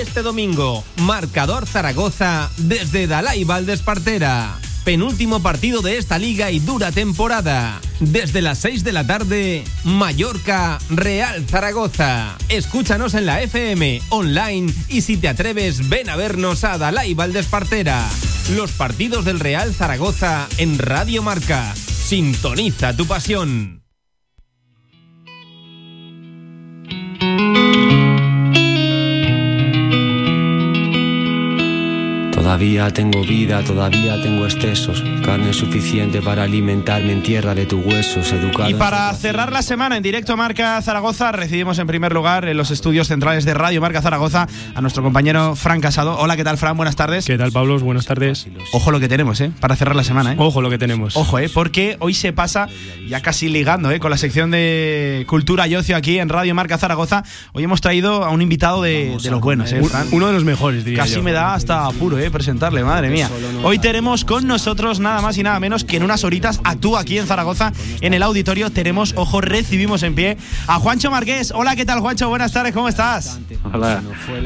[0.00, 4.58] Este domingo, marcador Zaragoza desde Dalai Valdespartera.
[4.84, 7.80] Penúltimo partido de esta liga y dura temporada.
[8.00, 12.36] Desde las 6 de la tarde, Mallorca, Real Zaragoza.
[12.48, 18.04] Escúchanos en la FM, online y si te atreves, ven a vernos a Dalai Valdespartera.
[18.56, 21.72] Los partidos del Real Zaragoza en Radio Marca.
[21.76, 23.83] Sintoniza tu pasión.
[32.54, 38.32] Todavía tengo vida, todavía tengo excesos, carne suficiente para alimentarme en tierra de tus huesos,
[38.32, 38.70] educado.
[38.70, 42.70] Y para cerrar la semana en directo Marca Zaragoza, recibimos en primer lugar en los
[42.70, 46.16] estudios centrales de Radio Marca Zaragoza a nuestro compañero Fran Casado.
[46.16, 46.76] Hola, ¿qué tal, Fran?
[46.76, 47.24] Buenas tardes.
[47.24, 47.82] ¿Qué tal, Pablos?
[47.82, 48.46] Buenas tardes.
[48.72, 49.50] Ojo lo que tenemos, ¿eh?
[49.58, 50.36] Para cerrar la semana, ¿eh?
[50.38, 51.16] Ojo lo que tenemos.
[51.16, 51.50] Ojo, ¿eh?
[51.52, 52.68] Porque hoy se pasa,
[53.08, 53.98] ya casi ligando, ¿eh?
[53.98, 57.24] Con la sección de Cultura y Ocio aquí en Radio Marca Zaragoza.
[57.52, 60.06] Hoy hemos traído a un invitado de, de los buenos, ¿eh, Fran?
[60.12, 61.24] Uno de los mejores, diría Casi yo.
[61.24, 62.30] me da hasta apuro, ¿eh?
[62.44, 63.30] Presentarle, madre mía.
[63.62, 67.16] Hoy tenemos con nosotros nada más y nada menos que en unas horitas actúa aquí
[67.16, 67.72] en Zaragoza,
[68.02, 68.68] en el auditorio.
[68.68, 71.52] Tenemos, ojo, recibimos en pie a Juancho Marqués.
[71.56, 72.28] Hola, ¿qué tal, Juancho?
[72.28, 73.40] Buenas tardes, ¿cómo estás?
[73.72, 74.02] Hola,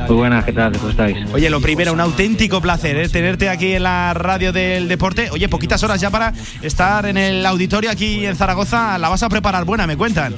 [0.06, 0.78] muy buenas, ¿qué tal?
[0.78, 1.16] ¿Cómo estáis?
[1.32, 3.08] Oye, lo primero, un auténtico placer ¿eh?
[3.08, 5.30] tenerte aquí en la radio del deporte.
[5.32, 8.96] Oye, poquitas horas ya para estar en el auditorio aquí en Zaragoza.
[8.98, 10.36] La vas a preparar buena, me cuentan.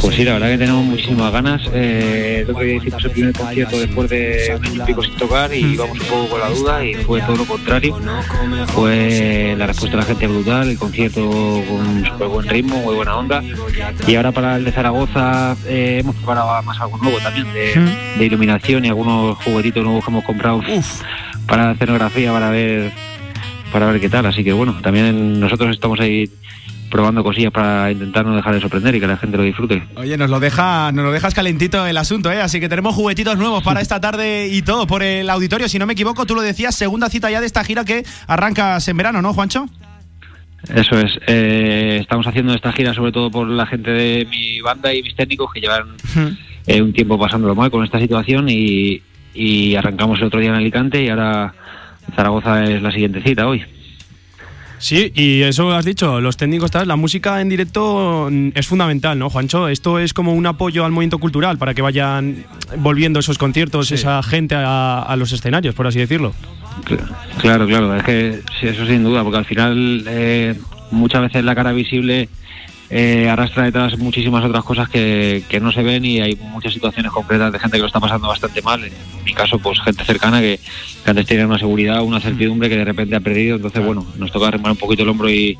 [0.00, 1.62] Pues sí, la verdad que tenemos muchísimas ganas.
[1.74, 5.52] Eh, otro día hicimos el primer concierto después de un año y pico sin tocar
[5.52, 7.98] y íbamos un poco con la duda y fue todo lo contrario.
[8.68, 13.16] Fue la respuesta de la gente brutal, el concierto con súper buen ritmo, muy buena
[13.16, 13.42] onda.
[14.06, 17.74] Y ahora para el de Zaragoza eh, hemos preparado más algo nuevo también de,
[18.18, 20.60] de iluminación y algunos juguetitos nuevos que hemos comprado
[21.46, 22.92] para la escenografía para ver
[23.72, 24.26] para ver qué tal.
[24.26, 26.30] Así que bueno, también nosotros estamos ahí
[26.90, 29.82] probando cosillas para intentar no dejar de sorprender y que la gente lo disfrute.
[29.96, 32.40] Oye, nos lo deja, nos lo dejas calentito el asunto, ¿eh?
[32.40, 35.68] Así que tenemos juguetitos nuevos para esta tarde y todo por el auditorio.
[35.68, 38.86] Si no me equivoco, tú lo decías, segunda cita ya de esta gira que arrancas
[38.88, 39.66] en verano, ¿no, Juancho?
[40.74, 41.18] Eso es.
[41.26, 45.16] eh, estamos haciendo esta gira sobre todo por la gente de mi banda y mis
[45.16, 45.94] técnicos que llevan
[46.66, 49.00] eh, un tiempo pasándolo mal con esta situación y,
[49.32, 51.54] y arrancamos el otro día en Alicante y ahora
[52.14, 53.64] Zaragoza es la siguiente cita hoy.
[54.80, 59.18] Sí, y eso has dicho, los técnicos, tal, la música en directo mm, es fundamental,
[59.18, 59.68] ¿no, Juancho?
[59.68, 62.46] Esto es como un apoyo al movimiento cultural para que vayan
[62.78, 66.32] volviendo esos conciertos, esa gente a, a los escenarios, por así decirlo.
[67.40, 70.58] Claro, claro, es que sí, eso sin duda, porque al final eh,
[70.90, 72.30] muchas veces la cara visible
[72.92, 77.12] eh, arrastra detrás muchísimas otras cosas que, que no se ven y hay muchas situaciones
[77.12, 78.82] concretas de gente que lo está pasando bastante mal.
[78.82, 78.92] En
[79.24, 80.58] mi caso, pues gente cercana que,
[81.04, 83.56] que antes tenía una seguridad, una certidumbre que de repente ha perdido.
[83.56, 85.56] Entonces, bueno, nos toca arrimar un poquito el hombro y,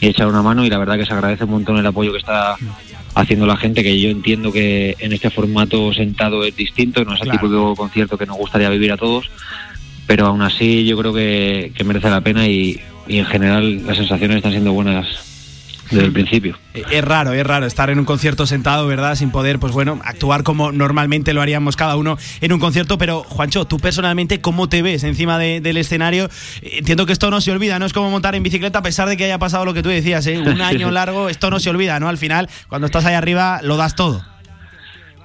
[0.00, 2.18] y echar una mano y la verdad que se agradece un montón el apoyo que
[2.18, 2.56] está
[3.14, 7.22] haciendo la gente, que yo entiendo que en este formato sentado es distinto, no es
[7.22, 9.30] el tipo de concierto que nos gustaría vivir a todos,
[10.06, 12.78] pero aún así yo creo que, que merece la pena y,
[13.08, 15.27] y en general las sensaciones están siendo buenas
[15.90, 16.58] desde el principio.
[16.74, 19.14] Eh, Es raro, es raro estar en un concierto sentado, ¿verdad?
[19.16, 22.98] Sin poder, pues bueno, actuar como normalmente lo haríamos cada uno en un concierto.
[22.98, 26.28] Pero, Juancho, tú personalmente, ¿cómo te ves encima de- del escenario?
[26.62, 29.08] Eh, Entiendo que esto no se olvida, no es como montar en bicicleta a pesar
[29.08, 30.38] de que haya pasado lo que tú decías, ¿eh?
[30.38, 32.08] Un año largo, esto no se olvida, ¿no?
[32.08, 34.24] Al final, cuando estás ahí arriba, lo das todo.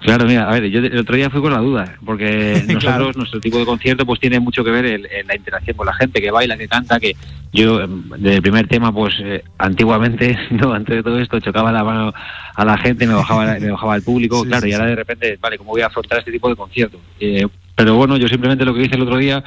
[0.04, 3.12] Claro, mira, a ver, yo el otro día fui con la duda, porque nosotros, Claro.
[3.16, 6.22] nuestro tipo de concierto, pues tiene mucho que ver en la interacción con la gente,
[6.22, 7.16] que baila, que canta, que
[7.54, 11.72] yo, em, desde el primer tema, pues eh, antiguamente, no, antes de todo esto, chocaba
[11.72, 12.14] la mano
[12.56, 15.58] a la gente, me bajaba, me bajaba al público, claro, y ahora de repente, vale,
[15.58, 17.00] ¿cómo voy a afrontar este tipo de concierto?
[17.20, 19.44] Eh, pero bueno, yo simplemente lo que hice el otro día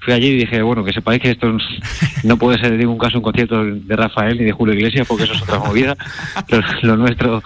[0.00, 1.56] fui allí y dije, bueno, que sepáis que esto
[2.24, 5.24] no puede ser en ningún caso un concierto de Rafael ni de Julio Iglesias, porque
[5.24, 5.96] eso es otra movida.
[6.50, 7.42] Lo, lo nuestro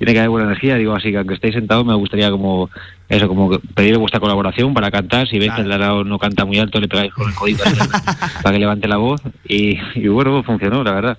[0.00, 2.70] tiene que haber buena energía, digo, así que aunque estéis sentados me gustaría como
[3.06, 5.28] eso, como pedir vuestra colaboración para cantar.
[5.28, 7.64] Si veis que el lado no canta muy alto, le pegáis con el codito
[8.42, 9.20] para que levante la voz.
[9.46, 11.18] Y, y bueno, funcionó, la verdad.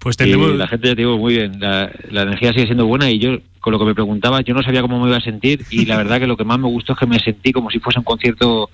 [0.00, 0.56] Pues Y tendremos...
[0.56, 1.60] la gente, ya te digo, muy bien.
[1.60, 4.62] La, la energía sigue siendo buena y yo, con lo que me preguntaba, yo no
[4.64, 6.94] sabía cómo me iba a sentir y la verdad que lo que más me gustó
[6.94, 8.70] es que me sentí como si fuese un concierto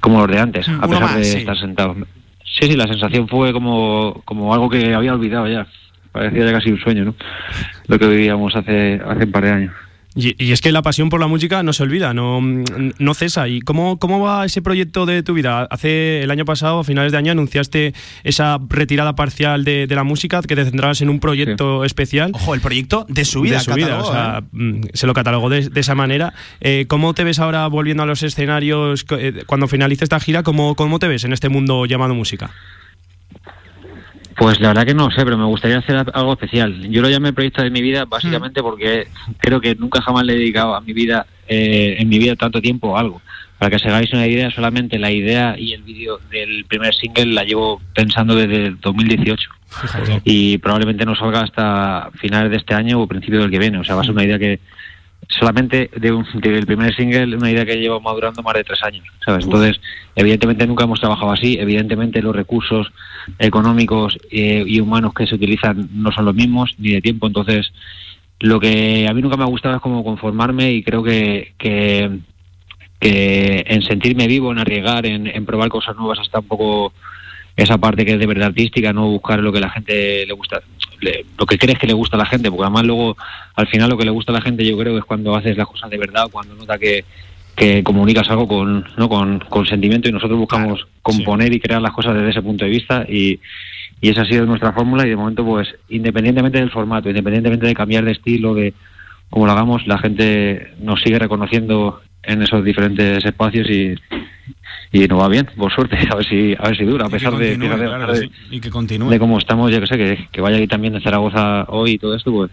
[0.00, 1.36] como los de antes, a Uno pesar más, de sí.
[1.36, 1.96] estar sentado.
[2.44, 5.66] Sí, sí, la sensación fue como, como algo que había olvidado ya.
[6.18, 7.14] Parecía ya casi un sueño, ¿no?
[7.86, 9.74] Lo que vivíamos hace, hace un par de años.
[10.16, 13.46] Y, y es que la pasión por la música no se olvida, no, no cesa.
[13.46, 15.68] ¿Y cómo, cómo va ese proyecto de tu vida?
[15.70, 20.02] Hace el año pasado, a finales de año, anunciaste esa retirada parcial de, de la
[20.02, 22.32] música, que te centrabas en un proyecto especial.
[22.34, 23.58] Ojo, el proyecto de su vida.
[23.58, 24.42] de su vida, catalogó, o sea, ¿eh?
[24.50, 26.34] mm, se lo catalogó de, de esa manera.
[26.60, 30.42] Eh, ¿Cómo te ves ahora volviendo a los escenarios eh, cuando finalice esta gira?
[30.42, 32.50] ¿Cómo, ¿Cómo te ves en este mundo llamado música?
[34.38, 36.88] Pues la verdad que no sé, pero me gustaría hacer algo especial.
[36.90, 39.08] Yo lo llamé proyecto de mi vida básicamente porque
[39.38, 42.62] creo que nunca jamás le he dedicado a mi vida, eh, en mi vida tanto
[42.62, 43.20] tiempo a algo.
[43.58, 47.32] Para que os hagáis una idea, solamente la idea y el vídeo del primer single
[47.32, 49.50] la llevo pensando desde el 2018.
[50.22, 53.78] Y probablemente no salga hasta finales de este año o principio del que viene.
[53.78, 54.60] O sea, va a ser una idea que
[55.28, 59.04] solamente de un- del primer single, una idea que llevo madurando más de tres años,
[59.24, 59.44] ¿sabes?
[59.44, 59.80] Entonces,
[60.16, 62.90] evidentemente nunca hemos trabajado así, evidentemente los recursos
[63.38, 67.72] económicos eh, y humanos que se utilizan no son los mismos, ni de tiempo, entonces
[68.40, 72.10] lo que a mí nunca me ha gustado es como conformarme y creo que, que,
[73.00, 76.92] que en sentirme vivo, en arriesgar, en, en probar cosas nuevas está un poco
[77.58, 80.60] esa parte que es de verdad artística, no buscar lo que la gente le gusta,
[81.00, 83.16] le- lo que crees que le gusta a la gente, porque además luego
[83.56, 85.56] al final lo que le gusta a la gente yo creo que es cuando haces
[85.56, 87.04] las cosas de verdad, cuando nota que,
[87.56, 89.08] que comunicas algo con, ¿no?
[89.08, 92.70] con, con sentimiento y nosotros buscamos componer y crear las cosas desde ese punto de
[92.70, 93.40] vista y,
[94.00, 97.74] y esa ha sido nuestra fórmula y de momento pues independientemente del formato, independientemente de
[97.74, 98.72] cambiar de estilo, de
[99.30, 103.94] cómo lo hagamos, la gente nos sigue reconociendo en esos diferentes espacios y,
[104.92, 107.36] y nos va bien, por suerte, a ver si, a ver si dura, a pesar
[107.36, 109.10] de, claro de- y que continúe.
[109.10, 111.98] de cómo estamos, yo que sé, que, que vaya aquí también de Zaragoza hoy y
[111.98, 112.50] todo esto, pues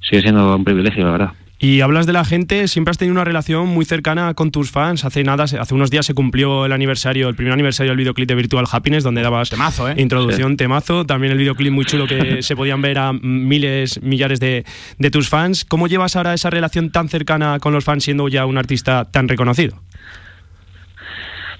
[0.00, 1.32] sigue siendo un privilegio, la verdad.
[1.60, 5.04] Y hablas de la gente, siempre has tenido una relación muy cercana con tus fans.
[5.04, 8.36] Hace nada, hace unos días se cumplió el aniversario, el primer aniversario del videoclip de
[8.36, 9.94] Virtual Happiness, donde dabas Temazo, ¿eh?
[9.96, 11.04] introducción, temazo.
[11.04, 14.64] También el videoclip muy chulo que se podían ver a miles, millares de,
[14.98, 15.64] de tus fans.
[15.64, 19.26] ¿Cómo llevas ahora esa relación tan cercana con los fans siendo ya un artista tan
[19.26, 19.82] reconocido?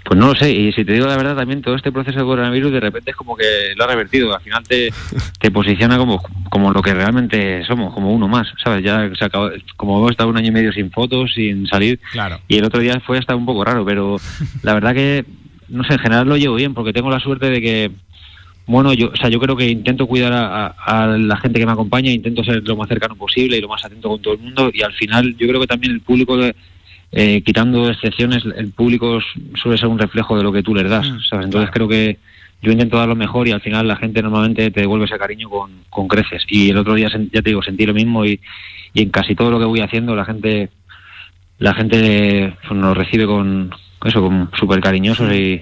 [0.09, 2.25] Pues no lo sé, y si te digo la verdad, también todo este proceso de
[2.25, 3.45] coronavirus de repente es como que
[3.77, 4.35] lo ha revertido.
[4.35, 4.89] Al final te,
[5.39, 8.83] te posiciona como, como lo que realmente somos, como uno más, ¿sabes?
[8.83, 12.41] Ya se acabó, como hemos estado un año y medio sin fotos, sin salir, Claro.
[12.49, 14.17] y el otro día fue hasta un poco raro, pero
[14.63, 15.27] la verdad que,
[15.69, 17.91] no sé, en general lo llevo bien, porque tengo la suerte de que,
[18.67, 21.67] bueno, yo, o sea, yo creo que intento cuidar a, a- a la gente que
[21.67, 24.41] me acompaña, intento ser lo más cercano posible y lo más atento con todo el
[24.41, 26.39] mundo, y al final yo creo que también el público...
[26.39, 26.55] de-
[27.13, 29.21] eh, quitando excepciones, el público
[29.55, 31.07] suele ser un reflejo de lo que tú les das.
[31.29, 31.47] ¿sabes?
[31.47, 32.19] Entonces creo que
[32.61, 35.49] yo intento dar lo mejor y al final la gente normalmente te devuelve ese cariño
[35.49, 36.45] con, con creces.
[36.49, 38.41] Y el otro día, ya te digo, sentí lo mismo y,
[38.93, 40.71] y en casi todo lo que voy haciendo la gente
[41.59, 43.71] la gente pues, nos recibe con
[44.05, 45.61] eso, con súper cariñosos y,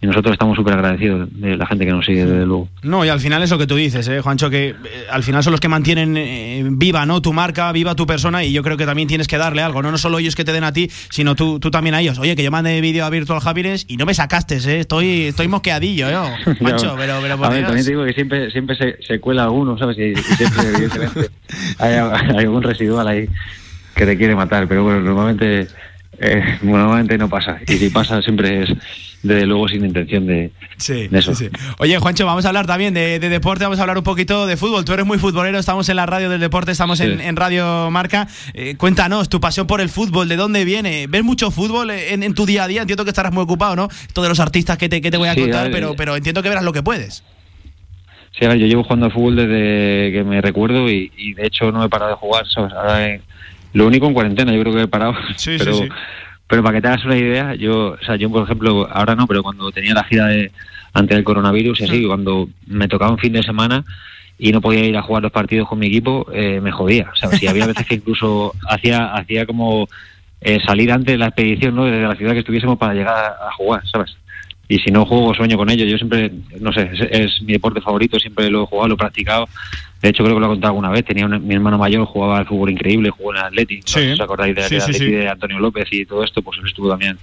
[0.00, 2.68] y nosotros estamos súper agradecidos de la gente que nos sigue, desde luego.
[2.82, 4.74] No, y al final es lo que tú dices, ¿eh, Juancho, que eh,
[5.10, 7.20] al final son los que mantienen eh, viva ¿no?
[7.20, 9.90] tu marca, viva tu persona, y yo creo que también tienes que darle algo, ¿no?
[9.90, 12.18] No solo ellos que te den a ti, sino tú, tú también a ellos.
[12.18, 14.80] Oye, que yo mandé vídeo a Virtual Happiness y no me sacaste, ¿eh?
[14.80, 16.14] Estoy, estoy mosqueadillo, ¿eh?
[16.58, 19.44] Juancho, pero, pero por a ver, también te digo que siempre, siempre se, se cuela
[19.44, 19.98] alguno, ¿sabes?
[19.98, 21.30] Y, y siempre, evidentemente,
[21.78, 23.28] hay, hay algún residual ahí
[23.94, 25.68] que te quiere matar, pero bueno, normalmente,
[26.20, 27.58] eh, normalmente no pasa.
[27.66, 28.70] Y si pasa, siempre es,
[29.22, 31.34] desde luego, sin intención de, Sí, de eso.
[31.34, 31.58] sí, sí.
[31.78, 34.56] Oye, Juancho, vamos a hablar también de, de deporte, vamos a hablar un poquito de
[34.56, 34.84] fútbol.
[34.84, 38.28] Tú eres muy futbolero, estamos en la radio del deporte, estamos en, Radio Marca.
[38.52, 41.06] Eh, cuéntanos, tu pasión por el fútbol, ¿de dónde viene?
[41.08, 42.82] ¿Ves mucho fútbol en, en tu día a día?
[42.82, 43.88] Entiendo que estarás muy ocupado, ¿no?
[44.12, 46.64] Todos los artistas que te, que te voy a contar, pero, pero entiendo que verás
[46.64, 47.24] lo que puedes.
[48.38, 51.46] Sí, a ver, yo llevo jugando al fútbol desde que me recuerdo y, y de
[51.46, 52.72] hecho no he parado de jugar, ¿sabes?
[52.72, 53.18] Ahora,
[53.74, 55.14] lo único en cuarentena, yo creo que he parado.
[55.36, 55.88] Sí, pero, sí.
[56.46, 59.26] pero para que te hagas una idea, yo, o sea, yo por ejemplo, ahora no,
[59.26, 60.50] pero cuando tenía la gira de
[60.94, 63.84] antes del coronavirus y así, cuando me tocaba un fin de semana
[64.38, 67.42] y no podía ir a jugar los partidos con mi equipo, eh, me jodía, ¿sabes?
[67.42, 69.88] Y había veces que incluso hacía, hacía como
[70.40, 71.84] eh, salir antes de la expedición, ¿no?
[71.84, 74.16] Desde la ciudad que estuviésemos para llegar a, a jugar, ¿sabes?
[74.68, 75.84] Y si no juego, sueño con ello.
[75.84, 76.30] Yo siempre,
[76.60, 79.46] no sé, es, es mi deporte favorito, siempre lo he jugado, lo he practicado.
[80.00, 81.04] De hecho, creo que lo he contado alguna vez.
[81.04, 83.80] Tenía un- mi hermano mayor, jugaba al fútbol increíble, jugó en el Atleti.
[83.84, 85.04] Si ¿Os acordáis de, Sí, de sí, sí.
[85.10, 86.40] de Antonio López y todo esto?
[86.42, 87.18] Pues él estuvo también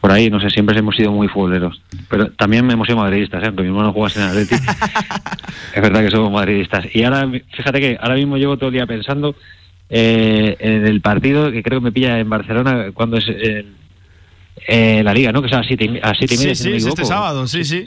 [0.00, 0.28] por ahí.
[0.30, 1.80] No sé, siempre hemos sido muy futboleros.
[2.10, 3.46] Pero también hemos sido madridistas, ¿eh?
[3.46, 4.54] aunque mi hermano jugase en el Atleti.
[5.74, 6.84] es verdad que somos madridistas.
[6.94, 9.34] Y ahora, fíjate que ahora mismo llevo todo el día pensando
[9.90, 13.64] eh, en el partido, que creo que me pilla en Barcelona, cuando es eh,
[14.66, 15.40] eh, la liga, ¿no?
[15.40, 16.76] Que es a las siete, y- a siete y media, Sí, si no sí, me
[16.78, 17.84] es este sábado, sí, sí.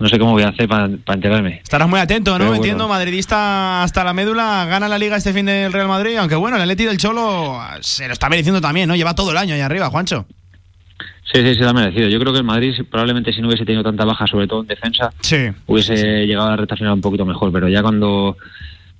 [0.00, 1.60] No sé cómo voy a hacer para enterarme.
[1.62, 2.44] Estarás muy atento, ¿no?
[2.44, 2.54] Bueno.
[2.56, 6.56] Entiendo, madridista hasta la médula, gana la liga este fin del Real Madrid, aunque bueno,
[6.56, 8.94] el Atleti del Cholo se lo está mereciendo también, ¿no?
[8.94, 10.24] Lleva todo el año ahí arriba, Juancho.
[11.32, 12.08] Sí, sí, sí, lo ha merecido.
[12.08, 14.68] Yo creo que el Madrid probablemente si no hubiese tenido tanta baja, sobre todo en
[14.68, 15.48] defensa, Sí.
[15.66, 18.36] hubiese llegado a la recta final un poquito mejor, pero ya cuando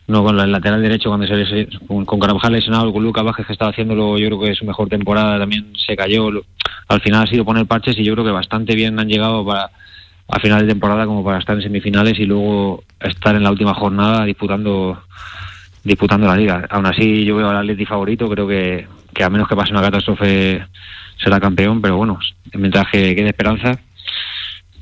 [0.08, 3.46] no con el lateral derecho cuando se les- con, con Carvajal lesionado con Lucas Vázquez
[3.46, 6.30] que estaba haciéndolo yo creo que su mejor temporada también se cayó.
[6.88, 9.70] Al final ha sido poner parches y yo creo que bastante bien han llegado para
[10.30, 13.72] a final de temporada como para estar en semifinales y luego estar en la última
[13.74, 15.02] jornada disputando
[15.84, 16.66] disputando la liga.
[16.70, 19.80] Aún así yo veo al Atleti favorito creo que, que a menos que pase una
[19.82, 20.64] catástrofe
[21.22, 22.18] será campeón pero bueno
[22.54, 23.78] mientras que quede esperanza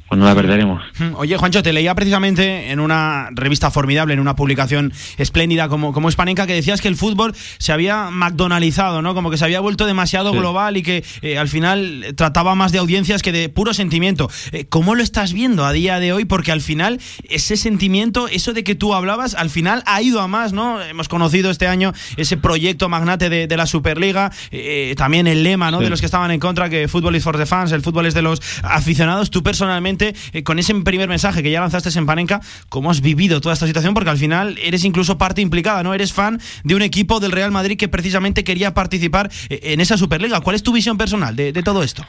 [0.09, 0.83] pues no la perderemos
[1.15, 6.09] Oye, Juancho, te leía precisamente en una revista formidable, en una publicación espléndida como, como
[6.09, 9.15] Hispanenca, que decías que el fútbol se había McDonaldizado, ¿no?
[9.15, 10.39] Como que se había vuelto demasiado Sí.
[10.39, 14.31] global y que eh, al final trataba más de audiencias que de puro sentimiento.
[14.53, 16.24] Eh, ¿Cómo lo estás viendo a día de hoy?
[16.24, 20.28] Porque al final ese sentimiento, eso de que tú hablabas, al final ha ido a
[20.28, 20.81] más, ¿no?
[20.83, 25.70] Hemos conocido este año ese proyecto magnate de, de la Superliga, eh, también el lema,
[25.70, 25.78] ¿no?
[25.78, 25.85] Sí.
[25.85, 28.15] De los que estaban en contra, que fútbol is for the fans, el fútbol es
[28.15, 29.31] de los aficionados.
[29.31, 29.95] Tú personalmente,
[30.32, 33.66] eh, con ese primer mensaje que ya lanzaste en Panenka, ¿cómo has vivido toda esta
[33.66, 33.94] situación?
[33.94, 35.94] Porque al final eres incluso parte implicada, ¿no?
[35.94, 39.97] Eres fan de un equipo del Real Madrid que precisamente quería participar eh, en esa
[39.97, 40.40] Superliga.
[40.40, 42.05] ¿Cuál es tu visión personal de, de todo esto?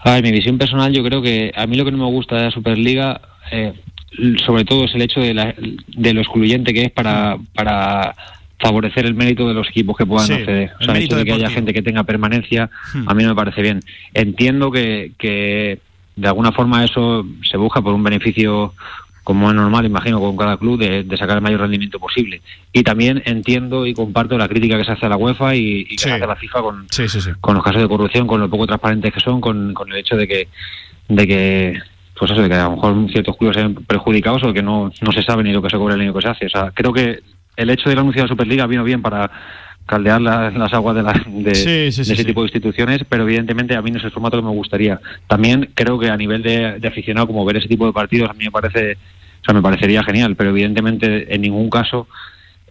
[0.00, 2.36] A ver, mi visión personal, yo creo que a mí lo que no me gusta
[2.36, 3.72] de la Superliga, eh,
[4.44, 5.54] sobre todo, es el hecho de, la-
[5.88, 8.14] de lo excluyente que es para, para
[8.58, 10.72] favorecer el mérito de los equipos que puedan Sí, acceder.
[10.80, 13.08] O sea, el hecho de que haya gente que tenga permanencia, Hmm.
[13.08, 13.80] a mí no me parece bien.
[14.14, 15.80] Entiendo que, que
[16.16, 18.74] de alguna forma eso se busca por un beneficio
[19.22, 22.42] como es normal, imagino, con cada club, de, de sacar el mayor rendimiento posible.
[22.72, 25.84] Y también entiendo y comparto la crítica que se hace a la UEFA y, y
[25.96, 27.30] que se hace a la FIFA con, Sí, sí, sí.
[27.40, 30.16] con los casos de corrupción, con lo poco transparentes que son, con, con el hecho
[30.16, 30.48] de que,
[31.08, 31.80] de que,
[32.16, 35.10] pues eso, de que a lo mejor ciertos clubes sean perjudicados o que no, no
[35.12, 36.46] se sabe ni lo que se cobra ni lo que se hace.
[36.46, 37.18] O sea, creo que
[37.56, 39.28] el hecho del anuncio de la Superliga vino bien para
[39.86, 42.24] caldear la- las aguas de, la- de, Sí, sí, de sí, ese sí.
[42.24, 45.00] tipo de instituciones, pero evidentemente a mí no es el formato que me gustaría.
[45.28, 48.34] También creo que a nivel de, de aficionado, como ver ese tipo de partidos, a
[48.34, 48.94] mí me parece,
[49.42, 52.08] o sea, me parecería genial, pero evidentemente en ningún caso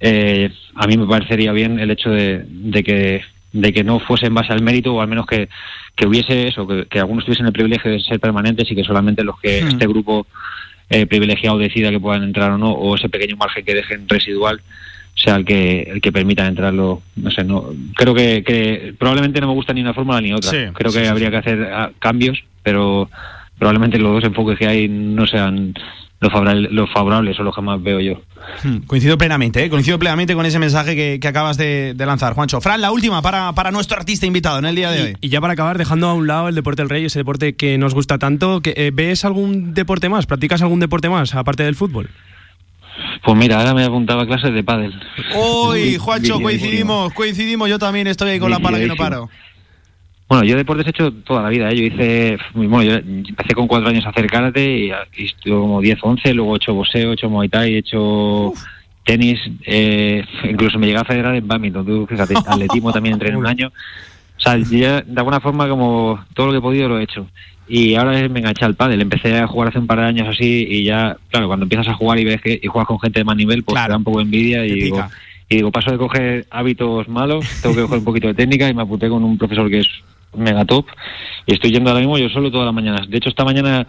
[0.01, 3.21] eh, a mí me parecería bien el hecho de, de que
[3.53, 5.47] de que no fuese en base al mérito o al menos que,
[5.95, 9.23] que hubiese eso, que, que algunos tuviesen el privilegio de ser permanentes y que solamente
[9.23, 9.67] los que Hmm.
[9.69, 10.27] este grupo
[10.89, 14.59] eh, privilegiado decida que puedan entrar o no, o ese pequeño margen que dejen residual
[15.15, 19.47] sea el que el que permita entrarlo, no sé, no creo que, que probablemente no
[19.47, 20.51] me gusta ni una fórmula ni otra.
[20.51, 23.09] Sí, creo sí, que sí, habría que hacer ah, cambios, pero
[23.57, 25.73] probablemente los dos enfoques que hay no sean
[26.19, 28.21] los favorables, los favorables o los que más veo yo.
[28.63, 29.69] Hmm, Coincido plenamente, ¿eh?
[29.69, 32.61] coincido plenamente con ese mensaje que, que acabas de, de lanzar, Juancho.
[32.61, 35.17] Fran, la última para, para nuestro artista invitado en el día de hoy.
[35.21, 37.77] Y ya para acabar, dejando a un lado el deporte del rey, ese deporte que
[37.77, 40.25] nos gusta tanto, que, eh, ¿ves algún deporte más?
[40.25, 42.09] ¿Practicas algún deporte más aparte del fútbol?
[43.23, 44.93] Pues mira, ahora me apuntaba a clases de pádel.
[45.35, 47.69] Uy, Juancho, coincidimos, coincidimos.
[47.69, 49.29] Yo también estoy ahí con la pala que no paro.
[50.27, 51.69] Bueno, yo deportes he hecho toda la vida.
[51.69, 51.75] ¿eh?
[51.75, 55.81] Yo hice, bueno, yo empecé con cuatro años a hacer karate y, y estuve como
[55.81, 58.53] 10, 11, luego he hecho boxeo, he hecho muay thai, he hecho
[59.03, 61.85] tenis, eh, incluso me llegué a federar en badminton.
[61.85, 63.71] Tú fíjate, atletismo también entré en un año.
[64.37, 67.27] O sea, ya, de alguna forma como todo lo que he podido lo he hecho.
[67.67, 69.01] Y ahora me enganché al pádel.
[69.01, 71.95] Empecé a jugar hace un par de años así y ya, claro, cuando empiezas a
[71.95, 74.03] jugar y ves que y juegas con gente de más nivel, pues te da un
[74.03, 75.03] poco de envidia y digo,
[75.49, 78.73] y digo, paso de coger hábitos malos, tengo que coger un poquito de técnica y
[78.73, 79.87] me apunté con un profesor que es
[80.35, 80.85] mega top.
[81.45, 83.09] Y estoy yendo ahora mismo yo solo todas las mañanas.
[83.09, 83.87] De hecho, esta mañana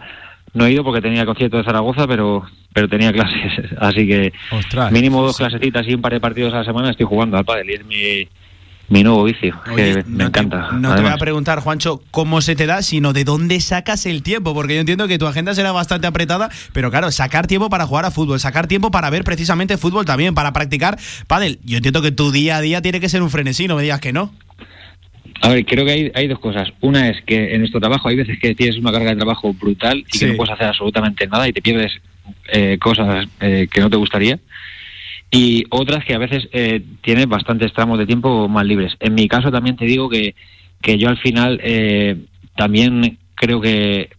[0.53, 2.43] no he ido porque tenía concierto de Zaragoza, pero
[2.73, 4.31] pero tenía clases, así que
[4.91, 7.71] mínimo dos clasecitas y un par de partidos a la semana estoy jugando al pádel.
[7.71, 8.27] Y es mi,
[8.89, 10.71] mi nuevo vicio, que me encanta.
[10.71, 14.23] No te voy a preguntar, Juancho, cómo se te da, sino de dónde sacas el
[14.23, 17.85] tiempo, porque yo entiendo que tu agenda será bastante apretada, pero claro, sacar tiempo para
[17.85, 20.97] jugar a fútbol, sacar tiempo para ver precisamente fútbol también, para practicar
[21.27, 21.59] pádel.
[21.65, 23.99] Yo entiendo que tu día a día tiene que ser un frenesí, no me digas
[23.99, 24.33] que no.
[25.41, 26.69] A ver, creo que hay, hay dos cosas.
[26.81, 29.99] Una es que en nuestro trabajo hay veces que tienes una carga de trabajo brutal
[30.11, 31.91] y que no puedes hacer absolutamente nada y te pierdes
[32.51, 34.39] eh, cosas eh, que no te gustaría.
[35.29, 38.93] Y otras que a veces eh, tienes bastantes tramos de tiempo más libres.
[38.99, 40.35] En mi caso también te digo que,
[40.81, 42.15] que yo al final eh,
[42.55, 44.09] también creo que,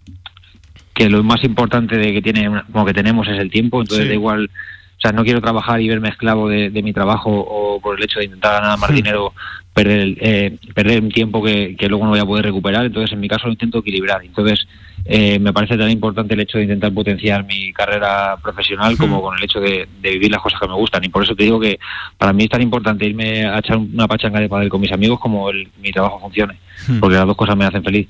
[0.94, 4.08] que lo más importante de que tiene como que tenemos es el tiempo, entonces Sí.
[4.10, 4.50] da igual
[4.98, 8.18] o sea, no quiero trabajar y verme esclavo de, mi trabajo o por el hecho
[8.18, 9.32] de intentar ganar más dinero,
[9.72, 12.84] perder, eh, perder un tiempo que, que, luego no voy a poder recuperar.
[12.84, 14.24] Entonces, en mi caso, lo intento equilibrar.
[14.24, 14.66] Entonces,
[15.04, 19.38] eh, me parece tan importante el hecho de intentar potenciar mi carrera profesional como con
[19.38, 21.04] el hecho de, vivir las cosas que me gustan.
[21.04, 21.78] Y por eso te digo que
[22.16, 25.20] para mí es tan importante irme a echar una pachanga de padre con mis amigos
[25.20, 26.58] como el, mi trabajo funcione,
[26.98, 28.08] porque las dos cosas me hacen feliz.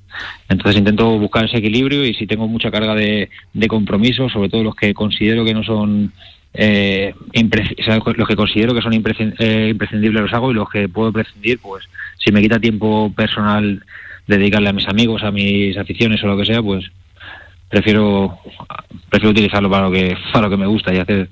[0.48, 4.64] Entonces, intento buscar ese equilibrio y si tengo mucha carga de, de compromisos, sobre todo
[4.64, 6.12] los que considero que no son
[6.54, 11.58] eh, los que considero que son eh, imprescindibles los hago y los que puedo prescindir,
[11.58, 11.84] pues
[12.18, 13.82] si me quita tiempo personal
[14.26, 16.84] dedicarle a mis amigos, a mis aficiones o lo que sea, pues
[17.68, 18.38] prefiero
[19.10, 21.28] prefiero utilizarlo para lo que para lo que me gusta y hacer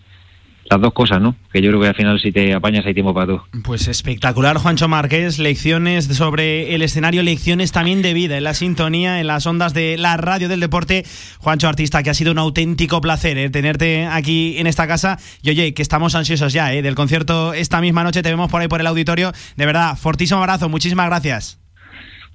[0.69, 1.37] las dos cosas, ¿no?
[1.53, 3.45] Que yo creo que al final si te apañas hay tiempo para todo.
[3.65, 5.39] Pues espectacular, Juancho Márquez.
[5.39, 9.97] Lecciones sobre el escenario, lecciones también de vida en la sintonía, en las ondas de
[9.99, 11.05] la radio del deporte.
[11.39, 13.51] Juancho Artista, que ha sido un auténtico placer ¿eh?
[13.51, 15.19] tenerte aquí en esta casa.
[15.43, 16.83] Y oye, que estamos ansiosos ya ¿eh?
[16.83, 18.23] del concierto esta misma noche.
[18.23, 19.33] Te vemos por ahí por el auditorio.
[19.57, 20.69] De verdad, fortísimo abrazo.
[20.69, 21.61] Muchísimas gracias.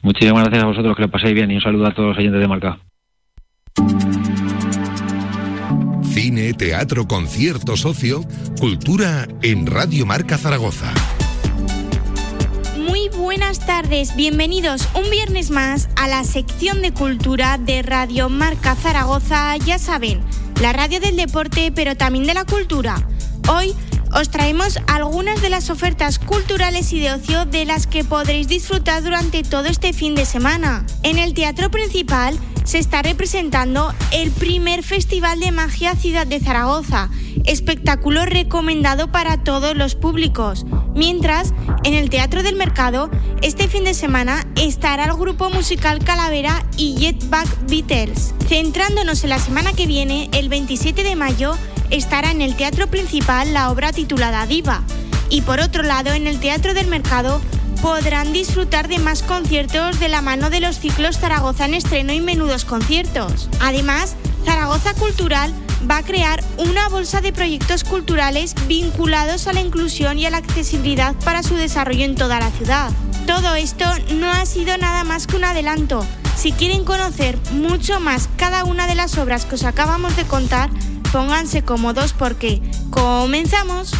[0.01, 2.41] Muchísimas gracias a vosotros, que lo paséis bien y un saludo a todos los oyentes
[2.41, 2.79] de Marca.
[6.13, 8.25] Cine, teatro, concierto, socio,
[8.59, 10.91] cultura en Radio Marca Zaragoza.
[12.77, 18.75] Muy buenas tardes, bienvenidos un viernes más a la sección de cultura de Radio Marca
[18.75, 19.55] Zaragoza.
[19.55, 20.19] Ya saben,
[20.61, 23.07] la radio del deporte, pero también de la cultura.
[23.47, 23.73] Hoy
[24.13, 29.03] os traemos algunas de las ofertas culturales y de ocio de las que podréis disfrutar
[29.03, 30.85] durante todo este fin de semana.
[31.03, 37.09] En el teatro principal se está representando el primer Festival de Magia Ciudad de Zaragoza,
[37.45, 40.65] espectáculo recomendado para todos los públicos.
[40.95, 43.09] Mientras, en el Teatro del Mercado,
[43.41, 48.33] este fin de semana estará el grupo musical Calavera y Jetpack Beatles.
[48.47, 51.55] Centrándonos en la semana que viene, el 27 de mayo,
[51.91, 54.81] estará en el teatro principal la obra titulada Diva.
[55.29, 57.39] Y por otro lado, en el Teatro del Mercado
[57.81, 62.21] podrán disfrutar de más conciertos de la mano de los ciclos Zaragoza en estreno y
[62.21, 63.49] menudos conciertos.
[63.59, 64.15] Además,
[64.45, 65.53] Zaragoza Cultural
[65.89, 70.37] va a crear una bolsa de proyectos culturales vinculados a la inclusión y a la
[70.37, 72.91] accesibilidad para su desarrollo en toda la ciudad.
[73.25, 76.05] Todo esto no ha sido nada más que un adelanto.
[76.35, 80.69] Si quieren conocer mucho más cada una de las obras que os acabamos de contar,
[81.11, 83.91] pónganse cómodos porque comenzamos.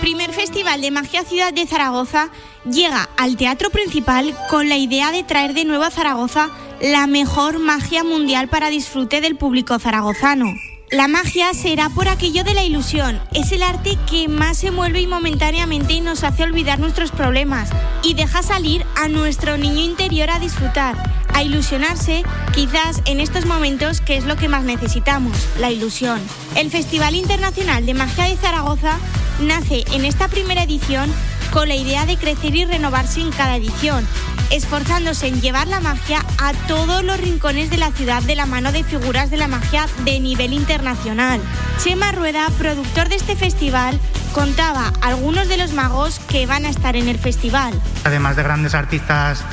[0.00, 2.30] Primer Festival de Magia Ciudad de Zaragoza
[2.64, 6.50] llega al teatro principal con la idea de traer de nuevo a Zaragoza
[6.80, 10.46] la mejor magia mundial para disfrute del público zaragozano.
[10.90, 13.20] La magia será por aquello de la ilusión.
[13.34, 17.68] Es el arte que más se mueve momentáneamente y nos hace olvidar nuestros problemas
[18.02, 20.96] y deja salir a nuestro niño interior a disfrutar,
[21.38, 26.20] a ilusionarse, quizás en estos momentos que es lo que más necesitamos, la ilusión.
[26.56, 28.98] El Festival Internacional de Magia de Zaragoza
[29.40, 31.08] nace en esta primera edición
[31.52, 34.04] con la idea de crecer y renovarse en cada edición
[34.50, 38.72] esforzándose en llevar la magia a todos los rincones de la ciudad de la mano
[38.72, 41.40] de figuras de la magia de nivel internacional.
[41.82, 44.00] Chema Rueda, productor de este festival,
[44.32, 47.74] contaba algunos de los magos que van a estar en el festival.
[48.04, 49.44] Además de grandes artistas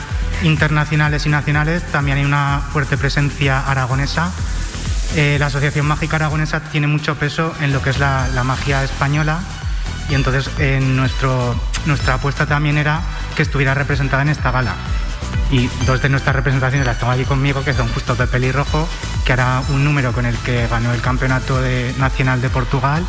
[0.43, 4.31] internacionales y nacionales, también hay una fuerte presencia aragonesa.
[5.15, 9.39] Eh, la Asociación Mágica Aragonesa tiene mucho peso en lo que es la, magia española
[10.09, 11.55] y entonces en nuestro,
[11.85, 13.01] nuestra apuesta también era
[13.35, 14.75] que estuviera representada en esta gala.
[15.51, 18.87] Y dos de nuestras representaciones las tengo allí conmigo, que son justo Pepe Pelirrojo,
[19.25, 21.59] que hará un número con el que ganó el Campeonato
[21.97, 23.05] Nacional de Portugal,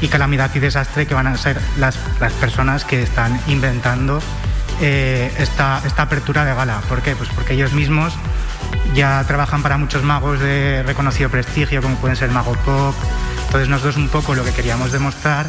[0.00, 4.20] y Calamidad y Desastre, que van a ser las, las personas que están inventando
[4.80, 6.80] eh, esta, apertura de gala.
[6.88, 7.14] ¿Por qué?
[7.14, 8.14] Pues porque ellos mismos
[8.94, 12.94] ya trabajan para muchos magos de reconocido prestigio, como pueden ser Mago Pop.
[13.46, 15.46] Entonces nosotros un poco lo que queríamos demostrar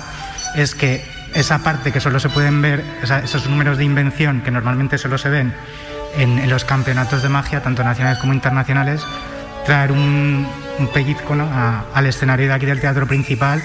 [0.55, 1.03] es que
[1.33, 2.83] esa parte que solo se pueden ver,
[3.23, 5.53] esos números de invención que normalmente solo se ven
[6.17, 9.05] en, los campeonatos de magia, tanto nacionales como internacionales,
[9.65, 10.47] traer un,
[10.93, 11.35] pellizco
[11.93, 13.61] al escenario de aquí del teatro principal.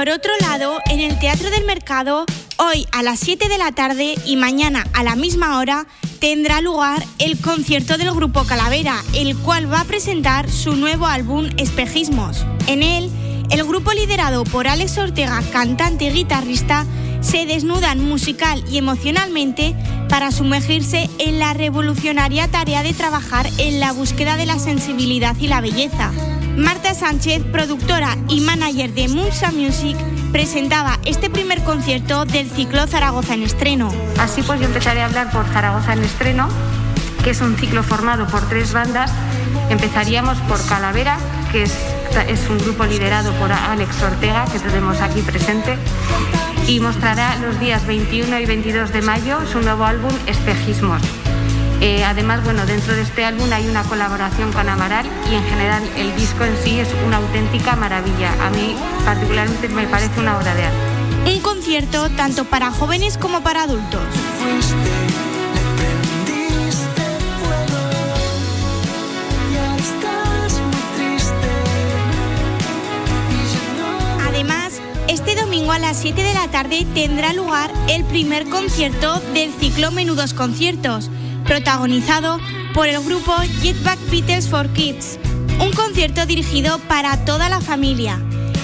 [0.00, 2.24] Por otro lado, en el Teatro del Mercado,
[2.56, 5.86] hoy a las 7 de la tarde y mañana a la misma hora,
[6.20, 11.50] tendrá lugar el concierto del grupo Calavera, el cual va a presentar su nuevo álbum
[11.58, 12.46] Espejismos.
[12.66, 13.10] En él,
[13.50, 16.86] el grupo liderado por Alex Ortega, cantante y guitarrista,
[17.20, 19.76] se desnudan musical y emocionalmente
[20.08, 25.48] para sumergirse en la revolucionaria tarea de trabajar en la búsqueda de la sensibilidad y
[25.48, 26.10] la belleza.
[26.56, 29.96] Marta Sánchez, productora y manager de Musa Music,
[30.32, 33.92] presentaba este primer concierto del ciclo Zaragoza en estreno.
[34.18, 36.48] Así pues yo empezaré a hablar por Zaragoza en estreno,
[37.24, 39.12] que es un ciclo formado por tres bandas.
[39.70, 41.18] Empezaríamos por Calavera,
[41.52, 41.74] que es,
[42.28, 45.76] es un grupo liderado por Alex Ortega, que tenemos aquí presente,
[46.66, 51.02] y mostrará los días 21 y 22 de mayo su nuevo álbum Espejismos.
[51.80, 55.82] Eh, además, bueno, dentro de este álbum hay una colaboración con Amaral y en general
[55.96, 58.32] el disco en sí es una auténtica maravilla.
[58.44, 58.76] A mí
[59.06, 61.00] particularmente me parece una obra de arte.
[61.26, 64.02] Un concierto tanto para jóvenes como para adultos.
[74.26, 79.52] Además, este domingo a las 7 de la tarde tendrá lugar el primer concierto del
[79.52, 81.10] ciclo Menudos Conciertos,
[81.50, 82.38] protagonizado
[82.74, 85.18] por el grupo Jetback Beatles for Kids,
[85.58, 88.22] un concierto dirigido para toda la familia.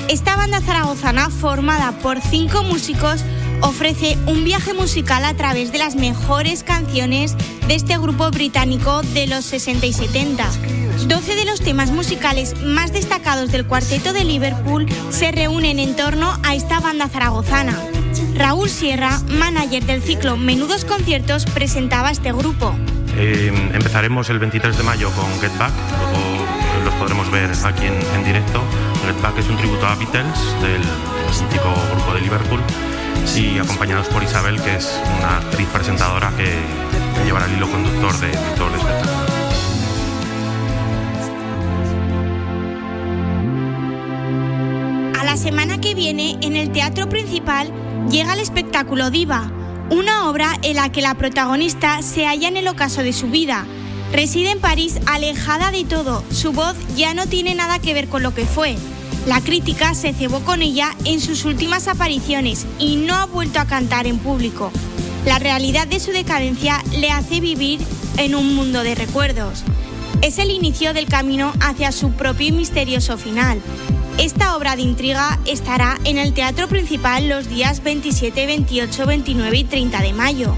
[0.08, 3.24] Esta banda zaragozana, formada por cinco músicos,
[3.60, 7.34] ofrece un viaje musical a través de las mejores canciones
[7.66, 10.48] de este grupo británico de los 60 y 70.
[11.08, 16.38] 12 de los temas musicales más destacados del cuarteto de Liverpool se reúnen en torno
[16.44, 17.95] a esta banda zaragozana.
[18.34, 22.74] Raúl Sierra, manager del ciclo Menudos Conciertos, presentaba este grupo.
[23.16, 27.94] Eh, empezaremos el 23 de mayo con Get Back, luego los podremos ver aquí en,
[28.14, 28.62] en directo.
[29.06, 30.82] Get Back es un tributo a Beatles del
[31.42, 32.60] mítico grupo de Liverpool
[33.34, 38.18] y acompañados por Isabel, que es una actriz presentadora que, que llevará el hilo conductor
[38.20, 39.12] de, de todo el espectáculo.
[45.18, 47.72] A la semana que viene, en el Teatro Principal,
[48.10, 49.50] llega el espectáculo Diva,
[49.90, 53.66] una obra en la que la protagonista se halla en el ocaso de su vida.
[54.12, 58.22] Reside en París alejada de todo, su voz ya no tiene nada que ver con
[58.22, 58.76] lo que fue.
[59.26, 63.66] La crítica se cebó con ella en sus últimas apariciones y no ha vuelto a
[63.66, 64.70] cantar en público.
[65.24, 67.80] La realidad de su decadencia le hace vivir
[68.18, 69.64] en un mundo de recuerdos.
[70.22, 73.60] Es el inicio del camino hacia su propio y misterioso final.
[74.18, 79.64] Esta obra de intriga estará en el Teatro Principal los días 27, 28, 29 y
[79.64, 80.54] 30 de mayo.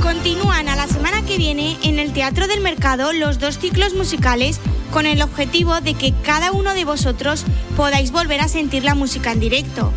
[0.00, 4.58] Continúan a la semana que viene en el Teatro del Mercado los dos ciclos musicales
[4.90, 7.44] con el objetivo de que cada uno de vosotros
[7.76, 9.92] podáis volver a sentir la música en directo.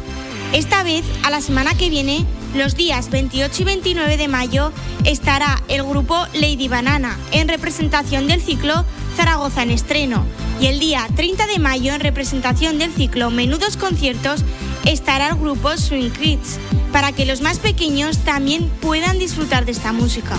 [0.51, 2.25] Esta vez, a la semana que viene,
[2.57, 4.71] los días 28 y 29 de mayo,
[5.03, 8.85] estará el grupo Lady Banana en representación del ciclo
[9.15, 10.25] Zaragoza en estreno.
[10.59, 14.43] Y el día 30 de mayo, en representación del ciclo Menudos Conciertos,
[14.85, 16.59] estará el grupo Swing Kids,
[16.91, 20.35] para que los más pequeños también puedan disfrutar de esta música.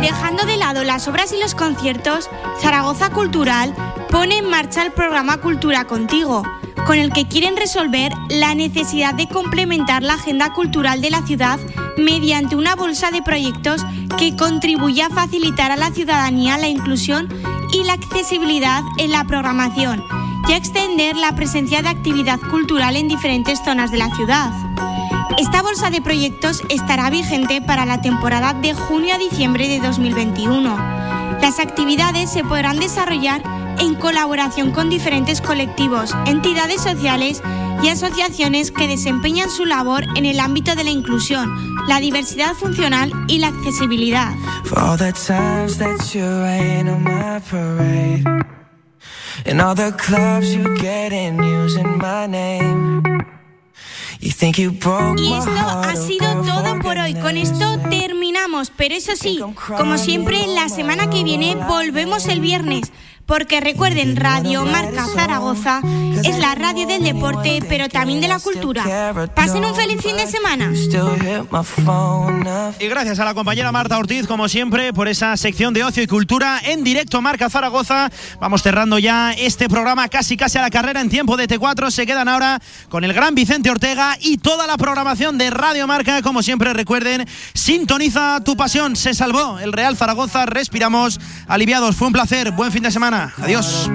[0.00, 2.28] Dejando de lado las obras y los conciertos,
[2.60, 3.74] Zaragoza Cultural
[4.10, 6.42] pone en marcha el programa Cultura Contigo,
[6.86, 11.58] con el que quieren resolver la necesidad de complementar la agenda cultural de la ciudad
[11.96, 13.84] mediante una bolsa de proyectos
[14.18, 17.28] que contribuya a facilitar a la ciudadanía la inclusión
[17.72, 20.02] y la accesibilidad en la programación
[20.48, 24.50] y a extender la presencia de actividad cultural en diferentes zonas de la ciudad.
[25.38, 30.76] Esta bolsa de proyectos estará vigente para la temporada de junio a diciembre de 2021.
[31.40, 33.42] Las actividades se podrán desarrollar
[33.78, 37.42] en colaboración con diferentes colectivos, entidades sociales
[37.82, 41.50] y asociaciones que desempeñan su labor en el ámbito de la inclusión,
[41.88, 44.34] la diversidad funcional y la accesibilidad.
[44.64, 48.24] For all the times that you rain on my parade
[49.44, 53.02] And all the clubs you get in using my name
[54.20, 57.14] You think you broke Y esto ha sido todo por hoy.
[57.14, 58.70] Con esto terminamos.
[58.70, 62.92] Pero eso sí, como siempre, la semana que viene volvemos el viernes.
[63.26, 65.80] Porque recuerden, Radio Marca Zaragoza
[66.24, 68.84] es la radio del deporte, pero también de la cultura.
[69.34, 70.72] Pasen un feliz fin de semana.
[72.78, 76.06] Y gracias a la compañera Marta Ortiz, como siempre, por esa sección de ocio y
[76.06, 78.10] cultura en directo Marca Zaragoza.
[78.40, 81.90] Vamos cerrando ya este programa casi casi a la carrera en tiempo de T4.
[81.90, 86.22] Se quedan ahora con el gran Vicente Ortega y toda la programación de Radio Marca.
[86.22, 88.96] Como siempre, recuerden, sintoniza tu pasión.
[88.96, 90.46] Se salvó el Real Zaragoza.
[90.46, 91.96] Respiramos aliviados.
[91.96, 92.52] Fue un placer.
[92.52, 93.11] Buen fin de semana.
[93.12, 93.90] Adiós.